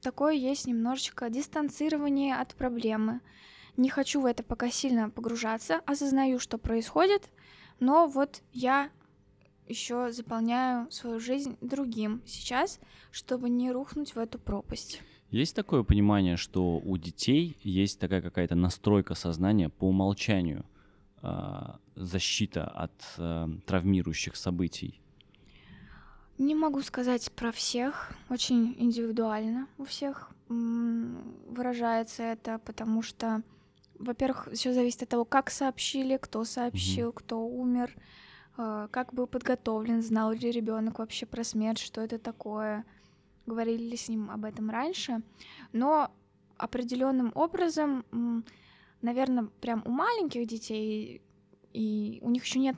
такое 0.00 0.34
есть 0.34 0.66
немножечко 0.66 1.28
дистанцирование 1.28 2.36
от 2.36 2.54
проблемы. 2.54 3.20
Не 3.76 3.90
хочу 3.90 4.20
в 4.20 4.24
это 4.24 4.42
пока 4.42 4.70
сильно 4.70 5.10
погружаться, 5.10 5.82
осознаю, 5.84 6.38
что 6.38 6.56
происходит, 6.56 7.28
но 7.80 8.06
вот 8.06 8.42
я 8.52 8.90
еще 9.68 10.12
заполняю 10.12 10.90
свою 10.90 11.18
жизнь 11.18 11.58
другим 11.60 12.22
сейчас, 12.24 12.78
чтобы 13.10 13.50
не 13.50 13.72
рухнуть 13.72 14.14
в 14.14 14.18
эту 14.18 14.38
пропасть. 14.38 15.02
Есть 15.30 15.56
такое 15.56 15.82
понимание, 15.82 16.36
что 16.36 16.78
у 16.78 16.96
детей 16.96 17.58
есть 17.62 17.98
такая 17.98 18.22
какая-то 18.22 18.54
настройка 18.54 19.14
сознания 19.14 19.68
по 19.68 19.88
умолчанию, 19.88 20.64
а, 21.20 21.80
защита 21.96 22.64
от 22.64 22.92
а, 23.18 23.50
травмирующих 23.66 24.36
событий? 24.36 25.00
Не 26.38 26.54
могу 26.54 26.82
сказать 26.82 27.32
про 27.32 27.50
всех, 27.50 28.12
очень 28.28 28.74
индивидуально 28.78 29.68
у 29.78 29.84
всех 29.84 30.30
выражается 30.48 32.22
это, 32.22 32.58
потому 32.58 33.00
что, 33.00 33.42
во-первых, 33.98 34.48
все 34.52 34.74
зависит 34.74 35.02
от 35.04 35.08
того, 35.08 35.24
как 35.24 35.50
сообщили, 35.50 36.18
кто 36.18 36.44
сообщил, 36.44 37.12
кто 37.12 37.44
умер, 37.44 37.96
э, 38.58 38.88
как 38.90 39.14
был 39.14 39.26
подготовлен, 39.26 40.02
знал 40.02 40.30
ли 40.32 40.50
ребенок 40.50 40.98
вообще 40.98 41.24
про 41.24 41.42
смерть, 41.42 41.78
что 41.78 42.02
это 42.02 42.18
такое, 42.18 42.84
говорили 43.46 43.82
ли 43.82 43.96
с 43.96 44.08
ним 44.08 44.30
об 44.30 44.44
этом 44.44 44.70
раньше. 44.70 45.22
Но 45.72 46.12
определенным 46.58 47.32
образом, 47.34 48.04
наверное, 49.00 49.48
прям 49.60 49.82
у 49.86 49.90
маленьких 49.90 50.46
детей, 50.46 51.22
и 51.72 52.18
у 52.22 52.30
них 52.30 52.44
еще 52.44 52.60
нет 52.60 52.76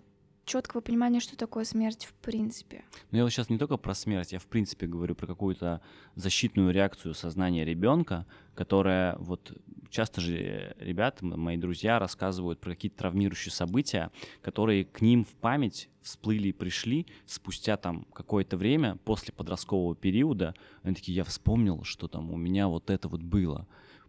четкого 0.49 0.81
понимания, 0.81 1.21
что 1.21 1.37
такое 1.37 1.65
смерть 1.65 2.07
в 2.07 2.15
принципе. 2.15 2.85
Но 3.11 3.19
я 3.19 3.25
вот 3.25 3.31
сейчас 3.31 3.51
не 3.51 3.59
только 3.59 3.77
про 3.77 3.95
смерть, 3.95 4.33
я 4.33 4.39
в 4.39 4.47
принципе 4.47 4.87
говорю 4.87 5.15
про 5.15 5.27
какую-то 5.27 5.81
защитную 6.17 6.73
реакцию 6.73 7.15
сознания 7.15 7.65
ребенка, 7.65 8.27
которая 8.55 9.17
вот 9.19 9.53
часто 9.91 10.21
же 10.21 10.75
ребята, 10.81 11.25
м- 11.25 11.39
мои 11.41 11.57
друзья 11.57 11.99
рассказывают 11.99 12.59
про 12.61 12.71
какие-то 12.71 12.99
травмирующие 12.99 13.53
события, 13.53 14.11
которые 14.43 14.85
к 14.85 15.01
ним 15.01 15.25
в 15.25 15.35
память 15.37 15.89
всплыли 16.03 16.49
и 16.49 16.53
пришли 16.53 17.07
спустя 17.27 17.77
там 17.77 18.07
какое-то 18.15 18.57
время 18.57 18.97
после 19.05 19.33
подросткового 19.35 19.95
периода. 19.95 20.55
Они 20.83 20.95
такие, 20.95 21.15
я 21.17 21.25
вспомнил, 21.25 21.85
что 21.85 22.09
там 22.09 22.31
у 22.33 22.37
меня 22.37 22.69
вот 22.69 22.91
это 22.91 23.09
вот 23.09 23.23
было. 23.23 23.67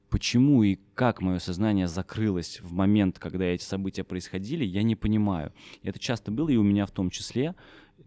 Почему 0.09 0.63
и 0.63 0.79
как 0.95 1.21
мое 1.21 1.37
сознание 1.39 1.87
закрылось 1.87 2.61
в 2.61 2.73
момент, 2.73 3.19
когда 3.19 3.45
эти 3.45 3.63
события 3.63 4.03
происходили, 4.03 4.65
я 4.65 4.81
не 4.81 4.95
понимаю. 4.95 5.53
Это 5.83 5.99
часто 5.99 6.31
было 6.31 6.49
и 6.49 6.55
у 6.55 6.63
меня 6.63 6.85
в 6.87 6.91
том 6.91 7.11
числе. 7.11 7.55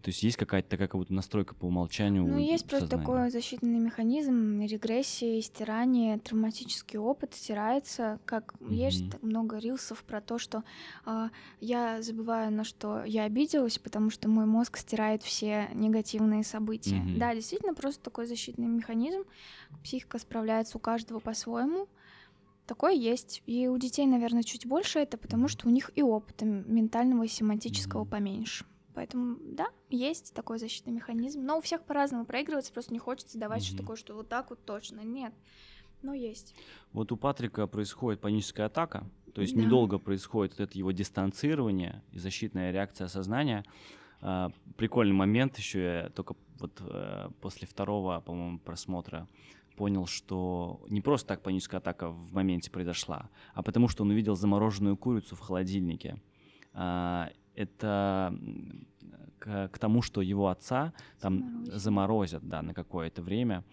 То 0.03 0.09
есть 0.09 0.21
есть 0.21 0.35
какая-то 0.35 0.67
такая 0.67 0.89
как 0.89 0.99
будто 0.99 1.13
настройка 1.13 1.55
по 1.55 1.63
умолчанию. 1.63 2.27
Ну, 2.27 2.37
есть 2.37 2.67
просто 2.67 2.89
сознания. 2.89 3.05
такой 3.05 3.31
защитный 3.31 3.79
механизм, 3.79 4.59
регрессия, 4.59 5.41
стирание, 5.41 6.19
травматический 6.19 6.99
опыт 6.99 7.33
стирается, 7.35 8.19
как 8.25 8.53
есть 8.69 9.03
Мгм. 9.03 9.11
так 9.11 9.23
много 9.23 9.57
рилсов 9.59 10.03
про 10.03 10.19
то, 10.19 10.37
что 10.39 10.65
а, 11.05 11.29
я 11.61 12.01
забываю, 12.01 12.51
на 12.51 12.65
что 12.65 13.05
я 13.05 13.23
обиделась, 13.23 13.79
потому 13.79 14.09
что 14.09 14.27
мой 14.27 14.45
мозг 14.45 14.75
стирает 14.75 15.23
все 15.23 15.69
негативные 15.73 16.43
события. 16.43 16.97
Мгм. 16.97 17.19
Да, 17.19 17.33
действительно, 17.33 17.73
просто 17.73 18.03
такой 18.03 18.25
защитный 18.25 18.67
механизм. 18.67 19.23
Психика 19.85 20.19
справляется 20.19 20.77
у 20.77 20.81
каждого 20.81 21.19
по-своему. 21.21 21.87
Такое 22.67 22.91
есть. 22.91 23.41
И 23.45 23.69
у 23.69 23.77
детей, 23.77 24.05
наверное, 24.05 24.43
чуть 24.43 24.65
больше 24.65 24.99
это, 24.99 25.17
потому 25.17 25.47
что 25.47 25.69
у 25.69 25.71
них 25.71 25.91
и 25.95 26.01
опыта 26.01 26.43
ментального 26.43 27.23
и 27.23 27.29
семантического 27.29 28.01
Мгм. 28.01 28.09
поменьше. 28.09 28.65
Поэтому, 28.95 29.37
да, 29.41 29.67
есть 29.89 30.33
такой 30.33 30.59
защитный 30.59 30.93
механизм. 30.93 31.43
Но 31.43 31.57
у 31.57 31.61
всех 31.61 31.83
по-разному 31.83 32.25
проигрывается, 32.25 32.71
просто 32.73 32.93
не 32.93 32.99
хочется 32.99 33.37
давать 33.37 33.63
что 33.63 33.73
Мгм. 33.73 33.81
такое, 33.83 33.95
что 33.97 34.13
вот 34.13 34.29
так 34.29 34.49
вот 34.49 34.63
точно. 34.65 35.01
Нет. 35.01 35.33
Но 36.01 36.13
есть. 36.13 36.53
Вот 36.91 37.11
у 37.11 37.17
Патрика 37.17 37.65
происходит 37.65 38.19
паническая 38.19 38.65
атака, 38.65 39.09
то 39.33 39.41
есть 39.41 39.55
Да. 39.55 39.61
недолго 39.61 39.97
происходит 39.97 40.59
это 40.59 40.77
его 40.77 40.91
дистанцирование 40.91 42.03
и 42.11 42.19
защитная 42.19 42.71
реакция 42.71 43.07
сознания. 43.07 43.63
А, 44.21 44.51
прикольный 44.77 45.13
момент 45.15 45.57
еще 45.57 45.81
я 45.81 46.09
только 46.09 46.35
вот 46.59 46.81
э, 46.81 47.29
после 47.41 47.67
второго, 47.67 48.21
по-моему, 48.21 48.59
просмотра 48.59 49.27
понял, 49.75 50.05
что 50.05 50.85
не 50.89 51.01
просто 51.01 51.27
так 51.29 51.41
паническая 51.41 51.79
атака 51.79 52.09
в 52.09 52.31
моменте 52.31 52.69
произошла, 52.69 53.29
а 53.53 53.63
потому 53.63 53.87
что 53.87 54.03
он 54.03 54.11
увидел 54.11 54.35
замороженную 54.35 54.95
курицу 54.97 55.35
в 55.35 55.39
холодильнике. 55.39 56.21
А, 56.73 57.31
это 57.55 58.37
к, 59.39 59.67
к 59.69 59.77
тому, 59.79 60.01
что 60.01 60.21
его 60.21 60.47
отца 60.47 60.93
там 61.19 61.39
Заморозили. 61.65 61.77
заморозят, 61.77 62.47
да, 62.49 62.61
на 62.61 62.73
какое-то 62.73 63.21
время. 63.21 63.63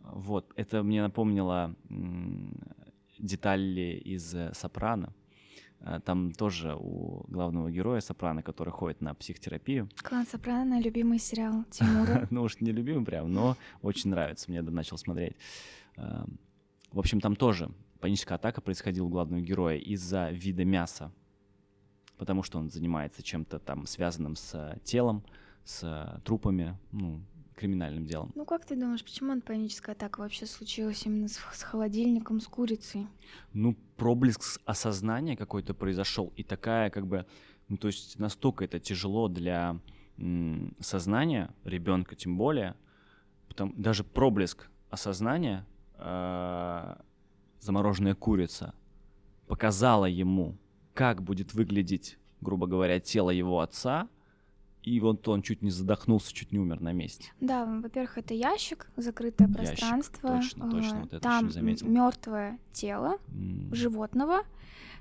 Вот, 0.00 0.52
это 0.56 0.82
мне 0.82 1.02
напомнило 1.02 1.74
детали 3.18 4.00
из 4.04 4.34
э, 4.34 4.52
«Сопрано». 4.54 5.12
А, 5.80 6.00
Там 6.00 6.32
тоже 6.32 6.74
у 6.78 7.24
главного 7.28 7.70
героя 7.70 8.00
Сопрано, 8.00 8.42
который 8.42 8.70
ходит 8.70 9.00
на 9.00 9.14
психотерапию. 9.14 9.88
Клан 10.02 10.26
Сопрано, 10.26 10.80
любимый 10.80 11.18
сериал 11.18 11.64
Тимура. 11.70 12.26
Ну, 12.30 12.42
уж 12.42 12.60
не 12.60 12.72
любимый 12.72 13.04
прям, 13.04 13.32
но 13.32 13.56
очень 13.82 14.10
нравится. 14.10 14.50
Мне 14.50 14.62
начал 14.62 14.98
смотреть. 14.98 15.36
А, 15.96 16.24
В 16.92 16.98
общем, 16.98 17.20
там 17.20 17.36
тоже 17.36 17.70
паническая 18.00 18.38
атака 18.38 18.60
происходила 18.60 19.06
у 19.06 19.10
главного 19.10 19.40
героя 19.42 19.76
из-за 19.76 20.30
вида 20.30 20.64
мяса, 20.64 21.12
потому 22.18 22.42
что 22.42 22.58
он 22.58 22.70
занимается 22.70 23.22
чем-то 23.22 23.58
там 23.58 23.86
связанным 23.86 24.36
с 24.36 24.76
телом, 24.84 25.22
с 25.64 26.20
трупами, 26.24 26.76
ну, 26.92 27.20
криминальным 27.54 28.06
делом. 28.06 28.32
Ну 28.34 28.44
как 28.44 28.64
ты 28.64 28.76
думаешь, 28.76 29.04
почему 29.04 29.32
он 29.32 29.40
паническая 29.40 29.94
атака 29.94 30.20
вообще 30.20 30.46
случилась 30.46 31.04
именно 31.06 31.28
с, 31.28 31.38
с 31.52 31.62
холодильником, 31.62 32.40
с 32.40 32.46
курицей? 32.46 33.06
Ну, 33.52 33.76
проблеск 33.96 34.60
осознания 34.64 35.36
какой-то 35.36 35.74
произошел, 35.74 36.32
и 36.36 36.44
такая 36.44 36.90
как 36.90 37.06
бы, 37.06 37.26
ну 37.68 37.76
то 37.76 37.88
есть 37.88 38.18
настолько 38.18 38.64
это 38.64 38.78
тяжело 38.78 39.28
для 39.28 39.78
м, 40.18 40.74
сознания 40.80 41.52
ребенка, 41.64 42.14
тем 42.14 42.38
более, 42.38 42.74
потому, 43.48 43.72
даже 43.76 44.04
проблеск 44.04 44.68
осознания, 44.90 45.66
э, 45.96 46.96
замороженная 47.60 48.14
курица, 48.14 48.72
показала 49.48 50.06
ему, 50.06 50.56
как 50.98 51.22
будет 51.22 51.54
выглядеть, 51.54 52.18
грубо 52.40 52.66
говоря, 52.66 52.98
тело 52.98 53.30
его 53.30 53.60
отца, 53.60 54.08
и 54.82 54.98
вот 54.98 55.28
он 55.28 55.42
чуть 55.42 55.62
не 55.62 55.70
задохнулся, 55.70 56.34
чуть 56.34 56.50
не 56.50 56.58
умер 56.58 56.80
на 56.80 56.92
месте. 56.92 57.30
Да, 57.40 57.66
во-первых, 57.66 58.18
это 58.18 58.34
ящик, 58.34 58.90
закрытое 58.96 59.46
пространство. 59.46 60.32
Ящик, 60.32 60.54
точно, 60.54 60.70
точно, 60.72 61.00
вот 61.02 61.12
это 61.12 61.20
Там 61.20 61.52
мертвое 61.92 62.58
тело 62.72 63.18
М, 63.28 63.72
животного. 63.72 64.40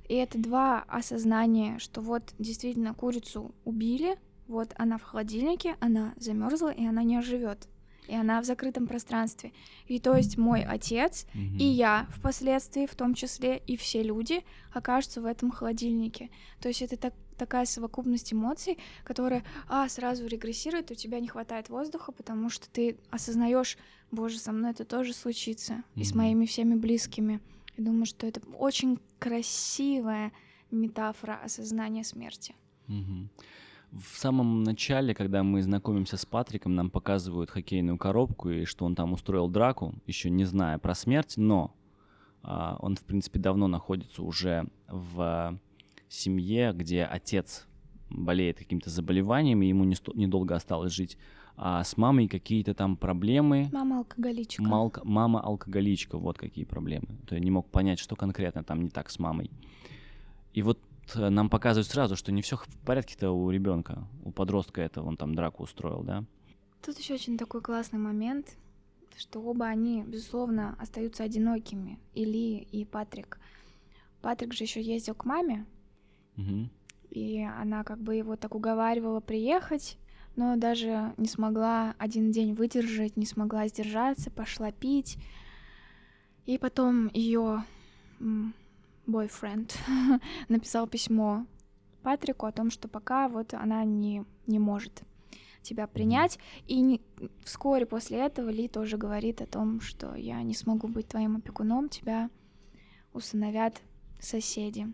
И 0.08 0.14
это 0.14 0.38
два 0.38 0.84
осознания, 0.88 1.80
что 1.80 2.02
вот 2.02 2.22
действительно 2.38 2.94
курицу 2.94 3.56
убили, 3.66 4.18
вот 4.48 4.76
она 4.78 5.00
в 5.00 5.02
холодильнике, 5.02 5.78
она 5.80 6.14
замерзла, 6.18 6.70
и 6.70 6.86
она 6.86 7.02
не 7.02 7.16
оживет. 7.18 7.68
И 8.08 8.16
она 8.16 8.42
в 8.42 8.46
закрытом 8.46 8.88
пространстве. 8.88 9.52
И 9.88 10.00
то 10.00 10.16
есть 10.16 10.38
мой 10.38 10.64
отец 10.64 11.26
мгм. 11.34 11.58
и 11.58 11.64
я 11.64 12.08
впоследствии, 12.12 12.86
в 12.86 12.96
том 12.96 13.14
числе, 13.14 13.58
и 13.68 13.76
все 13.78 14.02
люди 14.02 14.44
окажутся 14.74 15.22
в 15.22 15.26
этом 15.26 15.52
холодильнике. 15.52 16.30
То 16.62 16.70
есть 16.70 16.82
это 16.82 16.98
так- 16.98 17.14
такая 17.38 17.66
совокупность 17.66 18.34
эмоций, 18.34 18.78
которая, 19.04 19.44
а, 19.68 19.88
сразу 19.90 20.26
регрессирует, 20.26 20.90
у 20.92 20.96
тебя 20.96 21.20
не 21.20 21.28
хватает 21.28 21.70
воздуха, 21.70 22.12
потому 22.12 22.50
что 22.50 22.70
ты 22.70 22.98
осознаешь, 23.10 23.78
боже, 24.12 24.40
со 24.40 24.52
мной 24.52 24.72
это 24.72 24.86
тоже 24.86 25.14
случится, 25.14 25.84
и 25.96 26.04
с 26.04 26.16
моими 26.16 26.46
всеми 26.46 26.76
близкими. 26.76 27.42
Я 27.78 27.84
думаю, 27.84 28.06
что 28.06 28.26
это 28.26 28.42
очень 28.58 29.00
красивая 29.20 30.32
метафора 30.72 31.40
осознания 31.44 32.04
смерти. 32.04 32.56
Мгм. 32.88 33.30
В 33.92 34.18
самом 34.18 34.64
начале, 34.64 35.14
когда 35.14 35.44
мы 35.44 35.62
знакомимся 35.62 36.18
с 36.18 36.26
Патриком, 36.26 36.76
нам 36.76 36.90
показывают 36.90 37.50
хоккейную 37.50 37.98
коробку 37.98 38.50
и 38.50 38.66
что 38.66 38.86
он 38.86 38.96
там 38.96 39.14
устроил 39.14 39.48
драку, 39.48 39.96
еще 40.06 40.30
не 40.30 40.44
зная 40.44 40.78
про 40.78 40.94
смерть, 40.94 41.36
но 41.38 41.74
а, 42.44 42.78
он, 42.82 42.96
в 42.96 43.04
принципе, 43.04 43.40
давно 43.40 43.68
находится 43.68 44.24
уже 44.24 44.68
в 44.88 45.58
семье, 46.10 46.74
где 46.74 47.04
отец 47.04 47.66
болеет 48.10 48.58
каким-то 48.58 48.90
заболеванием, 48.90 49.62
и 49.62 49.68
ему 49.68 49.84
не 49.84 49.96
сто- 49.96 50.14
недолго 50.14 50.56
осталось 50.56 50.94
жить, 50.94 51.18
а 51.56 51.84
с 51.84 51.98
мамой 51.98 52.28
какие-то 52.28 52.74
там 52.74 52.98
проблемы. 52.98 53.70
Мама 53.74 54.00
алкоголичка. 54.00 54.62
Малка- 54.62 55.02
мама 55.04 55.42
алкоголичка, 55.42 56.18
вот 56.18 56.38
какие 56.38 56.66
проблемы. 56.66 57.08
То 57.26 57.36
я 57.36 57.42
не 57.42 57.52
мог 57.52 57.70
понять, 57.70 58.00
что 58.00 58.16
конкретно 58.16 58.64
там 58.64 58.82
не 58.84 58.90
так 58.90 59.10
с 59.10 59.18
мамой. 59.18 59.50
И 60.54 60.62
вот 60.62 60.80
э, 61.16 61.30
нам 61.30 61.50
показывают 61.50 61.88
сразу, 61.88 62.16
что 62.16 62.32
не 62.32 62.42
все 62.42 62.58
в 62.58 62.66
порядке-то 62.86 63.32
у 63.32 63.50
ребенка, 63.50 64.08
у 64.24 64.32
подростка 64.32 64.82
этого, 64.82 65.08
он 65.08 65.18
там 65.18 65.36
драку 65.36 65.64
устроил, 65.64 66.04
да? 66.04 66.24
Тут 66.86 66.98
еще 67.00 67.16
очень 67.16 67.38
такой 67.38 67.62
классный 67.62 68.00
момент, 68.00 68.58
что 69.18 69.42
оба 69.42 69.66
они, 69.66 70.04
безусловно, 70.04 70.76
остаются 70.80 71.24
одинокими, 71.24 72.00
Или 72.14 72.58
и 72.72 72.86
Патрик. 72.86 73.40
Патрик 74.22 74.54
же 74.54 74.64
еще 74.64 74.82
ездил 74.82 75.16
к 75.16 75.26
маме, 75.26 75.66
Мгм. 76.36 76.70
и 77.10 77.42
она 77.42 77.84
как 77.84 78.00
бы 78.00 78.16
его 78.16 78.36
так 78.36 78.54
уговаривала 78.56 79.20
приехать, 79.20 79.98
но 80.36 80.56
даже 80.56 81.14
не 81.18 81.28
смогла 81.28 81.96
один 81.98 82.32
день 82.32 82.54
выдержать, 82.54 83.18
не 83.18 83.26
смогла 83.26 83.68
сдержаться, 83.68 84.30
пошла 84.30 84.72
пить. 84.72 85.18
И 86.46 86.58
потом 86.60 87.08
ее 87.14 87.64
бойфренд 89.08 89.76
написал 90.50 90.88
письмо 90.88 91.46
Патрику 92.04 92.46
о 92.46 92.52
том, 92.52 92.70
что 92.70 92.88
пока 92.88 93.28
вот 93.28 93.54
она 93.54 93.84
не, 93.84 94.24
не 94.46 94.60
может 94.60 95.04
тебя 95.62 95.88
принять. 95.88 96.40
И 96.68 96.80
не- 96.80 97.02
вскоре 97.44 97.86
после 97.86 98.20
этого 98.20 98.50
Ли 98.50 98.68
тоже 98.68 98.98
говорит 98.98 99.42
о 99.42 99.46
том, 99.46 99.82
что 99.82 100.16
я 100.16 100.42
не 100.44 100.54
смогу 100.54 100.88
быть 100.88 101.08
твоим 101.08 101.38
опекуном, 101.38 101.90
тебя 101.90 102.30
усыновят 103.14 103.82
соседи. 104.20 104.88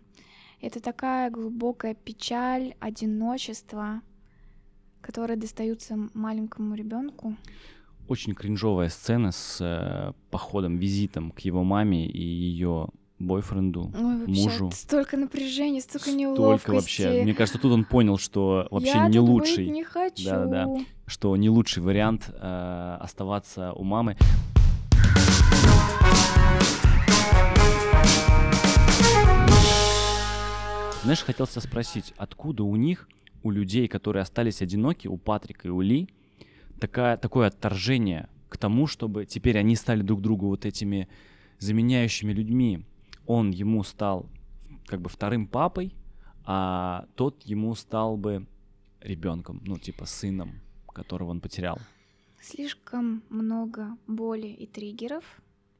Это 0.60 0.80
такая 0.80 1.30
глубокая 1.30 1.94
печаль, 1.94 2.74
одиночество, 2.80 4.00
которое 5.00 5.36
достаются 5.36 5.96
маленькому 6.14 6.74
ребенку. 6.74 7.36
Очень 8.08 8.34
кринжовая 8.34 8.88
сцена 8.88 9.30
с 9.30 9.58
э, 9.60 10.12
походом, 10.30 10.78
визитом 10.78 11.30
к 11.30 11.40
его 11.40 11.64
маме 11.64 12.06
и 12.06 12.22
ее 12.22 12.88
бойфренду. 13.24 13.92
Ой, 13.94 14.18
вообще, 14.26 14.42
Мужу. 14.42 14.70
столько 14.72 15.16
напряжения, 15.16 15.80
столько, 15.80 16.10
Столько 16.10 16.18
неловкости. 16.18 16.70
вообще. 16.70 17.22
Мне 17.22 17.34
кажется, 17.34 17.58
тут 17.60 17.72
он 17.72 17.84
понял, 17.84 18.18
что 18.18 18.66
вообще 18.70 18.90
Я 18.92 19.08
не 19.08 19.18
тут 19.18 19.28
лучший. 19.28 19.64
быть 19.64 19.74
не 19.74 19.84
хочу. 19.84 20.24
Да-да-да. 20.24 20.84
что 21.06 21.36
не 21.36 21.48
лучший 21.50 21.82
вариант 21.82 22.30
э, 22.32 22.96
оставаться 23.00 23.72
у 23.72 23.82
мамы. 23.84 24.16
Знаешь, 31.02 31.22
хотел 31.22 31.46
тебя 31.46 31.60
спросить, 31.60 32.14
откуда 32.16 32.64
у 32.64 32.76
них, 32.76 33.08
у 33.42 33.50
людей, 33.50 33.88
которые 33.88 34.22
остались 34.22 34.62
одиноки, 34.62 35.06
у 35.06 35.18
Патрика 35.18 35.68
и 35.68 35.70
у 35.70 35.82
Ли, 35.82 36.08
такая, 36.80 37.18
такое 37.18 37.48
отторжение 37.48 38.28
к 38.48 38.56
тому, 38.56 38.86
чтобы 38.86 39.26
теперь 39.26 39.58
они 39.58 39.76
стали 39.76 40.00
друг 40.00 40.22
другу 40.22 40.46
вот 40.46 40.64
этими 40.64 41.08
заменяющими 41.58 42.32
людьми. 42.32 42.86
Он 43.26 43.50
ему 43.50 43.82
стал 43.84 44.26
как 44.86 45.00
бы 45.00 45.08
вторым 45.08 45.46
папой, 45.46 45.94
а 46.44 47.06
тот 47.14 47.42
ему 47.42 47.74
стал 47.74 48.16
бы 48.16 48.46
ребенком, 49.00 49.62
ну 49.64 49.78
типа 49.78 50.06
сыном, 50.06 50.60
которого 50.92 51.30
он 51.30 51.40
потерял. 51.40 51.78
Слишком 52.40 53.22
много 53.30 53.96
боли 54.06 54.48
и 54.48 54.66
триггеров. 54.66 55.24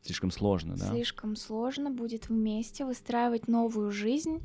Слишком 0.02 0.30
сложно, 0.30 0.76
да? 0.76 0.90
Слишком 0.90 1.36
сложно 1.36 1.90
будет 1.90 2.28
вместе 2.28 2.84
выстраивать 2.84 3.48
новую 3.48 3.90
жизнь 3.90 4.42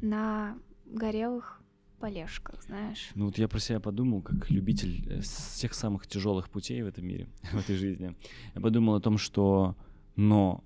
на 0.00 0.56
горелых 0.86 1.60
полежках, 1.98 2.62
знаешь. 2.62 3.10
Ну 3.14 3.26
вот 3.26 3.38
я 3.38 3.48
про 3.48 3.58
себя 3.58 3.80
подумал, 3.80 4.22
как 4.22 4.50
любитель 4.50 5.04
э, 5.10 5.20
всех 5.20 5.74
самых 5.74 6.06
тяжелых 6.06 6.48
путей 6.48 6.82
в 6.82 6.86
этом 6.86 7.06
мире, 7.06 7.28
в 7.52 7.58
этой 7.58 7.76
жизни. 7.76 8.14
Я 8.54 8.60
подумал 8.60 8.94
о 8.94 9.00
том, 9.00 9.18
что, 9.18 9.76
но 10.16 10.62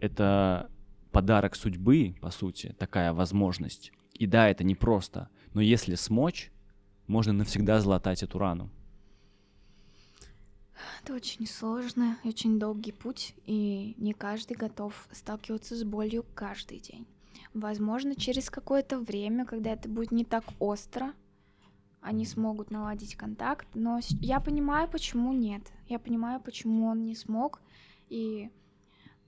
это 0.00 0.70
подарок 1.18 1.56
судьбы, 1.56 2.14
по 2.20 2.30
сути, 2.30 2.76
такая 2.78 3.12
возможность. 3.12 3.90
И 4.14 4.24
да, 4.24 4.48
это 4.48 4.62
непросто, 4.62 5.28
но 5.52 5.60
если 5.60 5.96
смочь, 5.96 6.52
можно 7.08 7.32
навсегда 7.32 7.80
залатать 7.80 8.22
эту 8.22 8.38
рану. 8.38 8.70
Это 11.02 11.14
очень 11.14 11.44
сложный, 11.48 12.12
и 12.22 12.28
очень 12.28 12.60
долгий 12.60 12.92
путь, 12.92 13.34
и 13.46 13.96
не 13.98 14.12
каждый 14.12 14.56
готов 14.56 15.08
сталкиваться 15.10 15.74
с 15.74 15.82
болью 15.82 16.24
каждый 16.36 16.78
день. 16.78 17.04
Возможно, 17.52 18.14
через 18.14 18.48
какое-то 18.48 19.00
время, 19.00 19.44
когда 19.44 19.72
это 19.72 19.88
будет 19.88 20.12
не 20.12 20.24
так 20.24 20.44
остро, 20.60 21.14
они 22.00 22.26
смогут 22.26 22.70
наладить 22.70 23.16
контакт, 23.16 23.66
но 23.74 23.98
я 24.20 24.38
понимаю, 24.38 24.88
почему 24.88 25.32
нет. 25.32 25.62
Я 25.88 25.98
понимаю, 25.98 26.40
почему 26.40 26.86
он 26.86 27.02
не 27.02 27.16
смог, 27.16 27.60
и 28.08 28.50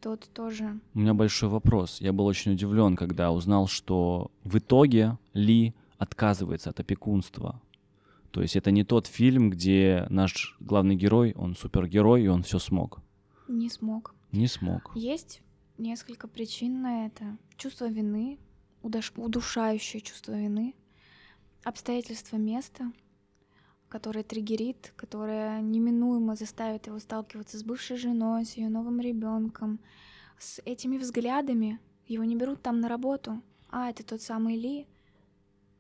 тот 0.01 0.29
тоже 0.33 0.81
У 0.95 0.99
меня 0.99 1.15
большой 1.15 1.49
вопрос. 1.49 2.01
Я 2.01 2.13
был 2.13 2.27
очень 2.27 2.53
удивлен, 2.53 2.97
когда 2.97 3.31
узнал, 3.31 3.67
что 3.69 4.31
в 4.45 4.59
итоге 4.59 5.19
Ли 5.35 5.75
отказывается 5.99 6.71
от 6.71 6.81
опекунства. 6.81 7.61
То 8.31 8.43
есть 8.43 8.57
это 8.57 8.71
не 8.71 8.85
тот 8.85 9.07
фильм, 9.07 9.51
где 9.51 10.07
наш 10.09 10.57
главный 10.61 10.97
герой, 10.97 11.35
он 11.37 11.57
супергерой, 11.57 12.25
и 12.25 12.29
он 12.29 12.43
все 12.43 12.59
смог. 12.59 13.01
не 13.49 13.69
смог. 13.69 14.15
Не 14.33 14.47
смог. 14.47 14.93
Есть 14.95 15.43
несколько 15.79 16.29
причин 16.29 16.83
на 16.83 17.07
это. 17.07 17.37
Чувство 17.57 17.89
вины, 17.89 18.39
удушающее 18.83 20.01
чувство 20.01 20.33
вины, 20.33 20.75
обстоятельства 21.65 22.37
места, 22.37 22.93
которое 23.91 24.23
триггерит, 24.23 24.95
которое 24.97 25.61
неминуемо 25.61 26.37
заставит 26.37 26.87
его 26.87 26.99
сталкиваться 26.99 27.59
с 27.59 27.63
бывшей 27.63 27.99
женой, 27.99 28.47
с 28.47 28.55
ее 28.57 28.71
новым 28.71 29.01
ребенком, 29.01 29.81
с 30.39 30.63
этими 30.65 30.97
взглядами. 30.97 31.79
Его 32.07 32.25
не 32.25 32.37
берут 32.37 32.63
там 32.63 32.81
на 32.81 32.89
работу. 32.89 33.43
А, 33.69 33.91
это 33.91 34.03
тот 34.05 34.23
самый 34.23 34.57
Ли? 34.57 34.87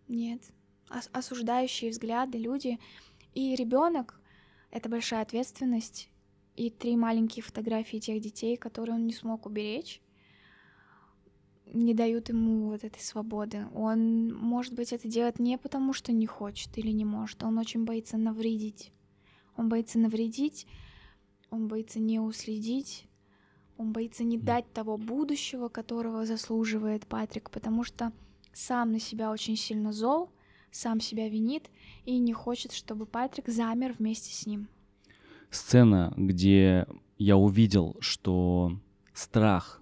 Нет. 0.08 0.42
Ос- 0.90 1.08
осуждающие 1.12 1.90
взгляды, 1.90 2.36
люди. 2.36 2.78
И 3.34 3.54
ребенок— 3.54 4.20
это 4.70 4.88
большая 4.88 5.22
ответственность. 5.22 6.08
и 6.56 6.68
три 6.68 6.96
маленькие 6.96 7.42
фотографии 7.42 7.98
тех 7.98 8.20
детей, 8.20 8.56
которые 8.56 8.96
он 8.96 9.06
не 9.06 9.14
смог 9.14 9.46
уберечь, 9.46 10.02
не 11.72 11.94
дают 11.94 12.28
ему 12.28 12.68
вот 12.70 12.84
этой 12.84 13.00
свободы. 13.00 13.66
Он, 13.74 14.34
может 14.34 14.74
быть, 14.74 14.92
это 14.92 15.08
делает 15.08 15.38
не 15.38 15.58
потому, 15.58 15.92
что 15.92 16.12
не 16.12 16.26
хочет 16.26 16.76
или 16.78 16.90
не 16.90 17.04
может. 17.04 17.42
Он 17.42 17.58
очень 17.58 17.84
боится 17.84 18.16
навредить. 18.16 18.92
Он 19.56 19.68
боится 19.68 19.98
навредить, 19.98 20.66
он 21.50 21.68
боится 21.68 22.00
не 22.00 22.18
уследить, 22.18 23.06
он 23.76 23.92
боится 23.92 24.24
не 24.24 24.38
дать 24.38 24.72
того 24.72 24.96
будущего, 24.96 25.68
которого 25.68 26.24
заслуживает 26.24 27.06
Патрик, 27.06 27.50
потому 27.50 27.84
что 27.84 28.12
сам 28.52 28.92
на 28.92 29.00
себя 29.00 29.30
очень 29.30 29.56
сильно 29.56 29.92
зол, 29.92 30.30
сам 30.70 31.00
себя 31.00 31.28
винит 31.28 31.70
и 32.04 32.18
не 32.18 32.32
хочет, 32.32 32.72
чтобы 32.72 33.06
Патрик 33.06 33.48
замер 33.48 33.92
вместе 33.98 34.32
с 34.32 34.46
ним. 34.46 34.68
Сцена, 35.50 36.14
где 36.16 36.86
я 37.18 37.36
увидел, 37.36 37.96
что 38.00 38.78
страх 39.12 39.79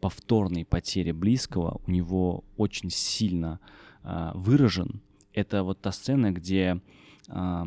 повторной 0.00 0.64
потери 0.64 1.12
близкого 1.12 1.80
у 1.86 1.90
него 1.90 2.44
очень 2.56 2.90
сильно 2.90 3.60
э, 4.02 4.30
выражен. 4.34 5.00
Это 5.32 5.62
вот 5.62 5.80
та 5.80 5.92
сцена, 5.92 6.32
где 6.32 6.80
э, 7.28 7.64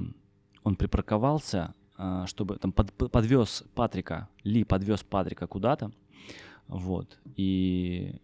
он 0.64 0.76
припарковался, 0.76 1.74
э, 1.98 2.26
чтобы 2.28 2.58
там 2.58 2.72
под, 2.72 2.94
подвез 2.94 3.64
Патрика, 3.76 4.30
Ли 4.44 4.64
подвез 4.64 5.04
Патрика 5.04 5.48
куда-то, 5.48 5.92
вот, 6.68 7.20
и 7.36 8.20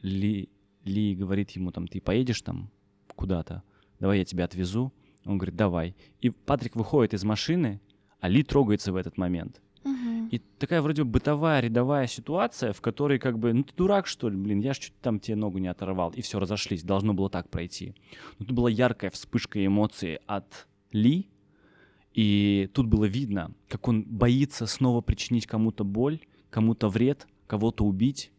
Ли, 0.00 0.48
Ли 0.84 1.14
говорит 1.14 1.50
ему 1.52 1.70
там, 1.70 1.86
ты 1.86 2.00
поедешь 2.00 2.42
там 2.42 2.70
куда-то, 3.14 3.62
давай 4.00 4.18
я 4.18 4.24
тебя 4.24 4.44
отвезу. 4.44 4.92
Он 5.24 5.38
говорит, 5.38 5.54
давай. 5.54 5.94
И 6.20 6.30
Патрик 6.30 6.74
выходит 6.74 7.14
из 7.14 7.22
машины, 7.22 7.80
а 8.18 8.28
Ли 8.28 8.42
трогается 8.42 8.92
в 8.92 8.96
этот 8.96 9.18
момент. 9.18 9.60
И 10.32 10.38
такая 10.38 10.80
вроде 10.80 11.04
бытовая, 11.04 11.60
рядовая 11.60 12.06
ситуация, 12.06 12.72
в 12.72 12.80
которой 12.80 13.18
как 13.18 13.38
бы, 13.38 13.52
ну 13.52 13.64
ты 13.64 13.74
дурак 13.76 14.06
что 14.06 14.30
ли, 14.30 14.36
блин, 14.36 14.60
я 14.60 14.72
ж 14.72 14.78
чуть 14.78 14.98
там 15.02 15.20
тебе 15.20 15.36
ногу 15.36 15.58
не 15.58 15.68
оторвал. 15.68 16.10
И 16.12 16.22
все, 16.22 16.38
разошлись, 16.38 16.82
должно 16.82 17.12
было 17.12 17.28
так 17.28 17.50
пройти. 17.50 17.94
Но 18.38 18.46
тут 18.46 18.56
была 18.56 18.70
яркая 18.70 19.10
вспышка 19.10 19.64
эмоций 19.64 20.20
от 20.26 20.66
Ли, 20.90 21.28
и 22.14 22.70
тут 22.72 22.86
было 22.86 23.04
видно, 23.04 23.52
как 23.68 23.86
он 23.88 24.04
боится 24.04 24.64
снова 24.66 25.02
причинить 25.02 25.46
кому-то 25.46 25.84
боль, 25.84 26.20
кому-то 26.48 26.88
вред, 26.88 27.26
кого-то 27.46 27.84
убить. 27.84 28.32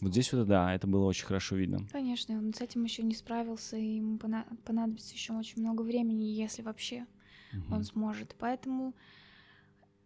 Вот 0.00 0.12
здесь 0.12 0.32
вот, 0.32 0.46
да, 0.46 0.72
это 0.72 0.86
было 0.86 1.04
очень 1.04 1.26
хорошо 1.26 1.56
видно. 1.56 1.84
Конечно, 1.90 2.38
он 2.38 2.54
с 2.54 2.60
этим 2.60 2.84
еще 2.84 3.02
не 3.02 3.14
справился, 3.14 3.76
и 3.76 3.96
ему 3.96 4.20
понадобится 4.64 5.12
еще 5.12 5.32
очень 5.32 5.62
много 5.62 5.82
времени, 5.82 6.22
если 6.22 6.62
вообще 6.62 7.06
угу. 7.52 7.74
он 7.74 7.82
сможет. 7.82 8.36
Поэтому 8.38 8.94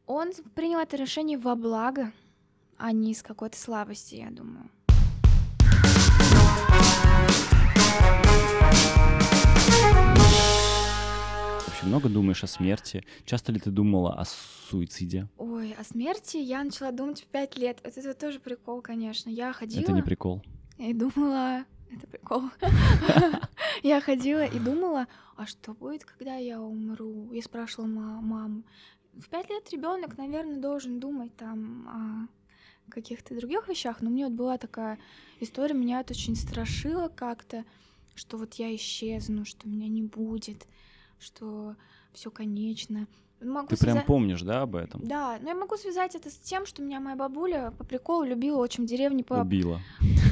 он 0.09 0.33
принял 0.55 0.79
это 0.79 0.97
решение 0.97 1.39
во 1.39 1.55
благо, 1.55 2.13
а 2.79 2.93
не 2.93 3.13
из 3.13 3.23
какой-то 3.23 3.59
слабости, 3.59 4.15
я 4.17 4.31
думаю. 4.31 4.71
Вообще 11.67 11.85
много 11.85 12.09
думаешь 12.09 12.43
о 12.43 12.47
смерти? 12.47 13.05
Часто 13.27 13.53
ли 13.53 13.61
ты 13.61 13.71
думала 13.71 14.15
о 14.15 14.25
суициде? 14.25 15.29
Ой, 15.37 15.75
о 15.79 15.85
смерти 15.85 16.39
я 16.39 16.65
начала 16.65 16.91
думать 16.91 17.21
в 17.21 17.27
пять 17.27 17.59
лет. 17.59 17.79
Это, 17.83 18.01
это 18.01 18.15
тоже 18.15 18.41
прикол, 18.41 18.81
конечно. 18.81 19.29
Я 19.29 19.53
ходила... 19.53 19.83
Это 19.83 19.93
не 19.93 20.03
прикол. 20.03 20.43
И 20.79 20.95
думала... 20.95 21.65
Это 21.91 22.07
прикол. 22.07 22.43
Я 23.83 24.01
ходила 24.03 24.45
и 24.45 24.59
думала, 24.59 25.07
а 25.37 25.47
что 25.47 25.73
будет, 25.73 26.05
когда 26.05 26.37
я 26.37 26.61
умру? 26.61 27.33
Я 27.33 27.43
спрашивала 27.43 27.87
маму, 27.87 28.63
в 29.19 29.29
пять 29.29 29.51
лет 29.51 29.71
ребенок, 29.71 30.17
наверное, 30.17 30.57
должен 30.57 31.01
думать 31.01 31.35
там 31.37 31.89
о 31.89 32.91
каких-то 32.91 33.37
других 33.37 33.69
вещах, 33.69 34.01
но 34.01 34.11
мне 34.11 34.25
вот 34.27 34.35
была 34.35 34.59
такая 34.59 34.99
история, 35.41 35.75
меня 35.75 36.01
это 36.01 36.15
очень 36.15 36.37
страшило 36.37 37.09
как-то, 37.09 37.65
что 38.15 38.37
вот 38.37 38.55
я 38.55 38.75
исчезну, 38.75 39.45
что 39.45 39.69
меня 39.69 39.89
не 39.89 40.03
будет, 40.03 40.67
что 41.19 41.77
все 42.13 42.31
конечно. 42.31 43.07
Могу 43.41 43.69
Ты 43.69 43.77
связать... 43.77 43.99
прям 43.99 44.07
помнишь, 44.07 44.43
да, 44.43 44.63
об 44.63 44.75
этом? 44.75 45.07
Да, 45.07 45.39
но 45.41 45.51
я 45.51 45.55
могу 45.55 45.77
связать 45.77 46.17
это 46.17 46.29
с 46.29 46.37
тем, 46.39 46.67
что 46.67 46.83
меня 46.83 46.99
моя 46.99 47.15
бабуля 47.15 47.73
по 47.79 47.85
приколу 47.85 48.25
любила 48.25 48.59
очень 48.59 48.85
в 48.85 48.89
деревне 48.89 49.23
по... 49.23 49.35
Убила. 49.35 49.81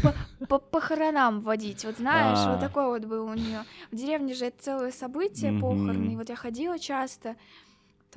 По, 0.03 0.47
по 0.47 0.59
похоронам 0.59 1.41
водить, 1.41 1.85
вот 1.85 1.99
знаешь, 1.99 2.39
А-а-а. 2.39 2.53
вот 2.53 2.61
такое 2.61 2.89
вот 2.89 3.05
было 3.05 3.31
у 3.31 3.35
нее. 3.35 3.63
В 3.93 3.97
деревне 3.97 4.35
же 4.35 4.47
это 4.47 4.61
целое 4.61 4.91
событие, 4.91 5.53
похороны, 5.53 6.15
и 6.15 6.17
вот 6.17 6.29
я 6.29 6.37
ходила 6.37 6.79
часто, 6.81 7.37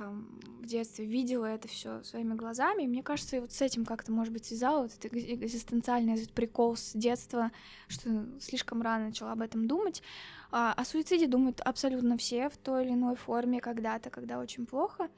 там 0.00 0.26
в 0.62 0.66
детстве 0.66 1.04
видела 1.04 1.44
это 1.44 1.68
все 1.68 2.02
своими 2.02 2.32
глазами. 2.32 2.84
И 2.84 2.86
мне 2.86 3.02
кажется, 3.02 3.36
и 3.36 3.40
вот 3.40 3.52
с 3.52 3.60
этим 3.60 3.84
как-то, 3.84 4.10
может 4.12 4.32
быть, 4.32 4.46
связала 4.46 4.82
вот 4.84 4.92
этот 4.92 5.12
экзистенциальный 5.12 6.14
этот 6.14 6.32
прикол 6.32 6.74
с 6.74 6.92
детства, 6.94 7.52
что 7.86 8.26
слишком 8.40 8.80
рано 8.80 9.08
начала 9.08 9.32
об 9.32 9.42
этом 9.42 9.68
думать. 9.68 10.02
А, 10.50 10.72
о 10.72 10.86
суициде 10.86 11.26
думают 11.26 11.60
абсолютно 11.60 12.16
все 12.16 12.48
в 12.48 12.56
той 12.56 12.86
или 12.86 12.94
иной 12.94 13.14
форме 13.14 13.60
когда-то, 13.60 14.08
когда 14.08 14.38
очень 14.38 14.64
плохо, 14.64 15.10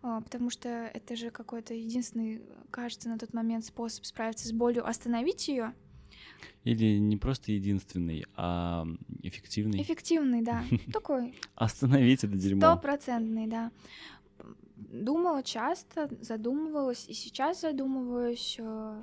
а, 0.00 0.22
потому 0.22 0.48
что 0.48 0.70
это 0.70 1.16
же 1.16 1.30
какой-то 1.30 1.74
единственный, 1.74 2.40
кажется, 2.70 3.10
на 3.10 3.18
тот 3.18 3.34
момент 3.34 3.66
способ 3.66 4.06
справиться 4.06 4.48
с 4.48 4.52
болью, 4.52 4.88
остановить 4.88 5.48
ее. 5.48 5.74
Или 6.64 6.98
не 6.98 7.16
просто 7.16 7.52
единственный, 7.52 8.24
а 8.36 8.86
эффективный. 9.22 9.82
Эффективный, 9.82 10.42
да. 10.42 10.64
Такой. 10.92 11.34
Остановить 11.54 12.24
это 12.24 12.36
дерьмо. 12.36 12.60
Стопроцентный, 12.60 13.46
да 13.46 13.70
думала 14.76 15.42
часто, 15.42 16.08
задумывалась, 16.20 17.06
и 17.08 17.14
сейчас 17.14 17.60
задумываюсь 17.60 18.56
э, 18.58 19.02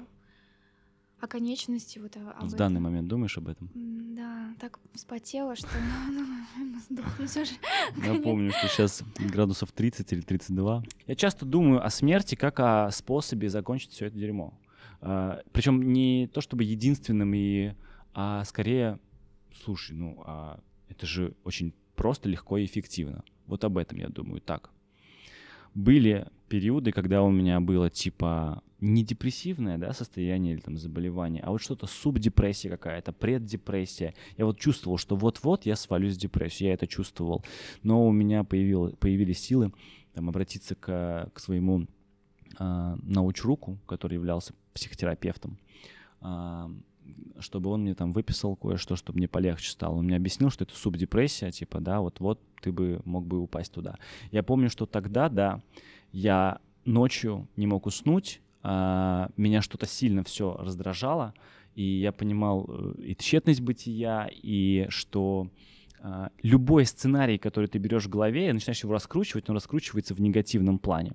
о 1.20 1.28
конечности 1.28 2.00
вот 2.00 2.16
об 2.18 2.24
В 2.24 2.30
этом. 2.30 2.50
данный 2.58 2.82
момент 2.82 3.08
думаешь 3.08 3.38
об 3.38 3.48
этом? 3.48 3.70
Да, 3.74 4.54
так 4.60 4.80
вспотела, 4.94 5.56
что 5.56 5.68
сдохну 6.89 7.28
все 7.28 7.46
же. 7.46 7.52
Я 8.04 8.20
помню, 8.22 8.52
что 8.52 8.68
сейчас 8.68 9.04
градусов 9.20 9.72
30 9.72 10.12
или 10.14 10.22
32. 10.22 10.84
Я 11.08 11.16
часто 11.16 11.46
думаю 11.46 11.86
о 11.86 11.89
смерти 11.89 12.36
как 12.36 12.60
о 12.60 12.89
способе 12.92 13.50
закончить 13.50 13.92
все 13.92 14.08
это 14.08 14.18
дерьмо. 14.18 14.54
А, 15.02 15.41
Причем 15.52 15.93
не 15.93 16.28
то 16.28 16.41
чтобы 16.41 16.64
единственным, 16.64 17.34
и, 17.34 17.74
а 18.14 18.43
скорее, 18.45 18.99
слушай, 19.64 19.95
ну 19.95 20.22
а 20.26 20.60
это 20.89 21.06
же 21.06 21.34
очень 21.43 21.74
просто, 21.95 22.30
легко 22.30 22.58
и 22.58 22.66
эффективно. 22.66 23.24
Вот 23.47 23.64
об 23.64 23.78
этом 23.78 23.97
я 23.97 24.08
думаю 24.08 24.41
так 24.41 24.72
были 25.74 26.28
периоды, 26.49 26.91
когда 26.91 27.24
у 27.24 27.32
меня 27.32 27.60
было 27.60 27.89
типа 27.89 28.62
не 28.80 29.04
депрессивное 29.04 29.78
да, 29.78 29.93
состояние 29.93 30.56
или 30.56 30.62
там 30.62 30.78
заболевание, 30.78 31.43
а 31.43 31.52
вот 31.52 31.62
что-то 31.62 31.86
субдепрессия 31.86 32.70
какая-то, 32.70 33.14
преддепрессия. 33.14 34.16
Я 34.38 34.45
вот 34.45 34.60
чувствовал, 34.60 34.97
что 34.97 35.16
вот-вот 35.16 35.66
я 35.66 35.76
свалюсь 35.76 36.16
в 36.16 36.20
депрессию, 36.20 36.70
я 36.70 36.74
это 36.74 36.88
чувствовал. 36.88 37.45
Но 37.84 38.06
у 38.06 38.12
меня 38.12 38.43
появил, 38.43 38.95
появились 38.97 39.39
силы 39.39 39.72
там, 40.14 40.30
обратиться 40.30 40.76
к, 40.76 41.30
к 41.34 41.39
своему 41.39 41.86
э, 42.60 42.95
научруку, 43.04 43.78
который 43.86 44.16
являлся 44.16 44.54
психотерапевтом, 44.74 45.57
э, 46.22 46.69
чтобы 47.39 47.69
он 47.69 47.82
мне 47.82 47.95
там 47.95 48.13
выписал 48.13 48.55
кое-что, 48.55 48.95
чтобы 48.95 49.17
мне 49.17 49.28
полегче 49.28 49.72
стало. 49.72 49.95
Он 49.95 50.05
мне 50.05 50.15
объяснил, 50.15 50.49
что 50.49 50.63
это 50.63 50.76
субдепрессия, 50.76 51.51
типа, 51.51 51.80
да, 51.80 51.99
вот-вот 51.99 52.39
ты 52.61 52.72
бы 52.72 53.01
мог 53.05 53.26
бы 53.26 53.39
упасть 53.39 53.74
туда. 53.74 53.97
Я 54.32 54.43
помню, 54.43 54.69
что 54.69 54.86
тогда, 54.86 55.30
да, 55.30 55.61
я 56.11 56.59
ночью 56.86 57.47
не 57.55 57.67
мог 57.67 57.86
уснуть, 57.86 58.41
а, 58.63 59.30
меня 59.38 59.61
что-то 59.61 59.88
сильно 59.88 60.24
все 60.24 60.55
раздражало, 60.57 61.34
и 61.76 61.84
я 61.84 62.11
понимал 62.11 62.65
э, 62.67 62.93
и 63.01 63.15
тщетность 63.15 63.61
бытия, 63.61 64.30
и 64.32 64.88
что 64.89 65.49
а, 65.99 66.32
любой 66.43 66.86
сценарий, 66.86 67.38
который 67.38 67.67
ты 67.67 67.80
берешь 67.80 68.05
в 68.05 68.09
голове, 68.09 68.49
и 68.49 68.53
начинаешь 68.53 68.84
его 68.84 68.93
раскручивать, 68.93 69.49
он 69.49 69.55
раскручивается 69.55 70.13
в 70.13 70.22
негативном 70.22 70.80
плане. 70.80 71.13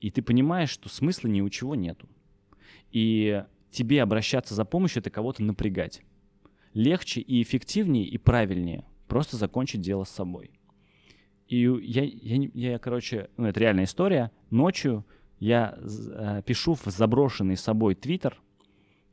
И 0.00 0.10
ты 0.10 0.22
понимаешь, 0.22 0.70
что 0.70 0.88
смысла 0.88 1.28
ни 1.28 1.40
у 1.40 1.48
чего 1.48 1.74
нету. 1.74 2.08
И 2.90 3.44
тебе 3.70 4.02
обращаться 4.02 4.54
за 4.54 4.64
помощью— 4.64 5.00
это 5.02 5.10
кого-то 5.10 5.42
напрягать. 5.42 6.02
Легче 6.74 7.20
и 7.20 7.42
эффективнее 7.42 8.04
и 8.04 8.18
правильнее 8.18 8.84
просто 9.06 9.36
закончить 9.36 9.80
дело 9.80 10.04
с 10.04 10.10
собой. 10.10 10.50
И 11.48 11.60
я, 11.60 12.02
я, 12.02 12.48
я 12.54 12.78
короче, 12.78 13.30
ну 13.36 13.46
это 13.46 13.60
реальная 13.60 13.84
история, 13.84 14.32
ночью 14.50 15.04
я 15.38 15.78
э, 15.78 16.42
пишу 16.44 16.74
в 16.74 16.84
заброшенный 16.86 17.56
собой 17.56 17.94
твиттер, 17.94 18.40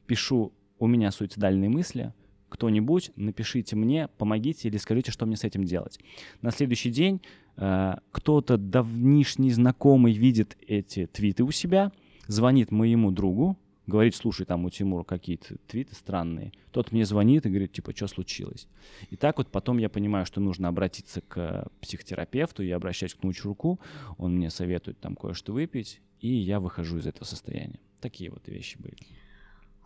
пишу 0.07 0.53
«У 0.79 0.87
меня 0.87 1.11
суицидальные 1.11 1.69
мысли», 1.69 2.13
кто-нибудь 2.49 3.11
напишите 3.15 3.75
мне, 3.75 4.07
помогите 4.07 4.67
или 4.67 4.77
скажите, 4.77 5.11
что 5.11 5.25
мне 5.25 5.35
с 5.35 5.43
этим 5.43 5.63
делать. 5.63 5.99
На 6.41 6.51
следующий 6.51 6.91
день 6.91 7.21
э, 7.57 7.95
кто-то 8.11 8.57
давнишний 8.57 9.51
знакомый 9.51 10.13
видит 10.13 10.57
эти 10.67 11.07
твиты 11.07 11.43
у 11.43 11.51
себя, 11.51 11.91
звонит 12.27 12.71
моему 12.71 13.11
другу, 13.11 13.57
говорить, 13.85 14.15
слушай, 14.15 14.45
там 14.45 14.65
у 14.65 14.69
Тимура 14.69 15.03
какие-то 15.03 15.57
твиты 15.67 15.93
странные, 15.95 16.53
тот 16.71 16.91
мне 16.91 17.05
звонит 17.05 17.45
и 17.45 17.49
говорит, 17.49 17.73
типа, 17.73 17.95
что 17.95 18.07
случилось. 18.07 18.67
И 19.09 19.15
так 19.15 19.37
вот 19.37 19.49
потом 19.49 19.77
я 19.77 19.89
понимаю, 19.89 20.25
что 20.25 20.39
нужно 20.39 20.67
обратиться 20.67 21.21
к 21.21 21.67
психотерапевту, 21.81 22.63
я 22.63 22.77
обращаюсь 22.77 23.13
к 23.13 23.23
научруку, 23.23 23.79
он 24.17 24.35
мне 24.35 24.49
советует 24.49 24.99
там 24.99 25.15
кое-что 25.15 25.53
выпить, 25.53 26.01
и 26.19 26.33
я 26.33 26.59
выхожу 26.59 26.97
из 26.97 27.07
этого 27.07 27.25
состояния. 27.25 27.79
Такие 27.99 28.31
вот 28.31 28.47
вещи 28.47 28.77
были. 28.77 28.97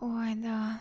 Ой, 0.00 0.34
да. 0.36 0.80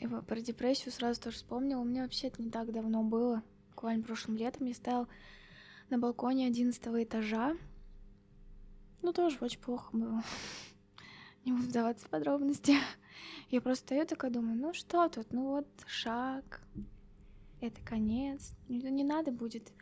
И 0.00 0.06
про 0.06 0.40
депрессию 0.40 0.92
сразу 0.92 1.20
тоже 1.20 1.36
вспомнила. 1.36 1.80
У 1.80 1.84
меня 1.84 2.02
вообще 2.02 2.26
это 2.26 2.42
не 2.42 2.50
так 2.50 2.72
давно 2.72 3.02
было. 3.02 3.42
Буквально 3.70 4.02
прошлым 4.02 4.36
летом 4.36 4.66
я 4.66 4.74
стоял 4.74 5.08
на 5.88 5.98
балконе 5.98 6.46
11 6.46 6.82
этажа. 6.86 7.56
Ну, 9.02 9.12
тоже 9.12 9.38
очень 9.40 9.60
плохо 9.60 9.96
было. 9.96 10.22
Не 11.44 11.52
буду 11.52 11.64
вдаваться 11.64 12.06
в 12.06 12.10
подробности. 12.10 12.74
Я 13.50 13.60
просто 13.60 13.86
стою 13.86 14.06
такая 14.06 14.30
думаю, 14.30 14.56
ну 14.56 14.72
что 14.72 15.08
тут, 15.08 15.32
ну 15.32 15.50
вот 15.50 15.66
шаг, 15.86 16.60
это 17.60 17.80
конец. 17.84 18.52
Не, 18.68 18.78
не 18.78 19.04
надо 19.04 19.30
будет 19.30 19.72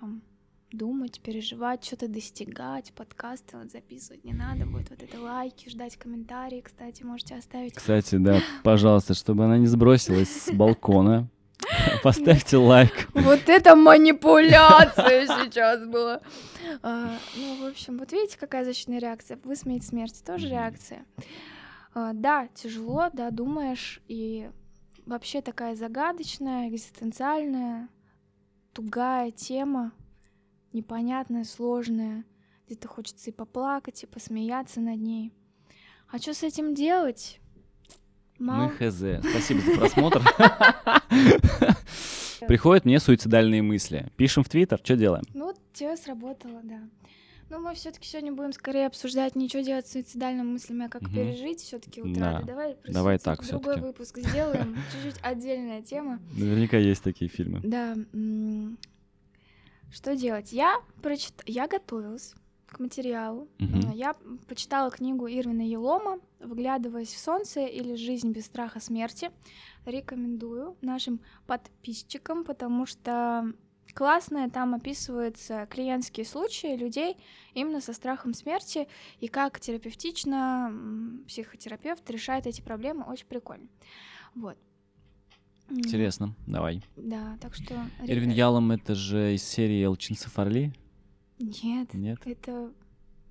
там 0.00 0.22
думать, 0.70 1.20
переживать, 1.20 1.84
что-то 1.84 2.08
достигать, 2.08 2.92
подкасты 2.92 3.56
вот 3.56 3.70
записывать 3.70 4.24
не 4.24 4.32
надо 4.32 4.66
будет, 4.66 4.90
вот 4.90 5.02
это 5.02 5.20
лайки, 5.20 5.68
ждать 5.68 5.96
комментарии, 5.96 6.60
кстати, 6.60 7.02
можете 7.02 7.36
оставить. 7.36 7.74
Кстати, 7.74 8.16
да, 8.16 8.40
пожалуйста, 8.64 9.14
чтобы 9.14 9.44
она 9.44 9.58
не 9.58 9.66
сбросилась 9.66 10.28
с 10.28 10.52
балкона, 10.52 11.28
поставьте 12.02 12.56
лайк. 12.56 13.08
Вот 13.14 13.48
это 13.48 13.74
манипуляция 13.76 15.26
сейчас 15.26 15.86
была. 15.86 16.20
А, 16.82 17.16
ну, 17.36 17.64
в 17.64 17.66
общем, 17.66 17.98
вот 17.98 18.12
видите, 18.12 18.38
какая 18.38 18.64
защитная 18.64 18.98
реакция? 18.98 19.38
Высмеять 19.44 19.84
смерть 19.84 20.22
тоже 20.24 20.48
реакция. 20.48 21.04
А, 21.94 22.12
да, 22.12 22.48
тяжело, 22.54 23.08
да, 23.12 23.30
думаешь, 23.30 24.00
и 24.08 24.50
вообще 25.06 25.40
такая 25.42 25.76
загадочная, 25.76 26.68
экзистенциальная, 26.68 27.88
тугая 28.72 29.30
тема, 29.30 29.92
непонятная, 30.72 31.44
сложная. 31.44 32.24
Где-то 32.66 32.88
хочется 32.88 33.30
и 33.30 33.32
поплакать, 33.32 34.02
и 34.02 34.06
посмеяться 34.06 34.80
над 34.80 34.98
ней. 34.98 35.32
А 36.08 36.18
что 36.18 36.32
с 36.32 36.42
этим 36.42 36.74
делать? 36.74 37.40
Мам... 38.38 38.64
Мы 38.64 38.90
хз. 38.90 38.96
Спасибо 39.30 39.60
за 39.60 39.78
просмотр. 39.78 40.20
Приходят 42.46 42.84
мне 42.84 43.00
суицидальные 43.00 43.62
мысли. 43.62 44.08
Пишем 44.16 44.44
в 44.44 44.48
Твиттер, 44.48 44.80
что 44.82 44.96
делаем? 44.96 45.24
Ну, 45.32 45.54
тебе 45.72 45.96
сработало, 45.96 46.60
да. 46.62 46.80
Ну, 47.50 47.60
мы 47.60 47.74
все-таки 47.74 48.08
сегодня 48.08 48.32
будем 48.32 48.52
скорее 48.52 48.86
обсуждать 48.86 49.36
ничего 49.36 49.62
делать 49.62 49.86
с 49.86 49.92
суицидальными 49.92 50.52
мыслями, 50.52 50.86
а 50.86 50.88
как 50.88 51.02
угу. 51.02 51.12
пережить 51.12 51.60
все-таки 51.60 52.02
утраты. 52.02 52.46
Да. 52.46 52.52
Давай, 52.52 52.76
Давай 52.88 53.18
так 53.18 53.46
другой 53.46 53.80
выпуск 53.80 54.18
сделаем. 54.18 54.76
Чуть-чуть 54.92 55.22
отдельная 55.22 55.82
тема. 55.82 56.20
Наверняка 56.32 56.78
есть 56.78 57.02
такие 57.02 57.30
фильмы. 57.30 57.60
Да. 57.62 57.94
Что 59.92 60.16
делать? 60.16 60.52
Я 60.52 60.80
прочит... 61.02 61.34
я 61.46 61.68
готовилась 61.68 62.34
к 62.74 62.80
материалу. 62.80 63.48
Угу. 63.58 63.94
Я 63.94 64.14
почитала 64.48 64.90
книгу 64.90 65.26
Ирвина 65.26 65.62
Елома 65.62 66.18
«Выглядываясь 66.40 67.12
в 67.14 67.18
солнце» 67.18 67.64
или 67.64 67.94
«Жизнь 67.94 68.32
без 68.32 68.46
страха 68.46 68.80
смерти». 68.80 69.30
Рекомендую 69.86 70.76
нашим 70.82 71.20
подписчикам, 71.46 72.44
потому 72.44 72.86
что 72.86 73.52
классное 73.94 74.50
там 74.50 74.74
описываются 74.74 75.66
клиентские 75.66 76.26
случаи 76.26 76.76
людей 76.76 77.16
именно 77.54 77.80
со 77.80 77.92
страхом 77.92 78.34
смерти 78.34 78.88
и 79.20 79.28
как 79.28 79.60
терапевтично 79.60 80.72
психотерапевт 81.26 82.08
решает 82.10 82.46
эти 82.46 82.60
проблемы. 82.60 83.04
Очень 83.04 83.26
прикольно. 83.26 83.68
Вот. 84.34 84.58
Интересно, 85.70 86.34
давай. 86.46 86.82
Да, 86.96 87.38
так 87.40 87.54
что... 87.54 87.74
Эрвин 88.06 88.30
Ялом 88.30 88.70
это 88.70 88.94
же 88.94 89.34
из 89.34 89.42
серии 89.42 89.84
Элчин 89.84 90.16
Фарли? 90.16 90.72
Нет. 91.38 91.94
Нет? 91.94 92.18
Это... 92.24 92.72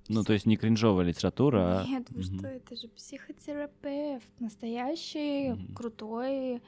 Ну, 0.08 0.22
то 0.22 0.34
есть 0.34 0.44
не 0.44 0.56
кринжовая 0.56 1.06
литература, 1.06 1.80
а... 1.80 1.86
Нет, 1.86 2.06
вы 2.10 2.20
угу. 2.20 2.38
что, 2.38 2.46
это 2.46 2.76
же 2.76 2.88
психотерапевт, 2.88 4.28
настоящий, 4.38 5.52
угу. 5.52 5.72
крутой. 5.74 6.60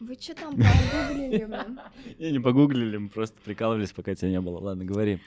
Вы 0.00 0.14
что 0.20 0.34
там 0.34 0.50
погуглили? 0.56 1.48
Я 2.18 2.30
не 2.30 2.40
погуглили, 2.40 2.96
мы 2.98 3.08
просто 3.08 3.40
прикалывались, 3.42 3.92
пока 3.92 4.14
тебя 4.14 4.30
не 4.30 4.40
было. 4.40 4.58
Ладно, 4.58 4.84
говори. 4.84 5.20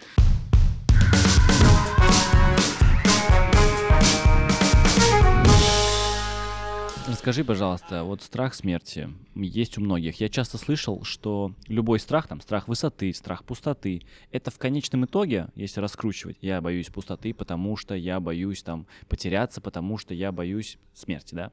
Расскажи, 7.26 7.44
пожалуйста, 7.44 8.04
вот 8.04 8.22
страх 8.22 8.54
смерти 8.54 9.10
есть 9.34 9.80
у 9.80 9.82
многих. 9.82 10.20
Я 10.20 10.30
часто 10.30 10.60
слышал, 10.60 11.04
что 11.04 11.56
любой 11.68 12.00
страх, 12.00 12.28
там, 12.28 12.40
страх 12.40 12.68
высоты, 12.68 13.12
страх 13.16 13.44
пустоты, 13.44 14.04
это 14.30 14.52
в 14.52 14.60
конечном 14.60 15.06
итоге, 15.06 15.48
если 15.56 15.80
раскручивать, 15.80 16.38
я 16.42 16.62
боюсь 16.62 16.90
пустоты, 16.90 17.34
потому 17.34 17.78
что 17.78 17.96
я 17.96 18.20
боюсь 18.20 18.62
там 18.62 18.86
потеряться, 19.10 19.60
потому 19.60 19.98
что 19.98 20.14
я 20.14 20.32
боюсь 20.32 20.78
смерти, 20.94 21.34
да. 21.34 21.50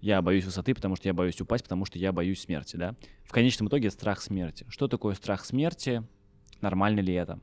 Я 0.00 0.20
боюсь 0.22 0.44
высоты, 0.44 0.74
потому 0.74 0.96
что 0.96 1.08
я 1.08 1.14
боюсь 1.14 1.40
упасть, 1.40 1.62
потому 1.62 1.84
что 1.84 2.00
я 2.00 2.10
боюсь 2.10 2.40
смерти, 2.40 2.74
да. 2.74 2.96
В 3.26 3.30
конечном 3.30 3.68
итоге 3.68 3.92
страх 3.92 4.20
смерти. 4.20 4.66
Что 4.68 4.88
такое 4.88 5.14
страх 5.14 5.44
смерти? 5.44 6.02
Нормально 6.60 6.98
ли 6.98 7.14
это? 7.14 7.38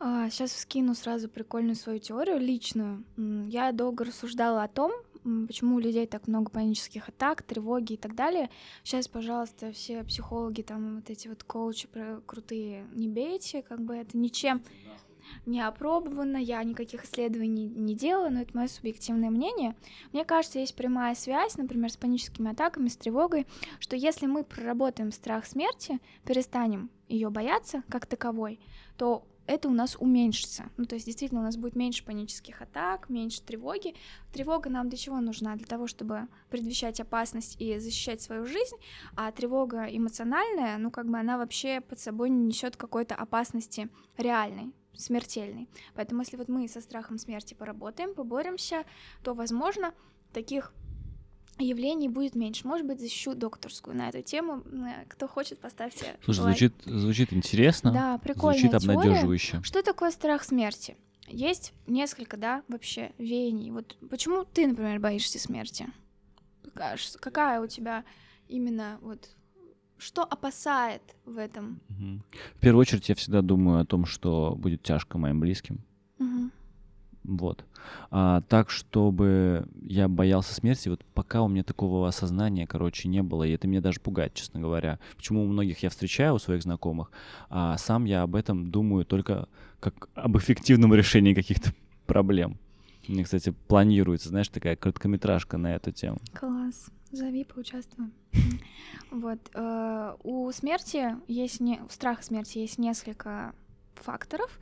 А, 0.00 0.28
сейчас 0.28 0.50
вскину 0.50 0.94
сразу 0.94 1.28
прикольную 1.28 1.76
свою 1.76 2.00
теорию 2.00 2.40
личную. 2.40 3.04
Я 3.16 3.70
долго 3.70 4.04
рассуждала 4.04 4.64
о 4.64 4.68
том, 4.68 4.90
почему 5.46 5.76
у 5.76 5.78
людей 5.78 6.06
так 6.06 6.28
много 6.28 6.50
панических 6.50 7.08
атак, 7.08 7.42
тревоги 7.42 7.94
и 7.94 7.96
так 7.96 8.14
далее. 8.14 8.50
Сейчас, 8.82 9.08
пожалуйста, 9.08 9.72
все 9.72 10.04
психологи, 10.04 10.62
там 10.62 10.96
вот 10.96 11.10
эти 11.10 11.28
вот 11.28 11.42
коучи 11.42 11.88
крутые, 12.26 12.86
не 12.94 13.08
бейте, 13.08 13.62
как 13.62 13.80
бы 13.80 13.96
это 13.96 14.16
ничем 14.16 14.62
не 15.46 15.60
опробовано, 15.60 16.36
я 16.36 16.62
никаких 16.62 17.04
исследований 17.04 17.66
не 17.66 17.94
делала, 17.94 18.28
но 18.28 18.42
это 18.42 18.56
мое 18.56 18.68
субъективное 18.68 19.30
мнение. 19.30 19.74
Мне 20.12 20.24
кажется, 20.24 20.58
есть 20.58 20.74
прямая 20.74 21.14
связь, 21.14 21.56
например, 21.56 21.90
с 21.90 21.96
паническими 21.96 22.52
атаками, 22.52 22.88
с 22.88 22.96
тревогой, 22.96 23.46
что 23.80 23.96
если 23.96 24.26
мы 24.26 24.44
проработаем 24.44 25.12
страх 25.12 25.46
смерти, 25.46 25.98
перестанем 26.24 26.90
ее 27.08 27.30
бояться 27.30 27.82
как 27.88 28.06
таковой, 28.06 28.60
то 28.96 29.26
это 29.46 29.68
у 29.68 29.72
нас 29.72 29.96
уменьшится. 29.98 30.70
Ну, 30.76 30.84
то 30.86 30.94
есть, 30.94 31.06
действительно, 31.06 31.40
у 31.40 31.44
нас 31.44 31.56
будет 31.56 31.76
меньше 31.76 32.04
панических 32.04 32.62
атак, 32.62 33.08
меньше 33.08 33.42
тревоги. 33.42 33.94
Тревога 34.32 34.70
нам 34.70 34.88
для 34.88 34.98
чего 34.98 35.20
нужна? 35.20 35.56
Для 35.56 35.66
того, 35.66 35.86
чтобы 35.86 36.28
предвещать 36.50 37.00
опасность 37.00 37.60
и 37.60 37.78
защищать 37.78 38.22
свою 38.22 38.46
жизнь, 38.46 38.76
а 39.16 39.30
тревога 39.32 39.84
эмоциональная, 39.84 40.78
ну, 40.78 40.90
как 40.90 41.06
бы 41.08 41.18
она 41.18 41.36
вообще 41.36 41.80
под 41.80 41.98
собой 41.98 42.30
не 42.30 42.46
несет 42.46 42.76
какой-то 42.76 43.14
опасности 43.14 43.88
реальной 44.16 44.72
смертельной. 44.94 45.68
Поэтому, 45.94 46.22
если 46.22 46.36
вот 46.36 46.48
мы 46.48 46.68
со 46.68 46.80
страхом 46.80 47.18
смерти 47.18 47.54
поработаем, 47.54 48.14
поборемся, 48.14 48.84
то, 49.22 49.34
возможно, 49.34 49.92
таких 50.32 50.72
явлений 51.58 52.08
будет 52.08 52.34
меньше. 52.34 52.66
Может 52.66 52.86
быть, 52.86 53.00
защищу 53.00 53.34
докторскую 53.34 53.96
на 53.96 54.08
эту 54.08 54.22
тему. 54.22 54.62
Э, 54.66 55.04
кто 55.08 55.28
хочет, 55.28 55.58
поставьте 55.58 56.16
Слушай, 56.24 56.40
лайк. 56.40 56.58
звучит, 56.58 56.74
звучит 56.84 57.32
интересно. 57.32 57.92
Да, 57.92 58.18
прикольно. 58.18 58.58
Звучит 58.58 58.74
обнадеживающе. 58.74 59.60
Что 59.62 59.82
такое 59.82 60.10
страх 60.10 60.44
смерти? 60.44 60.96
Есть 61.26 61.72
несколько, 61.86 62.36
да, 62.36 62.62
вообще 62.68 63.12
веяний. 63.18 63.70
Вот 63.70 63.96
почему 64.10 64.44
ты, 64.44 64.66
например, 64.66 65.00
боишься 65.00 65.38
смерти? 65.38 65.86
Какая, 66.62 66.98
какая 67.20 67.60
у 67.60 67.66
тебя 67.66 68.04
именно 68.48 68.98
вот 69.00 69.30
что 69.96 70.22
опасает 70.22 71.02
в 71.24 71.38
этом? 71.38 71.80
В 72.56 72.60
первую 72.60 72.80
очередь 72.80 73.08
я 73.08 73.14
всегда 73.14 73.42
думаю 73.42 73.80
о 73.80 73.86
том, 73.86 74.04
что 74.04 74.54
будет 74.56 74.82
тяжко 74.82 75.18
моим 75.18 75.40
близким. 75.40 75.80
Угу. 76.18 76.50
Вот. 77.24 77.64
А, 78.10 78.42
так, 78.42 78.70
чтобы 78.70 79.66
я 79.82 80.08
боялся 80.08 80.54
смерти, 80.54 80.88
вот 80.88 81.04
пока 81.14 81.42
у 81.42 81.48
меня 81.48 81.64
такого 81.64 82.06
осознания, 82.06 82.66
короче, 82.66 83.08
не 83.08 83.22
было, 83.22 83.44
и 83.44 83.52
это 83.52 83.66
меня 83.66 83.80
даже 83.80 84.00
пугает, 84.00 84.34
честно 84.34 84.60
говоря. 84.60 84.98
Почему 85.16 85.42
у 85.42 85.46
многих 85.46 85.82
я 85.82 85.90
встречаю, 85.90 86.34
у 86.34 86.38
своих 86.38 86.62
знакомых, 86.62 87.10
а 87.48 87.76
сам 87.78 88.04
я 88.04 88.22
об 88.22 88.36
этом 88.36 88.70
думаю 88.70 89.04
только 89.04 89.48
как 89.80 90.08
об 90.14 90.36
эффективном 90.38 90.94
решении 90.94 91.34
каких-то 91.34 91.72
проблем. 92.06 92.58
Мне, 93.08 93.24
кстати, 93.24 93.54
планируется, 93.68 94.28
знаешь, 94.30 94.48
такая 94.48 94.76
короткометражка 94.76 95.58
на 95.58 95.74
эту 95.74 95.92
тему. 95.92 96.18
Класс. 96.32 96.90
Зови, 97.10 97.44
поучаствуем. 97.44 98.12
Вот. 99.10 99.38
Э, 99.54 100.16
у 100.24 100.50
смерти 100.50 101.14
есть 101.28 101.60
не... 101.60 101.80
Страха 101.88 102.24
смерти 102.24 102.58
есть 102.58 102.78
несколько 102.78 103.54
факторов. 103.94 104.58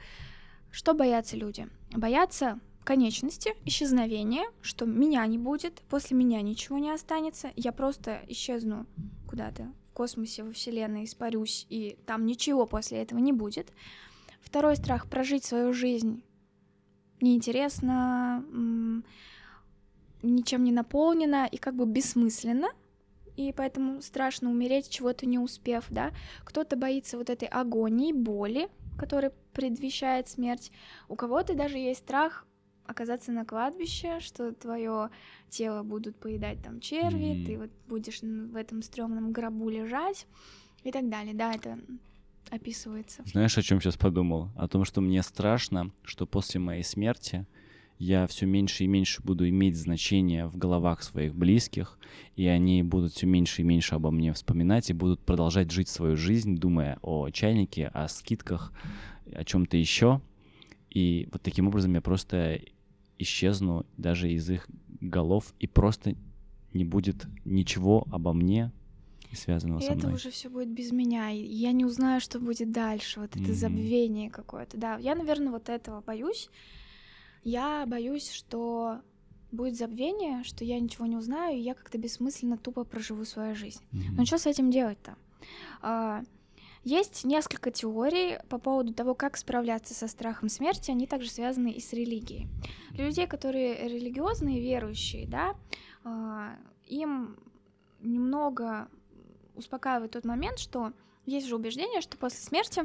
Что 0.72 0.94
боятся 0.94 1.36
люди? 1.36 1.68
Боятся 1.92 2.58
конечности, 2.82 3.54
исчезновения, 3.66 4.44
что 4.62 4.86
меня 4.86 5.24
не 5.26 5.36
будет, 5.36 5.82
после 5.88 6.16
меня 6.16 6.40
ничего 6.40 6.78
не 6.78 6.90
останется, 6.90 7.52
я 7.54 7.72
просто 7.72 8.22
исчезну 8.26 8.86
куда-то 9.28 9.70
в 9.90 9.92
космосе, 9.92 10.42
во 10.42 10.52
Вселенной, 10.52 11.04
испарюсь, 11.04 11.66
и 11.68 11.98
там 12.06 12.24
ничего 12.24 12.66
после 12.66 13.02
этого 13.02 13.18
не 13.18 13.32
будет. 13.32 13.70
Второй 14.40 14.76
страх— 14.76 15.08
прожить 15.10 15.44
свою 15.44 15.74
жизнь 15.74 16.24
неинтересно, 17.20 18.44
ничем 20.22 20.64
не 20.64 20.72
наполнено 20.72 21.46
и 21.46 21.58
как 21.58 21.76
бы 21.76 21.84
бессмысленно, 21.84 22.68
и 23.36 23.52
поэтому 23.52 24.00
страшно 24.00 24.50
умереть, 24.50 24.88
чего-то 24.88 25.26
не 25.26 25.38
успев, 25.38 25.84
да. 25.90 26.12
Кто-то 26.44 26.76
боится 26.76 27.18
вот 27.18 27.30
этой 27.30 27.46
агонии, 27.46 28.12
боли, 28.12 28.68
которая 28.96 29.32
предвещает 29.52 30.28
смерть. 30.28 30.72
У 31.08 31.16
кого-то 31.16 31.54
даже 31.54 31.78
есть 31.78 32.00
страх 32.00 32.46
оказаться 32.86 33.32
на 33.32 33.44
кладбище, 33.44 34.20
что 34.20 34.52
твое 34.52 35.10
тело 35.48 35.82
будут 35.82 36.16
поедать 36.16 36.62
там 36.62 36.80
черви, 36.80 37.32
mm-hmm. 37.32 37.46
ты 37.46 37.58
вот 37.58 37.70
будешь 37.88 38.20
в 38.20 38.56
этом 38.56 38.82
стрёмном 38.82 39.32
гробу 39.32 39.68
лежать 39.68 40.26
и 40.82 40.90
так 40.90 41.08
далее. 41.08 41.34
Да, 41.34 41.52
это 41.52 41.78
описывается. 42.50 43.22
Знаешь, 43.26 43.56
о 43.56 43.62
чем 43.62 43.80
сейчас 43.80 43.96
подумал? 43.96 44.50
О 44.56 44.68
том, 44.68 44.84
что 44.84 45.00
мне 45.00 45.22
страшно, 45.22 45.90
что 46.02 46.26
после 46.26 46.60
моей 46.60 46.82
смерти 46.82 47.46
я 47.98 48.26
все 48.26 48.46
меньше 48.46 48.84
и 48.84 48.86
меньше 48.86 49.22
буду 49.22 49.48
иметь 49.48 49.76
значение 49.76 50.46
в 50.46 50.56
головах 50.56 51.02
своих 51.02 51.34
близких, 51.34 51.98
и 52.36 52.46
они 52.46 52.82
будут 52.82 53.12
все 53.12 53.26
меньше 53.26 53.62
и 53.62 53.64
меньше 53.64 53.94
обо 53.94 54.10
мне 54.10 54.32
вспоминать 54.32 54.90
и 54.90 54.94
будут 54.94 55.20
продолжать 55.20 55.70
жить 55.70 55.88
свою 55.88 56.16
жизнь, 56.16 56.56
думая 56.56 56.98
о 57.02 57.30
чайнике, 57.30 57.88
о 57.88 58.08
скидках, 58.08 58.72
о 59.32 59.44
чем-то 59.44 59.76
еще. 59.76 60.20
И 60.90 61.28
вот 61.32 61.42
таким 61.42 61.68
образом 61.68 61.94
я 61.94 62.00
просто 62.00 62.60
исчезну 63.18 63.86
даже 63.96 64.30
из 64.30 64.50
их 64.50 64.68
голов, 65.00 65.54
и 65.58 65.66
просто 65.66 66.16
не 66.72 66.84
будет 66.84 67.26
ничего 67.44 68.06
обо 68.10 68.32
мне, 68.32 68.72
связанного 69.32 69.80
и 69.80 69.82
со 69.82 69.92
мной. 69.92 70.04
это 70.04 70.14
уже 70.14 70.30
все 70.30 70.48
будет 70.50 70.68
без 70.68 70.92
меня, 70.92 71.30
и 71.30 71.38
я 71.38 71.72
не 71.72 71.84
узнаю, 71.84 72.20
что 72.20 72.38
будет 72.38 72.72
дальше, 72.72 73.20
вот 73.20 73.30
это 73.36 73.44
mm-hmm. 73.44 73.54
забвение 73.54 74.30
какое-то, 74.30 74.76
да. 74.76 74.98
Я, 74.98 75.14
наверное, 75.14 75.52
вот 75.52 75.68
этого 75.68 76.02
боюсь, 76.02 76.50
я 77.42 77.84
боюсь, 77.86 78.30
что 78.30 79.00
будет 79.50 79.76
забвение, 79.76 80.44
что 80.44 80.64
я 80.64 80.80
ничего 80.80 81.06
не 81.06 81.16
узнаю, 81.16 81.56
и 81.56 81.60
я 81.60 81.74
как-то 81.74 81.98
бессмысленно 81.98 82.56
тупо 82.56 82.84
проживу 82.84 83.24
свою 83.24 83.54
жизнь. 83.54 83.82
Mm-hmm. 83.92 84.14
Ну 84.16 84.26
что 84.26 84.38
с 84.38 84.46
этим 84.46 84.70
делать-то? 84.70 85.16
А, 85.82 86.22
есть 86.84 87.24
несколько 87.24 87.70
теорий 87.70 88.38
по 88.48 88.58
поводу 88.58 88.94
того, 88.94 89.14
как 89.14 89.36
справляться 89.36 89.94
со 89.94 90.08
страхом 90.08 90.48
смерти, 90.48 90.90
они 90.90 91.06
также 91.06 91.30
связаны 91.30 91.70
и 91.70 91.80
с 91.80 91.92
религией. 91.92 92.48
Для 92.90 93.06
людей, 93.06 93.26
которые 93.26 93.88
религиозные, 93.88 94.60
верующие, 94.60 95.28
да, 95.28 95.54
а, 96.02 96.56
им 96.86 97.36
немного 98.00 98.88
успокаивает 99.54 100.12
тот 100.12 100.24
момент, 100.24 100.58
что 100.58 100.92
есть 101.26 101.46
же 101.46 101.56
убеждение, 101.56 102.00
что 102.00 102.16
после 102.16 102.40
смерти 102.40 102.84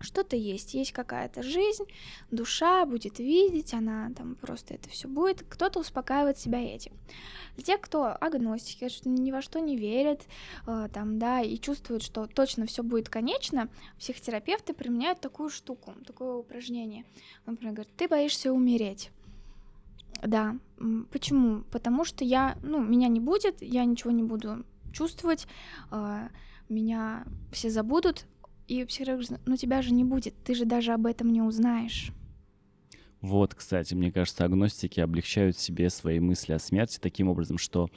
что-то 0.00 0.36
есть, 0.36 0.74
есть 0.74 0.92
какая-то 0.92 1.42
жизнь, 1.42 1.84
душа 2.30 2.84
будет 2.86 3.18
видеть, 3.18 3.74
она 3.74 4.10
там 4.16 4.36
просто 4.36 4.74
это 4.74 4.88
все 4.88 5.08
будет. 5.08 5.44
Кто-то 5.48 5.80
успокаивает 5.80 6.38
себя 6.38 6.60
этим. 6.60 6.92
Для 7.56 7.64
тех, 7.64 7.80
кто 7.80 8.04
агностики, 8.20 8.88
что 8.88 9.08
ни 9.08 9.32
во 9.32 9.42
что 9.42 9.58
не 9.58 9.76
верят, 9.76 10.26
э, 10.66 10.88
там, 10.92 11.18
да, 11.18 11.40
и 11.40 11.58
чувствуют, 11.58 12.02
что 12.02 12.26
точно 12.26 12.66
все 12.66 12.82
будет 12.82 13.08
конечно, 13.08 13.68
психотерапевты 13.98 14.74
применяют 14.74 15.20
такую 15.20 15.50
штуку, 15.50 15.94
такое 16.06 16.34
упражнение. 16.34 17.04
Он, 17.46 17.54
например, 17.54 17.74
говорит, 17.74 17.96
ты 17.96 18.06
боишься 18.08 18.52
умереть. 18.52 19.10
Да. 20.22 20.56
Почему? 21.10 21.62
Потому 21.70 22.04
что 22.04 22.24
я, 22.24 22.56
ну, 22.62 22.80
меня 22.80 23.08
не 23.08 23.20
будет, 23.20 23.60
я 23.60 23.84
ничего 23.84 24.10
не 24.10 24.22
буду 24.22 24.64
чувствовать, 24.92 25.46
э, 25.90 26.28
меня 26.68 27.24
все 27.52 27.70
забудут, 27.70 28.26
и 28.68 28.84
психолог 28.84 29.20
говорит, 29.20 29.40
ну 29.46 29.56
тебя 29.56 29.82
же 29.82 29.92
не 29.92 30.04
будет, 30.04 30.34
ты 30.44 30.54
же 30.54 30.64
даже 30.64 30.92
об 30.92 31.06
этом 31.06 31.32
не 31.32 31.42
узнаешь. 31.42 32.12
Вот, 33.20 33.54
кстати, 33.54 33.94
мне 33.94 34.12
кажется, 34.12 34.44
агностики 34.44 35.00
облегчают 35.00 35.58
себе 35.58 35.90
свои 35.90 36.20
мысли 36.20 36.52
о 36.52 36.58
смерти 36.60 36.98
таким 37.00 37.28
образом, 37.28 37.58
что 37.58 37.88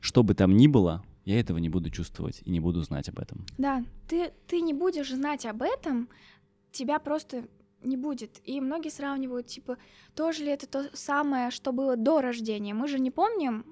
что 0.00 0.22
бы 0.22 0.34
там 0.34 0.54
ни 0.54 0.66
было, 0.66 1.02
я 1.24 1.40
этого 1.40 1.58
не 1.58 1.70
буду 1.70 1.90
чувствовать 1.90 2.42
и 2.44 2.50
не 2.50 2.60
буду 2.60 2.82
знать 2.82 3.08
об 3.08 3.18
этом. 3.18 3.46
Да, 3.56 3.84
ты, 4.08 4.32
ты 4.46 4.60
не 4.60 4.74
будешь 4.74 5.10
знать 5.10 5.46
об 5.46 5.62
этом, 5.62 6.08
тебя 6.72 6.98
просто 6.98 7.46
не 7.82 7.96
будет. 7.96 8.40
И 8.44 8.60
многие 8.60 8.90
сравнивают, 8.90 9.46
типа, 9.46 9.78
тоже 10.14 10.44
ли 10.44 10.50
это 10.50 10.66
то 10.66 10.90
самое, 10.92 11.50
что 11.50 11.72
было 11.72 11.96
до 11.96 12.20
рождения. 12.20 12.74
Мы 12.74 12.86
же 12.86 12.98
не 12.98 13.10
помним 13.10 13.64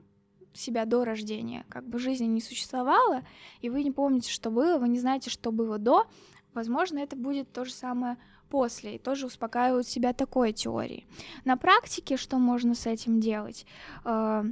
себя 0.54 0.84
до 0.84 1.04
рождения, 1.04 1.66
как 1.68 1.86
бы 1.86 1.98
жизни 1.98 2.26
не 2.26 2.40
существовало, 2.40 3.24
и 3.60 3.68
вы 3.68 3.82
не 3.82 3.90
помните, 3.90 4.30
что 4.30 4.50
было, 4.50 4.78
вы 4.78 4.88
не 4.88 5.00
знаете, 5.00 5.28
что 5.28 5.50
было 5.52 5.78
до, 5.78 6.06
Возможно, 6.54 6.98
это 7.00 7.16
будет 7.16 7.52
то 7.52 7.64
же 7.64 7.72
самое 7.72 8.16
после, 8.48 8.96
и 8.96 8.98
тоже 8.98 9.26
успокаивают 9.26 9.86
себя 9.86 10.12
такой 10.12 10.52
теорией. 10.52 11.06
На 11.44 11.56
практике 11.56 12.16
что 12.16 12.38
можно 12.38 12.74
с 12.74 12.86
этим 12.86 13.20
делать? 13.20 13.66
Э, 14.04 14.44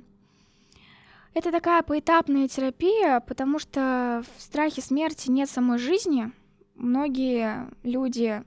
это 1.35 1.51
такая 1.51 1.83
поэтапная 1.83 2.49
терапия, 2.49 3.21
потому 3.21 3.59
что 3.59 4.25
в 4.37 4.43
страхе 4.43 4.83
смерти 4.83 5.31
нет 5.31 5.49
самой 5.49 5.79
жизни. 5.79 6.31
Многие 6.75 7.71
люди 7.85 8.45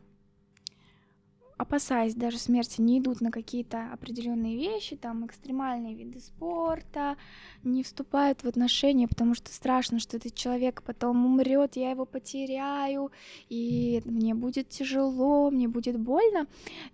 опасаясь 1.58 2.16
даже 2.16 2.38
смерти, 2.38 2.82
не 2.82 3.00
идут 3.00 3.22
на 3.22 3.32
какие-то 3.32 3.90
определенные 3.94 4.58
вещи, 4.58 4.96
там 4.96 5.26
экстремальные 5.26 5.96
виды 5.96 6.20
спорта, 6.20 7.16
не 7.64 7.84
вступают 7.84 8.44
в 8.44 8.48
отношения, 8.48 9.08
потому 9.08 9.36
что 9.36 9.54
страшно, 9.54 10.00
что 10.00 10.18
этот 10.18 10.36
человек 10.36 10.84
потом 10.84 11.26
умрет, 11.26 11.76
я 11.76 11.92
его 11.92 12.06
потеряю, 12.06 13.12
и 13.50 14.02
мне 14.06 14.36
будет 14.36 14.70
тяжело, 14.70 15.50
мне 15.50 15.68
будет 15.68 15.98
больно. 16.00 16.48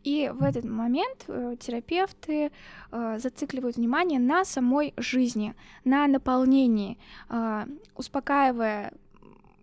И 0.03 0.31
в 0.33 0.43
этот 0.43 0.65
момент 0.65 1.25
э, 1.27 1.55
терапевты 1.59 2.51
э, 2.91 3.19
зацикливают 3.19 3.77
внимание 3.77 4.19
на 4.19 4.45
самой 4.45 4.93
жизни, 4.97 5.55
на 5.83 6.07
наполнении, 6.07 6.97
э, 7.29 7.65
успокаивая 7.95 8.93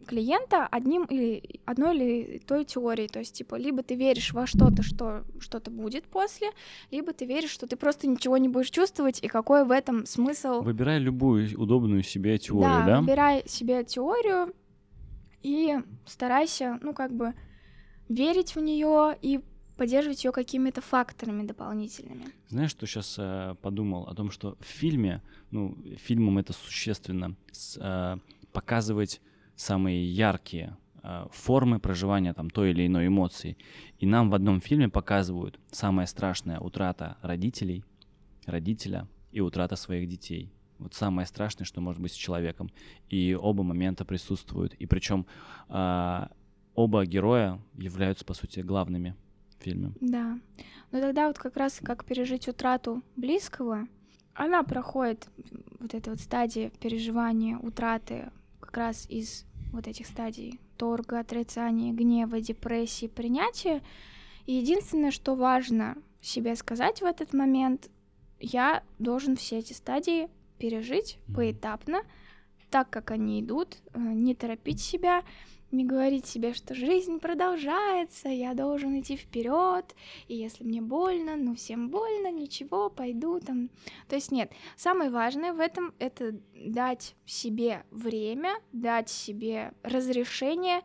клиента 0.08 0.66
одним 0.66 1.04
или 1.04 1.60
одной 1.64 1.96
или 1.96 2.38
той 2.38 2.64
теорией. 2.64 3.08
То 3.08 3.18
есть, 3.18 3.34
типа, 3.34 3.56
либо 3.56 3.82
ты 3.82 3.94
веришь 3.94 4.32
во 4.32 4.46
что-то, 4.46 4.82
что 4.82 5.24
что-то 5.38 5.70
будет 5.70 6.04
после, 6.04 6.50
либо 6.90 7.12
ты 7.12 7.26
веришь, 7.26 7.50
что 7.50 7.66
ты 7.66 7.76
просто 7.76 8.06
ничего 8.08 8.38
не 8.38 8.48
будешь 8.48 8.70
чувствовать, 8.70 9.22
и 9.22 9.28
какой 9.28 9.64
в 9.64 9.70
этом 9.70 10.06
смысл. 10.06 10.62
Выбирай 10.62 10.98
любую 10.98 11.48
удобную 11.60 12.02
себе 12.02 12.38
теорию, 12.38 12.84
да? 12.84 12.86
Да, 12.86 13.00
выбирай 13.00 13.42
себе 13.46 13.84
теорию 13.84 14.54
и 15.42 15.78
старайся, 16.06 16.78
ну, 16.82 16.94
как 16.94 17.12
бы, 17.12 17.34
верить 18.08 18.56
в 18.56 18.60
нее 18.60 19.16
и 19.20 19.40
поддерживать 19.76 20.24
ее 20.24 20.32
какими-то 20.32 20.80
факторами 20.80 21.46
дополнительными. 21.46 22.26
Знаешь, 22.48 22.70
что 22.70 22.86
сейчас 22.86 23.14
э, 23.18 23.54
подумал 23.62 24.08
о 24.08 24.14
том, 24.14 24.30
что 24.30 24.56
в 24.60 24.64
фильме, 24.64 25.22
ну, 25.52 25.76
фильмом 25.98 26.38
это 26.38 26.52
существенно, 26.52 27.36
с, 27.52 27.78
э, 27.80 28.16
показывать 28.52 29.20
самые 29.58 30.06
яркие 30.10 30.76
э, 31.02 31.26
формы 31.30 31.80
проживания 31.80 32.32
там 32.32 32.48
той 32.48 32.70
или 32.70 32.86
иной 32.86 33.08
эмоции. 33.08 33.58
И 33.98 34.06
нам 34.06 34.30
в 34.30 34.34
одном 34.34 34.60
фильме 34.60 34.88
показывают 34.88 35.58
самая 35.70 36.06
страшная 36.06 36.60
утрата 36.60 37.18
родителей, 37.22 37.84
родителя 38.46 39.08
и 39.32 39.40
утрата 39.40 39.76
своих 39.76 40.08
детей. 40.08 40.50
Вот 40.78 40.94
самое 40.94 41.26
страшное, 41.26 41.64
что 41.64 41.80
может 41.80 42.00
быть 42.00 42.12
с 42.12 42.14
человеком. 42.14 42.70
И 43.10 43.34
оба 43.34 43.64
момента 43.64 44.04
присутствуют. 44.04 44.74
И 44.74 44.86
причем 44.86 45.26
э, 45.68 46.26
оба 46.74 47.04
героя 47.04 47.60
являются, 47.74 48.24
по 48.24 48.34
сути, 48.34 48.60
главными 48.60 49.16
в 49.58 49.64
фильме. 49.64 49.92
Да. 50.00 50.38
Но 50.92 51.00
тогда 51.00 51.26
вот 51.26 51.38
как 51.38 51.56
раз 51.56 51.80
как 51.82 52.04
пережить 52.04 52.46
утрату 52.46 53.02
близкого, 53.16 53.88
она 54.34 54.62
проходит 54.62 55.28
вот 55.80 55.94
эта 55.94 56.10
вот 56.10 56.20
стадия 56.20 56.70
переживания 56.70 57.58
утраты 57.58 58.30
как 58.60 58.76
раз 58.76 59.06
из 59.10 59.47
вот 59.72 59.86
этих 59.86 60.06
стадий 60.06 60.60
торга, 60.76 61.20
отрицания, 61.20 61.92
гнева, 61.92 62.40
депрессии, 62.40 63.06
принятия. 63.06 63.82
И 64.46 64.54
единственное, 64.54 65.10
что 65.10 65.34
важно 65.34 65.96
себе 66.20 66.56
сказать 66.56 67.00
в 67.00 67.04
этот 67.04 67.32
момент, 67.32 67.90
я 68.40 68.82
должен 68.98 69.36
все 69.36 69.58
эти 69.58 69.72
стадии 69.72 70.28
пережить 70.58 71.18
поэтапно, 71.34 72.02
так 72.70 72.90
как 72.90 73.10
они 73.10 73.40
идут, 73.40 73.78
э, 73.94 73.98
не 73.98 74.34
торопить 74.34 74.80
себя, 74.80 75.22
не 75.70 75.84
говорить 75.84 76.26
себе, 76.26 76.54
что 76.54 76.74
жизнь 76.74 77.18
продолжается, 77.18 78.28
я 78.28 78.54
должен 78.54 78.98
идти 79.00 79.16
вперед, 79.16 79.94
и 80.26 80.34
если 80.34 80.64
мне 80.64 80.80
больно, 80.80 81.36
ну 81.36 81.54
всем 81.54 81.90
больно, 81.90 82.30
ничего, 82.30 82.88
пойду 82.88 83.40
там. 83.40 83.70
То 84.08 84.16
есть 84.16 84.32
нет, 84.32 84.52
самое 84.76 85.10
важное 85.10 85.52
в 85.52 85.60
этом 85.60 85.94
это 85.98 86.40
дать 86.54 87.14
себе 87.26 87.84
время, 87.90 88.54
дать 88.72 89.10
себе 89.10 89.72
разрешение 89.82 90.82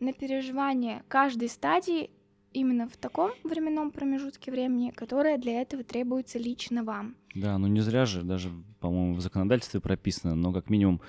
на 0.00 0.12
переживание 0.12 1.02
каждой 1.08 1.48
стадии 1.48 2.10
именно 2.56 2.88
в 2.88 2.96
таком 2.96 3.32
временном 3.44 3.90
промежутке 3.90 4.50
времени, 4.50 4.90
которое 4.90 5.38
для 5.38 5.60
этого 5.60 5.84
требуется 5.84 6.38
лично 6.38 6.84
вам. 6.84 7.16
Да, 7.34 7.58
ну 7.58 7.66
не 7.66 7.80
зря 7.80 8.06
же, 8.06 8.22
даже, 8.22 8.50
по-моему, 8.80 9.14
в 9.14 9.20
законодательстве 9.20 9.80
прописано, 9.80 10.34
но 10.34 10.52
как 10.52 10.70
минимум 10.70 11.00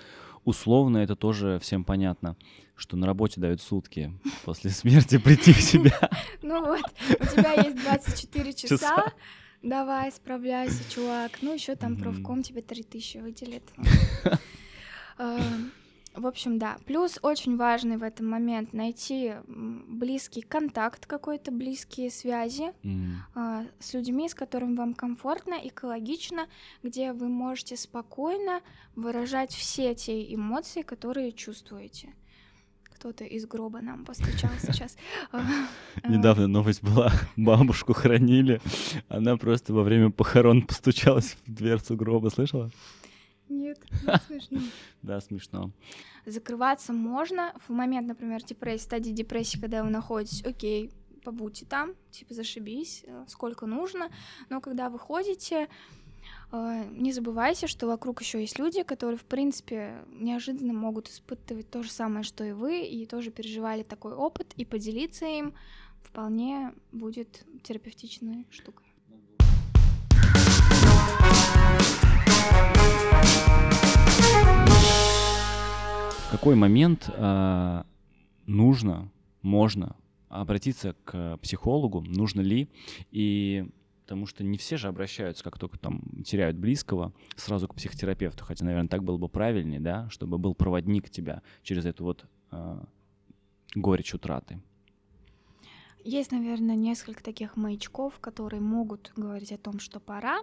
условно 0.44 0.98
это 0.98 1.16
тоже 1.16 1.60
всем 1.62 1.84
понятно, 1.84 2.36
что 2.76 2.98
на 2.98 3.08
работе 3.08 3.40
дают 3.40 3.62
сутки 3.62 4.12
после 4.46 4.72
смерти 4.72 5.18
прийти 5.18 5.54
в 5.54 5.62
себя. 5.62 6.10
Ну 6.42 6.66
вот, 6.66 6.84
у 7.20 7.26
тебя 7.26 7.54
есть 7.54 7.82
24 7.82 8.54
часа, 8.54 9.06
Давай, 9.64 10.12
справляйся, 10.12 10.90
чувак. 10.90 11.42
Ну, 11.42 11.54
еще 11.54 11.76
там 11.76 11.94
Мгм. 11.94 12.02
профком 12.02 12.44
тебе 12.44 12.62
3000 12.62 13.18
выделит. 13.18 13.64
В 16.18 16.26
общем, 16.26 16.58
да. 16.58 16.78
Плюс 16.88 17.20
очень 17.22 17.58
важный 17.58 17.98
в 17.98 18.04
этом 18.04 18.26
момент 18.26 18.74
найти 18.74 19.36
близкий 19.48 20.42
контакт 20.42 21.06
какой-то, 21.06 21.52
близкие 21.52 22.10
связи 22.10 22.74
М. 22.84 23.24
а, 23.36 23.66
с 23.80 23.94
людьми, 23.94 24.28
с 24.28 24.34
которыми 24.34 24.76
вам 24.76 24.96
комфортно, 24.96 25.56
экологично, 25.64 26.48
где 26.82 27.14
вы 27.14 27.28
можете 27.28 27.78
спокойно 27.78 28.62
выражать 28.96 29.52
все 29.52 29.94
те 29.94 30.34
эмоции, 30.34 30.82
которые 30.82 31.32
чувствуете. 31.34 32.16
Кто-то 32.96 33.24
из 33.24 33.46
гроба 33.46 33.82
нам 33.82 34.04
постучал 34.04 34.50
сейчас. 34.60 34.98
А, 35.32 35.44
а, 36.02 36.08
Недавно 36.10 36.48
новость 36.48 36.82
была, 36.82 37.12
бабушку 37.36 37.94
хоронили, 37.94 38.60
она 39.08 39.38
просто 39.38 39.72
во 39.72 39.84
время 39.84 40.10
похорон 40.10 40.62
постучалась 40.68 41.38
в 41.46 41.54
дверцу 41.54 41.96
гроба, 41.96 42.30
слышала? 42.30 42.72
Нет, 43.50 43.80
не 44.04 44.20
смешно. 44.28 44.60
Да, 45.02 45.22
смешно. 45.22 45.72
Закрываться 46.26 46.92
можно 46.94 47.54
в 47.68 47.72
момент, 47.72 48.08
например, 48.08 48.44
депрессии, 48.44 48.84
стадии 48.84 49.12
депрессии, 49.12 49.60
когда 49.60 49.84
вы 49.84 49.90
находитесь, 49.90 50.44
окей, 50.44 50.92
побудьте 51.24 51.66
там, 51.66 51.94
типа 52.12 52.34
зашибись, 52.34 53.04
э, 53.06 53.26
сколько 53.28 53.66
нужно, 53.66 54.10
но 54.50 54.62
когда 54.62 54.90
вы 54.90 54.98
ходите, 54.98 55.68
э, 56.52 56.86
не 56.92 57.12
забывайте, 57.12 57.68
что 57.68 57.88
вокруг 57.88 58.22
еще 58.22 58.40
есть 58.40 58.58
люди, 58.60 58.84
которые, 58.84 59.18
в 59.18 59.26
принципе, 59.26 60.06
неожиданно 60.10 60.74
могут 60.74 61.10
испытывать 61.10 61.70
то 61.70 61.84
же 61.84 61.92
самое, 61.92 62.24
что 62.24 62.44
и 62.44 62.54
вы, 62.54 62.82
и 62.82 63.06
тоже 63.06 63.32
переживали 63.32 63.84
такой 63.84 64.14
опыт, 64.14 64.54
и 64.56 64.64
поделиться 64.64 65.26
им 65.26 65.54
вполне 66.02 66.74
будет 66.92 67.46
терапевтичной 67.64 68.48
штукой. 68.50 68.86
В 76.28 76.32
какой 76.32 76.56
момент 76.56 77.10
а, 77.16 77.86
нужно, 78.48 79.10
можно 79.42 79.96
обратиться 80.28 80.94
к 81.06 81.38
психологу, 81.38 82.02
нужно 82.02 82.42
ли, 82.42 82.68
и 83.12 83.66
потому 84.04 84.26
что 84.26 84.44
не 84.44 84.58
все 84.58 84.76
же 84.76 84.90
обращаются, 84.90 85.42
как 85.42 85.58
только 85.58 85.80
там 85.80 86.02
теряют 86.26 86.58
близкого, 86.58 87.14
сразу 87.38 87.70
к 87.70 87.76
психотерапевту, 87.76 88.44
хотя, 88.44 88.66
наверное, 88.66 88.90
так 88.90 89.06
было 89.06 89.18
бы 89.18 89.30
правильнее, 89.30 89.80
да, 89.80 90.10
чтобы 90.10 90.38
был 90.38 90.54
проводник 90.54 91.10
тебя 91.10 91.44
через 91.64 91.86
эту 91.86 92.04
вот 92.04 92.26
а, 92.52 92.84
горечь 93.74 94.14
утраты. 94.14 94.62
Есть, 96.04 96.34
наверное, 96.34 96.76
несколько 96.76 97.24
таких 97.24 97.56
маячков, 97.56 98.20
которые 98.20 98.60
могут 98.60 99.14
говорить 99.16 99.54
о 99.54 99.58
том, 99.58 99.80
что 99.80 100.02
пора. 100.02 100.40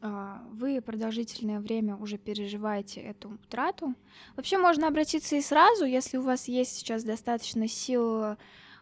А, 0.00 0.42
Вы 0.52 0.80
продолжительное 0.80 1.60
время 1.60 1.96
уже 1.96 2.18
переживаете 2.18 3.00
эту 3.00 3.30
утрату. 3.30 3.94
Вообще 4.36 4.58
можно 4.58 4.88
обратиться 4.88 5.36
и 5.36 5.40
сразу, 5.40 5.84
если 5.84 6.18
у 6.18 6.22
вас 6.22 6.48
есть 6.48 6.76
сейчас 6.76 7.02
достаточно 7.02 7.66
сил, 7.66 8.36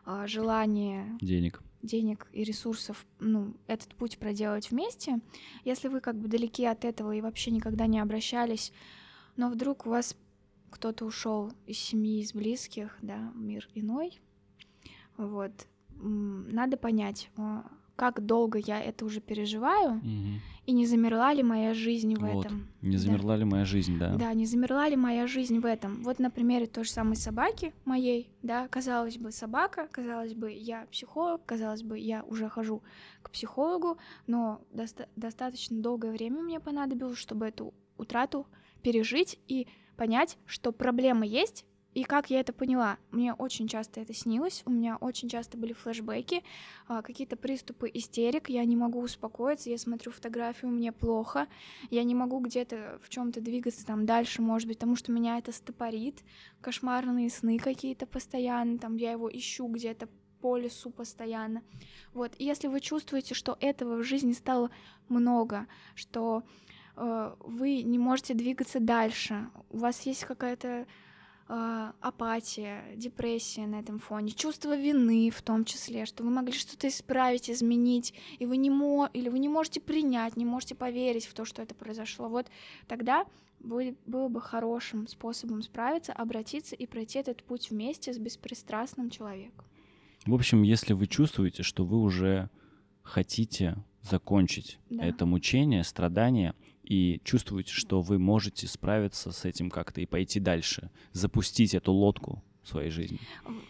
а, 0.07 0.27
желания, 0.27 1.17
Денег. 1.21 1.63
денег 1.83 2.27
и 2.33 2.45
ресурсов, 2.45 3.07
ну, 3.21 3.55
этот 3.67 3.95
путь 3.95 4.19
проделать 4.19 4.71
вместе. 4.71 5.21
Если 5.65 5.89
вы 5.89 6.01
как 6.01 6.17
бы 6.17 6.29
далеки 6.29 6.65
от 6.67 6.85
этого 6.85 7.13
и 7.13 7.21
вообще 7.21 7.51
никогда 7.51 7.87
не 7.87 8.01
обращались, 8.01 8.73
но 9.37 9.49
вдруг 9.49 9.87
у 9.87 9.91
вас 9.91 10.17
кто-то 10.71 11.05
ушел 11.07 11.53
из 11.67 11.79
семьи, 11.79 12.21
из 12.21 12.35
близких, 12.35 12.97
да, 13.01 13.33
мир 13.35 13.69
иной, 13.75 14.21
вот, 15.17 15.53
надо 15.97 16.77
понять, 16.77 17.31
а, 17.37 17.65
как 17.97 18.25
долго 18.25 18.59
я 18.59 18.81
это 18.83 19.05
уже 19.05 19.21
переживаю, 19.21 19.95
Мгм. 20.03 20.41
и 20.67 20.73
не 20.73 20.87
замерла 20.87 21.33
ли 21.33 21.43
моя 21.43 21.75
жизнь 21.75 22.15
в 22.17 22.21
Вот. 22.21 22.45
этом. 22.47 22.67
Не 22.83 22.93
Да. 22.93 22.99
замерла 22.99 23.37
ли 23.37 23.45
моя 23.45 23.65
жизнь, 23.65 23.99
да? 23.99 24.15
Да, 24.17 24.33
не 24.35 24.47
замерла 24.47 24.89
ли 24.89 24.97
моя 24.97 25.27
жизнь 25.27 25.59
в 25.59 25.65
этом? 25.67 26.03
Вот 26.03 26.19
на 26.19 26.31
примере 26.31 26.67
той 26.67 26.85
же 26.85 26.91
самой 26.91 27.17
собаки 27.17 27.73
моей, 27.85 28.31
да, 28.43 28.67
казалось 28.69 29.19
бы, 29.19 29.31
собака, 29.31 29.89
казалось 29.91 30.35
бы, 30.35 30.51
я 30.51 30.87
психолог, 30.91 31.45
казалось 31.47 31.83
бы, 31.83 31.99
я 31.99 32.23
уже 32.25 32.49
хожу 32.49 32.83
к 33.23 33.31
психологу, 33.31 33.99
но 34.27 34.61
доста- 34.73 35.09
достаточно 35.17 35.81
долгое 35.81 36.13
время 36.13 36.41
мне 36.43 36.61
понадобилось, 36.61 37.19
чтобы 37.19 37.47
эту 37.47 37.75
утрату 37.97 38.47
пережить 38.83 39.39
и 39.47 39.67
понять, 39.97 40.37
что 40.47 40.73
проблема 40.73 41.25
есть, 41.25 41.65
и 41.95 42.03
как 42.03 42.29
я 42.29 42.41
это 42.41 42.53
поняла? 42.53 42.99
Мне 43.13 43.33
очень 43.35 43.69
часто 43.69 44.01
это 44.01 44.13
снилось, 44.13 44.63
у 44.67 44.71
меня 44.71 44.97
очень 44.97 45.29
часто 45.29 45.57
были 45.57 45.73
флешбеки, 45.73 46.43
а, 46.89 47.03
какие-то 47.03 47.37
приступы 47.37 47.91
истерик, 47.95 48.49
я 48.49 48.65
не 48.65 48.77
могу 48.77 49.01
успокоиться, 49.01 49.71
я 49.71 49.79
смотрю 49.79 50.11
фотографию, 50.11 50.73
мне 50.73 50.91
плохо, 50.91 51.47
я 51.91 52.03
не 52.03 52.15
могу 52.15 52.41
где-то 52.41 52.99
в 53.03 53.09
чем-то 53.09 53.41
двигаться 53.41 53.87
там 53.87 54.07
дальше, 54.07 54.43
может 54.43 54.67
быть, 54.67 54.79
потому 54.79 54.97
что 54.97 55.13
меня 55.13 55.39
это 55.39 55.53
стопорит, 55.53 56.23
кошмарные 56.61 57.31
сны 57.31 57.59
какие-то 57.59 58.07
постоянно, 58.07 58.79
там 58.79 58.97
я 58.97 59.13
его 59.13 59.31
ищу 59.31 59.69
где-то 59.69 60.09
по 60.41 60.59
лесу 60.59 60.91
постоянно. 60.91 61.63
Вот, 62.13 62.33
и 62.39 62.45
если 62.45 62.67
вы 62.67 62.81
чувствуете, 62.81 63.35
что 63.35 63.57
этого 63.61 63.97
в 63.97 64.03
жизни 64.03 64.33
стало 64.33 64.71
много, 65.09 65.67
что 65.95 66.43
э, 66.97 67.35
вы 67.41 67.83
не 67.83 67.99
можете 67.99 68.35
двигаться 68.35 68.81
дальше, 68.81 69.49
у 69.71 69.79
вас 69.79 70.03
есть 70.03 70.25
какая-то 70.25 70.87
апатия, 71.47 72.85
депрессия 72.97 73.67
на 73.67 73.81
этом 73.81 73.99
фоне, 73.99 74.33
чувство 74.33 74.77
вины 74.77 75.31
в 75.31 75.43
том 75.43 75.65
числе, 75.65 76.07
что 76.07 76.23
вы 76.25 76.31
могли 76.31 76.53
что-то 76.53 76.89
исправить, 76.89 77.51
изменить, 77.51 78.15
и 78.39 78.47
вы 78.47 78.57
не 78.57 78.71
мо 78.71 79.11
или 79.13 79.29
вы 79.29 79.39
не 79.39 79.49
можете 79.49 79.81
принять, 79.81 80.37
не 80.37 80.45
можете 80.45 80.75
поверить 80.75 81.27
в 81.27 81.35
то, 81.35 81.45
что 81.45 81.63
это 81.63 81.75
произошло. 81.75 82.29
Вот 82.29 82.47
тогда 82.87 83.27
будет, 83.61 83.99
было 84.07 84.29
бы 84.29 84.41
хорошим 84.41 85.07
способом 85.07 85.63
справиться, 85.63 86.13
обратиться 86.13 86.75
и 86.75 86.87
пройти 86.87 87.19
этот 87.19 87.43
путь 87.43 87.71
вместе 87.71 88.13
с 88.13 88.19
беспристрастным 88.19 89.11
человеком. 89.11 89.65
В 90.27 90.35
общем, 90.35 90.63
если 90.63 90.95
вы 90.95 91.07
чувствуете, 91.07 91.63
что 91.63 91.85
вы 91.85 92.01
уже 92.01 92.49
хотите 93.03 93.77
закончить 94.03 94.79
Да. 94.91 95.05
это 95.05 95.27
мучение, 95.27 95.85
страдание, 95.85 96.55
и 96.85 97.21
чувствуете, 97.25 97.73
что 97.73 98.01
вы 98.01 98.19
можете 98.19 98.67
справиться 98.67 99.33
с 99.33 99.45
этим 99.45 99.71
как-то 99.71 100.01
и 100.01 100.07
пойти 100.07 100.41
дальше, 100.41 100.91
запустить 101.13 101.75
эту 101.75 101.93
лодку 101.93 102.43
в 102.63 102.69
своей 102.69 102.91
жизни. 102.91 103.19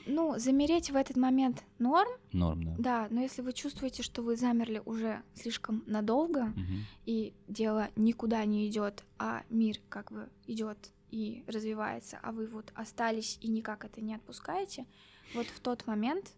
Ну, 0.07 0.39
замереть 0.39 0.91
в 0.91 0.97
этот 0.97 1.17
момент 1.17 1.65
норм, 1.79 2.11
Норм, 2.33 2.65
да. 2.65 2.75
да, 2.79 3.09
но 3.11 3.21
если 3.23 3.43
вы 3.43 3.53
чувствуете, 3.53 4.03
что 4.03 4.23
вы 4.23 4.37
замерли 4.37 4.83
уже 4.85 5.23
слишком 5.35 5.83
надолго, 5.87 6.47
Мгм. 6.47 6.87
и 7.07 7.35
дело 7.49 7.89
никуда 7.97 8.45
не 8.45 8.69
идет, 8.69 9.05
а 9.19 9.43
мир 9.51 9.77
как 9.89 10.13
бы 10.13 10.29
идет 10.47 10.91
и 11.11 11.45
развивается, 11.47 12.19
а 12.23 12.33
вы 12.33 12.47
вот 12.47 12.73
остались 12.75 13.39
и 13.41 13.49
никак 13.49 13.85
это 13.85 14.01
не 14.01 14.15
отпускаете, 14.15 14.87
вот 15.33 15.51
в 15.51 15.61
тот 15.61 15.87
момент 15.87 16.33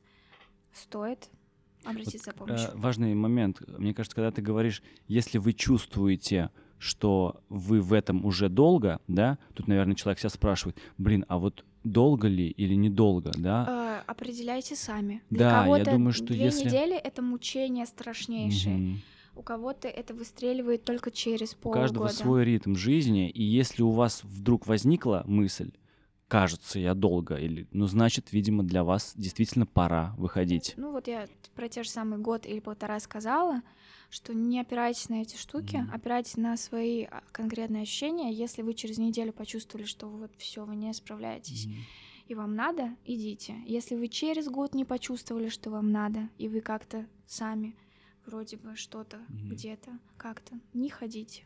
стоит 0.72 1.28
обратиться 1.84 2.18
за 2.24 2.30
Э, 2.32 2.34
помощью. 2.36 2.78
важный 2.78 3.14
момент. 3.14 3.60
Мне 3.78 3.94
кажется, 3.94 4.16
когда 4.16 4.30
ты 4.30 4.42
говоришь, 4.42 4.82
если 5.08 5.38
вы 5.38 5.52
чувствуете, 5.52 6.50
что 6.78 7.40
вы 7.48 7.80
в 7.80 7.92
этом 7.92 8.24
уже 8.24 8.48
долго, 8.48 9.00
да, 9.08 9.38
тут, 9.54 9.66
наверное, 9.68 9.94
человек 9.94 10.18
сейчас 10.18 10.34
спрашивает, 10.34 10.76
блин, 10.98 11.24
а 11.28 11.38
вот 11.38 11.64
долго 11.84 12.28
ли 12.28 12.48
или 12.48 12.74
недолго, 12.74 13.32
да? 13.36 14.02
Э, 14.06 14.10
определяйте 14.10 14.74
сами. 14.76 15.22
Для 15.30 15.64
Да, 15.66 15.76
я 15.78 15.84
думаю, 15.84 16.12
что 16.12 16.26
две 16.26 16.44
если- 16.46 16.64
недели 16.66 16.96
это 16.96 17.22
мучение 17.22 17.86
страшнейшее. 17.86 18.76
Мгм. 18.76 19.00
У 19.36 19.42
кого-то 19.42 19.86
это 19.88 20.14
выстреливает 20.14 20.84
только 20.84 21.10
через 21.10 21.52
У 21.54 21.56
полгода. 21.58 21.82
каждого 21.82 22.08
свой 22.08 22.44
ритм 22.44 22.74
жизни, 22.74 23.28
и 23.28 23.42
если 23.42 23.82
у 23.82 23.90
вас 23.90 24.24
вдруг 24.24 24.66
возникла 24.66 25.22
мысль, 25.26 25.72
кажется, 26.28 26.80
я 26.80 26.94
долго, 26.94 27.36
или, 27.36 27.68
ну, 27.70 27.86
значит, 27.86 28.32
видимо, 28.32 28.64
для 28.64 28.82
вас 28.82 29.12
действительно 29.14 29.66
пора 29.66 30.14
выходить. 30.18 30.74
Ну 30.76 30.90
вот 30.90 31.06
я 31.06 31.26
про 31.54 31.68
те 31.68 31.82
же 31.84 31.90
самый 31.90 32.18
год 32.18 32.46
или 32.46 32.60
полтора 32.60 32.98
сказала, 32.98 33.60
что 34.16 34.32
не 34.32 34.58
опирайтесь 34.60 35.10
на 35.10 35.20
эти 35.20 35.36
штуки, 35.36 35.76
Мгм. 35.76 35.92
опирайтесь 35.94 36.36
на 36.38 36.56
свои 36.56 37.04
а, 37.04 37.22
конкретные 37.32 37.82
ощущения. 37.82 38.32
Если 38.32 38.62
вы 38.62 38.72
через 38.72 38.96
неделю 38.96 39.32
почувствовали, 39.34 39.84
что 39.84 40.08
вот 40.08 40.32
все, 40.38 40.64
вы 40.64 40.74
не 40.74 40.92
справляетесь, 40.94 41.66
Мгм. 41.66 41.74
и 42.28 42.34
вам 42.34 42.54
надо, 42.54 42.96
идите. 43.04 43.56
Если 43.66 43.94
вы 43.94 44.08
через 44.08 44.48
год 44.48 44.74
не 44.74 44.86
почувствовали, 44.86 45.50
что 45.50 45.68
вам 45.70 45.90
надо, 45.92 46.30
и 46.38 46.48
вы 46.48 46.62
как-то 46.62 47.06
сами 47.26 47.76
вроде 48.24 48.56
бы 48.56 48.74
что-то 48.74 49.18
Мгм. 49.28 49.50
где-то 49.50 49.98
как-то, 50.16 50.58
не 50.72 50.88
ходите. 50.88 51.44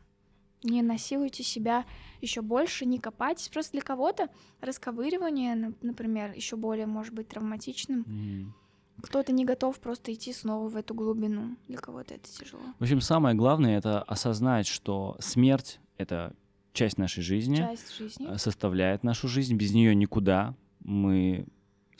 Не 0.62 0.82
насилуйте 0.82 1.42
себя 1.42 1.86
еще 2.20 2.40
больше, 2.40 2.86
не 2.86 2.98
копайтесь. 3.00 3.48
Просто 3.48 3.72
для 3.72 3.80
кого-то 3.80 4.28
расковыривание, 4.60 5.56
нап- 5.56 5.78
например, 5.82 6.32
еще 6.34 6.54
более 6.56 6.86
может 6.86 7.14
быть 7.14 7.28
травматичным. 7.28 8.04
Мгм. 8.06 8.54
Кто-то 9.02 9.32
не 9.32 9.44
готов 9.44 9.78
просто 9.80 10.12
идти 10.12 10.32
снова 10.32 10.68
в 10.68 10.76
эту 10.76 10.94
глубину. 10.94 11.56
Для 11.68 11.78
кого-то 11.78 12.14
это 12.14 12.28
тяжело. 12.30 12.62
В 12.78 12.82
общем, 12.82 13.00
самое 13.00 13.34
главное 13.34 13.78
это 13.78 14.02
осознать, 14.02 14.66
что 14.66 15.16
смерть 15.20 15.80
это 15.96 16.32
часть 16.72 16.98
нашей 16.98 17.22
жизни, 17.22 17.56
Часть 17.56 17.96
жизни. 17.96 18.26
э, 18.28 18.38
составляет 18.38 19.02
нашу 19.02 19.28
жизнь, 19.28 19.56
без 19.56 19.72
нее 19.72 19.94
никуда. 19.94 20.54
Мы 20.80 21.46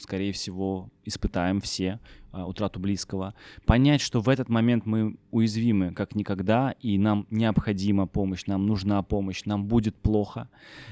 скорее 0.01 0.31
всего, 0.33 0.89
испытаем 1.05 1.61
все 1.61 1.99
а, 2.31 2.47
утрату 2.47 2.79
близкого. 2.79 3.33
Понять, 3.65 4.01
что 4.01 4.19
в 4.19 4.29
этот 4.29 4.49
момент 4.49 4.85
мы 4.85 5.15
уязвимы 5.31 5.93
как 5.93 6.15
никогда, 6.15 6.71
и 6.81 6.97
нам 6.97 7.27
необходима 7.29 8.07
помощь, 8.07 8.45
нам 8.47 8.65
нужна 8.65 9.01
помощь, 9.03 9.45
нам 9.45 9.65
будет 9.65 9.95
плохо, 9.95 10.49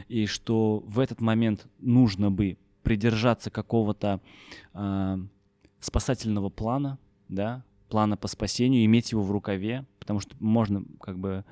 и 0.08 0.26
что 0.26 0.84
в 0.86 1.00
этот 1.00 1.22
момент 1.22 1.68
нужно 1.80 2.32
бы 2.32 2.58
придержаться 2.84 3.50
какого-то 3.50 4.22
э, 4.74 5.18
спасательного 5.80 6.50
плана, 6.50 6.98
да, 7.28 7.64
плана 7.90 8.18
по 8.18 8.28
спасению, 8.28 8.86
иметь 8.86 9.12
его 9.12 9.24
в 9.24 9.32
рукаве, 9.32 9.86
потому 10.00 10.20
что 10.20 10.36
можно 10.40 10.84
как 11.02 11.18
бы 11.18 11.44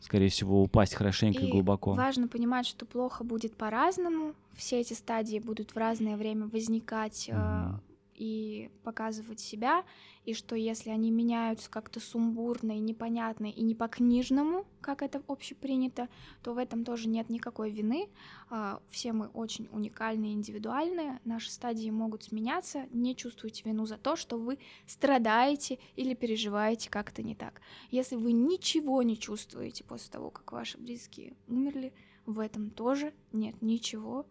скорее 0.00 0.28
всего, 0.28 0.62
упасть 0.62 0.94
хорошенько 0.94 1.40
и, 1.40 1.48
и 1.48 1.50
глубоко. 1.50 1.94
Важно 1.94 2.28
понимать, 2.28 2.66
что 2.66 2.84
плохо 2.84 3.24
будет 3.24 3.56
по-разному. 3.56 4.34
Все 4.54 4.80
эти 4.80 4.92
стадии 4.92 5.38
будут 5.38 5.70
в 5.70 5.76
разное 5.78 6.16
время 6.16 6.46
возникать. 6.46 7.30
Mm-hmm 7.30 7.80
и 8.14 8.70
показывать 8.82 9.40
себя, 9.40 9.84
и 10.24 10.34
что 10.34 10.56
если 10.56 10.90
они 10.90 11.10
меняются 11.10 11.70
как-то 11.70 12.00
сумбурно 12.00 12.72
и 12.72 12.80
непонятно 12.80 13.46
и 13.46 13.62
не 13.62 13.74
по-книжному, 13.74 14.66
как 14.80 15.02
это 15.02 15.22
общепринято, 15.28 16.08
то 16.42 16.54
в 16.54 16.58
этом 16.58 16.84
тоже 16.84 17.08
нет 17.08 17.28
никакой 17.28 17.70
вины. 17.70 18.08
А, 18.50 18.80
все 18.90 19.12
мы 19.12 19.26
очень 19.28 19.68
уникальные, 19.72 20.34
индивидуальные, 20.34 21.20
наши 21.24 21.50
стадии 21.50 21.90
могут 21.90 22.24
сменяться, 22.24 22.86
не 22.92 23.16
чувствуйте 23.16 23.62
вину 23.64 23.86
за 23.86 23.98
то, 23.98 24.16
что 24.16 24.38
вы 24.38 24.58
страдаете 24.86 25.78
или 25.96 26.14
переживаете 26.14 26.90
как-то 26.90 27.22
не 27.22 27.34
так. 27.34 27.60
Если 27.90 28.16
вы 28.16 28.32
ничего 28.32 29.02
не 29.02 29.18
чувствуете 29.18 29.84
после 29.84 30.10
того, 30.10 30.30
как 30.30 30.52
ваши 30.52 30.78
близкие 30.78 31.34
умерли, 31.48 31.92
в 32.26 32.38
этом 32.38 32.70
тоже 32.70 33.12
нет 33.32 33.60
ничего 33.60 34.26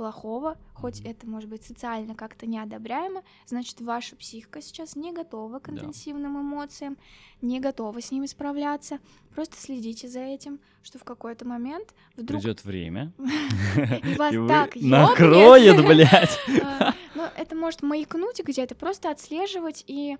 плохого, 0.00 0.56
хоть 0.72 1.02
это 1.02 1.26
может 1.26 1.50
быть 1.50 1.62
социально 1.62 2.14
как-то 2.14 2.46
неодобряемо, 2.46 3.22
значит, 3.44 3.82
ваша 3.82 4.16
психика 4.16 4.62
сейчас 4.62 4.96
не 4.96 5.12
готова 5.12 5.58
к 5.58 5.68
интенсивным 5.68 6.32
да. 6.32 6.40
эмоциям, 6.40 6.96
не 7.42 7.60
готова 7.60 8.00
с 8.00 8.10
ними 8.10 8.24
справляться. 8.24 8.98
Просто 9.34 9.58
следите 9.58 10.08
за 10.08 10.20
этим, 10.20 10.58
что 10.82 10.98
в 10.98 11.04
какой-то 11.04 11.46
момент 11.46 11.94
вдруг... 12.16 12.40
Придет 12.40 12.64
время. 12.64 13.12
Вас 14.16 14.34
так 14.48 14.74
накроет, 14.76 15.84
блядь. 15.86 16.38
А, 16.62 16.94
ну, 17.14 17.24
это 17.36 17.54
может 17.54 17.82
маякнуть 17.82 18.40
где-то, 18.42 18.74
просто 18.74 19.10
отслеживать 19.10 19.84
и 19.86 20.16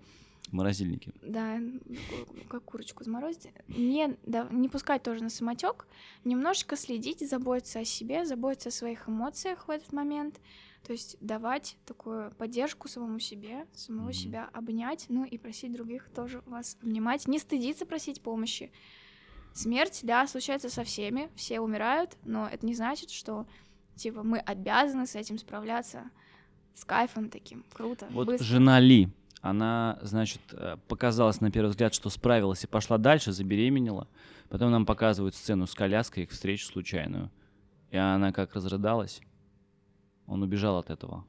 морозильнике. 0.50 1.12
Да, 1.22 1.60
как 2.48 2.64
курочку 2.64 3.04
заморозить. 3.04 3.48
Не, 3.68 4.16
да, 4.26 4.48
не 4.50 4.68
пускать 4.68 5.02
тоже 5.02 5.22
на 5.22 5.30
самотек, 5.30 5.86
немножечко 6.24 6.76
следить, 6.76 7.28
заботиться 7.28 7.80
о 7.80 7.84
себе, 7.84 8.24
заботиться 8.24 8.70
о 8.70 8.72
своих 8.72 9.08
эмоциях 9.08 9.68
в 9.68 9.70
этот 9.70 9.92
момент. 9.92 10.40
То 10.84 10.92
есть 10.92 11.18
давать 11.20 11.76
такую 11.84 12.32
поддержку 12.32 12.88
самому 12.88 13.18
себе, 13.18 13.66
самого 13.74 14.08
mm-hmm. 14.08 14.12
себя 14.12 14.50
обнять, 14.52 15.06
ну 15.08 15.24
и 15.24 15.36
просить 15.36 15.72
других 15.72 16.08
тоже 16.08 16.42
вас 16.46 16.78
обнимать. 16.82 17.28
Не 17.28 17.38
стыдиться 17.38 17.84
просить 17.84 18.22
помощи. 18.22 18.72
Смерть, 19.52 20.00
да, 20.04 20.26
случается 20.26 20.70
со 20.70 20.84
всеми, 20.84 21.28
все 21.34 21.60
умирают, 21.60 22.16
но 22.24 22.48
это 22.48 22.64
не 22.64 22.74
значит, 22.74 23.10
что 23.10 23.46
типа 23.96 24.22
мы 24.22 24.38
обязаны 24.38 25.06
с 25.06 25.14
этим 25.16 25.38
справляться 25.38 26.10
с 26.74 26.84
кайфом 26.84 27.28
таким. 27.28 27.64
Круто. 27.72 28.06
Вот 28.10 28.26
быстро. 28.26 28.46
жена 28.46 28.80
Ли, 28.80 29.08
она, 29.40 29.98
значит, 30.02 30.40
э, 30.52 30.76
показалась 30.86 31.40
на 31.40 31.50
первый 31.50 31.70
взгляд, 31.70 31.94
что 31.94 32.10
справилась 32.10 32.64
и 32.64 32.66
пошла 32.66 32.98
дальше, 32.98 33.32
забеременела. 33.32 34.06
Потом 34.48 34.70
нам 34.70 34.84
показывают 34.84 35.34
сцену 35.34 35.66
с 35.66 35.74
коляской, 35.74 36.24
их 36.24 36.30
встречу 36.30 36.66
случайную. 36.66 37.30
И 37.90 37.96
она 37.96 38.32
как 38.32 38.54
разрыдалась. 38.54 39.20
Он 40.26 40.42
убежал 40.42 40.78
от 40.78 40.90
этого. 40.90 41.24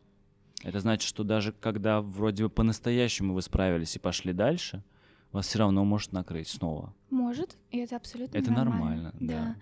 Это 0.63 0.79
значит, 0.79 1.07
что 1.07 1.23
даже 1.23 1.53
когда 1.53 2.01
вроде 2.01 2.43
бы 2.43 2.49
по-настоящему 2.49 3.33
вы 3.33 3.41
справились 3.41 3.95
и 3.95 3.99
пошли 3.99 4.33
дальше, 4.33 4.83
вас 5.31 5.47
все 5.47 5.59
равно 5.59 5.85
может 5.85 6.11
накрыть 6.11 6.49
снова. 6.49 6.93
Может, 7.09 7.57
и 7.71 7.79
это 7.79 7.95
абсолютно 7.95 8.37
это 8.37 8.51
нормально. 8.51 9.13
Это 9.15 9.23
нормально, 9.23 9.55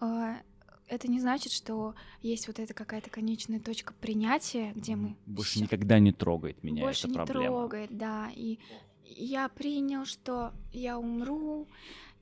да 0.00 0.42
это 0.88 1.08
не 1.08 1.20
значит, 1.20 1.52
что 1.52 1.94
есть 2.22 2.48
вот 2.48 2.58
эта 2.58 2.74
какая-то 2.74 3.10
конечная 3.10 3.60
точка 3.60 3.94
принятия, 3.94 4.72
где 4.74 4.96
мы 4.96 5.16
больше 5.26 5.52
всё... 5.52 5.62
никогда 5.62 5.98
не 5.98 6.12
трогает 6.12 6.62
меня 6.62 6.82
больше 6.82 7.06
эта 7.06 7.10
не 7.10 7.14
проблема. 7.14 7.46
трогает, 7.46 7.96
да, 7.96 8.30
и 8.34 8.58
я 9.04 9.48
принял, 9.48 10.04
что 10.04 10.52
я 10.72 10.98
умру, 10.98 11.66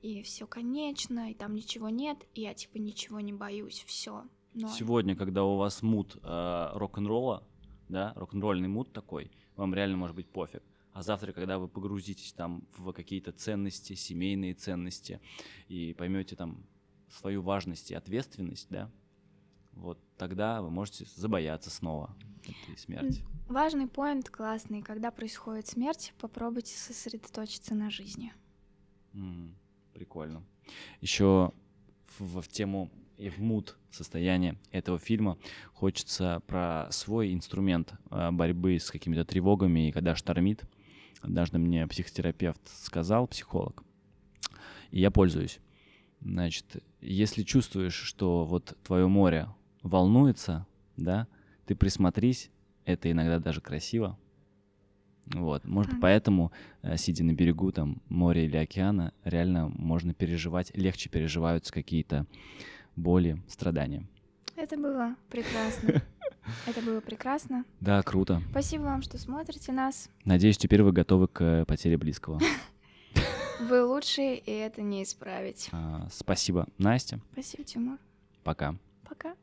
и 0.01 0.21
все 0.21 0.47
конечно, 0.47 1.31
и 1.31 1.33
там 1.33 1.55
ничего 1.55 1.89
нет, 1.89 2.17
и 2.33 2.41
я 2.41 2.53
типа 2.53 2.77
ничего 2.77 3.19
не 3.19 3.33
боюсь, 3.33 3.83
все. 3.87 4.23
Но... 4.53 4.69
Сегодня, 4.69 5.15
когда 5.15 5.43
у 5.43 5.57
вас 5.57 5.81
мут 5.81 6.17
э, 6.21 6.69
рок-н-ролла, 6.73 7.43
да, 7.89 8.13
рок-н-ролльный 8.15 8.67
мут 8.67 8.91
такой, 8.91 9.31
вам 9.55 9.73
реально 9.73 9.97
может 9.97 10.15
быть 10.15 10.27
пофиг. 10.27 10.63
А 10.93 11.03
завтра, 11.03 11.31
когда 11.31 11.59
вы 11.59 11.67
погрузитесь 11.67 12.33
там 12.33 12.63
в 12.75 12.91
какие-то 12.91 13.31
ценности, 13.31 13.93
семейные 13.93 14.55
ценности, 14.55 15.21
и 15.67 15.93
поймете 15.93 16.35
там 16.35 16.65
свою 17.09 17.41
важность 17.41 17.91
и 17.91 17.95
ответственность, 17.95 18.67
да, 18.69 18.91
вот 19.73 19.99
тогда 20.17 20.61
вы 20.61 20.69
можете 20.69 21.05
забояться 21.15 21.69
снова 21.69 22.15
этой 22.43 22.77
смерти. 22.77 23.23
Важный 23.47 23.87
поинт 23.87 24.29
классный. 24.29 24.81
Когда 24.81 25.11
происходит 25.11 25.67
смерть, 25.67 26.13
попробуйте 26.19 26.75
сосредоточиться 26.77 27.75
на 27.75 27.89
жизни. 27.89 28.33
Mm, 29.13 29.53
прикольно. 29.93 30.43
Еще 31.01 31.51
в, 32.17 32.41
в 32.41 32.47
тему 32.47 32.91
и 33.17 33.29
в 33.29 33.39
мут 33.39 33.77
состояние 33.91 34.57
этого 34.71 34.99
фильма 34.99 35.37
хочется 35.73 36.41
про 36.47 36.87
свой 36.91 37.33
инструмент 37.33 37.93
э, 38.11 38.31
борьбы 38.31 38.79
с 38.79 38.91
какими-то 38.91 39.25
тревогами, 39.25 39.89
и 39.89 39.91
когда 39.91 40.15
штормит. 40.15 40.63
Однажды 41.21 41.57
мне 41.57 41.87
психотерапевт 41.87 42.61
сказал, 42.67 43.27
психолог, 43.27 43.83
и 44.91 44.99
я 44.99 45.09
пользуюсь. 45.09 45.59
Значит, 46.21 46.83
если 47.07 47.43
чувствуешь, 47.43 47.95
что 47.95 48.45
вот 48.45 48.77
твое 48.83 49.07
море 49.07 49.47
волнуется, 49.81 50.65
да, 50.97 51.27
ты 51.65 51.75
присмотрись, 51.75 52.49
это 52.85 53.11
иногда 53.11 53.39
даже 53.39 53.61
красиво. 53.61 54.17
Вот, 55.33 55.65
может, 55.65 55.93
mm. 55.93 55.99
поэтому, 55.99 56.51
э, 56.83 56.95
сидя 56.95 57.23
на 57.23 57.33
берегу 57.33 57.71
там 57.73 58.01
моря 58.07 58.45
или 58.45 58.55
океана, 58.55 59.13
реально 59.25 59.67
можно 59.67 60.13
переживать, 60.13 60.71
легче 60.73 61.09
переживаются 61.09 61.73
какие-то 61.73 62.25
боли, 62.95 63.41
страдания. 63.49 64.07
Это 64.55 64.77
было 64.77 65.15
прекрасно. 65.29 66.01
Это 66.65 66.81
было 66.81 67.01
прекрасно. 67.01 67.65
Да, 67.81 68.01
круто. 68.03 68.41
Спасибо 68.51 68.83
вам, 68.83 69.01
что 69.01 69.17
смотрите 69.17 69.73
нас. 69.73 70.09
Надеюсь, 70.23 70.57
теперь 70.57 70.81
вы 70.81 70.93
готовы 70.93 71.27
к 71.27 71.65
потере 71.65 71.97
близкого. 71.97 72.39
Вы 73.59 73.83
лучшие, 73.83 74.37
и 74.37 74.51
это 74.51 74.81
не 74.81 75.03
исправить. 75.03 75.69
А, 75.71 76.07
спасибо, 76.11 76.67
Настя. 76.77 77.19
Спасибо, 77.31 77.63
Тимур. 77.63 77.97
Пока. 78.43 78.75
Пока. 79.03 79.35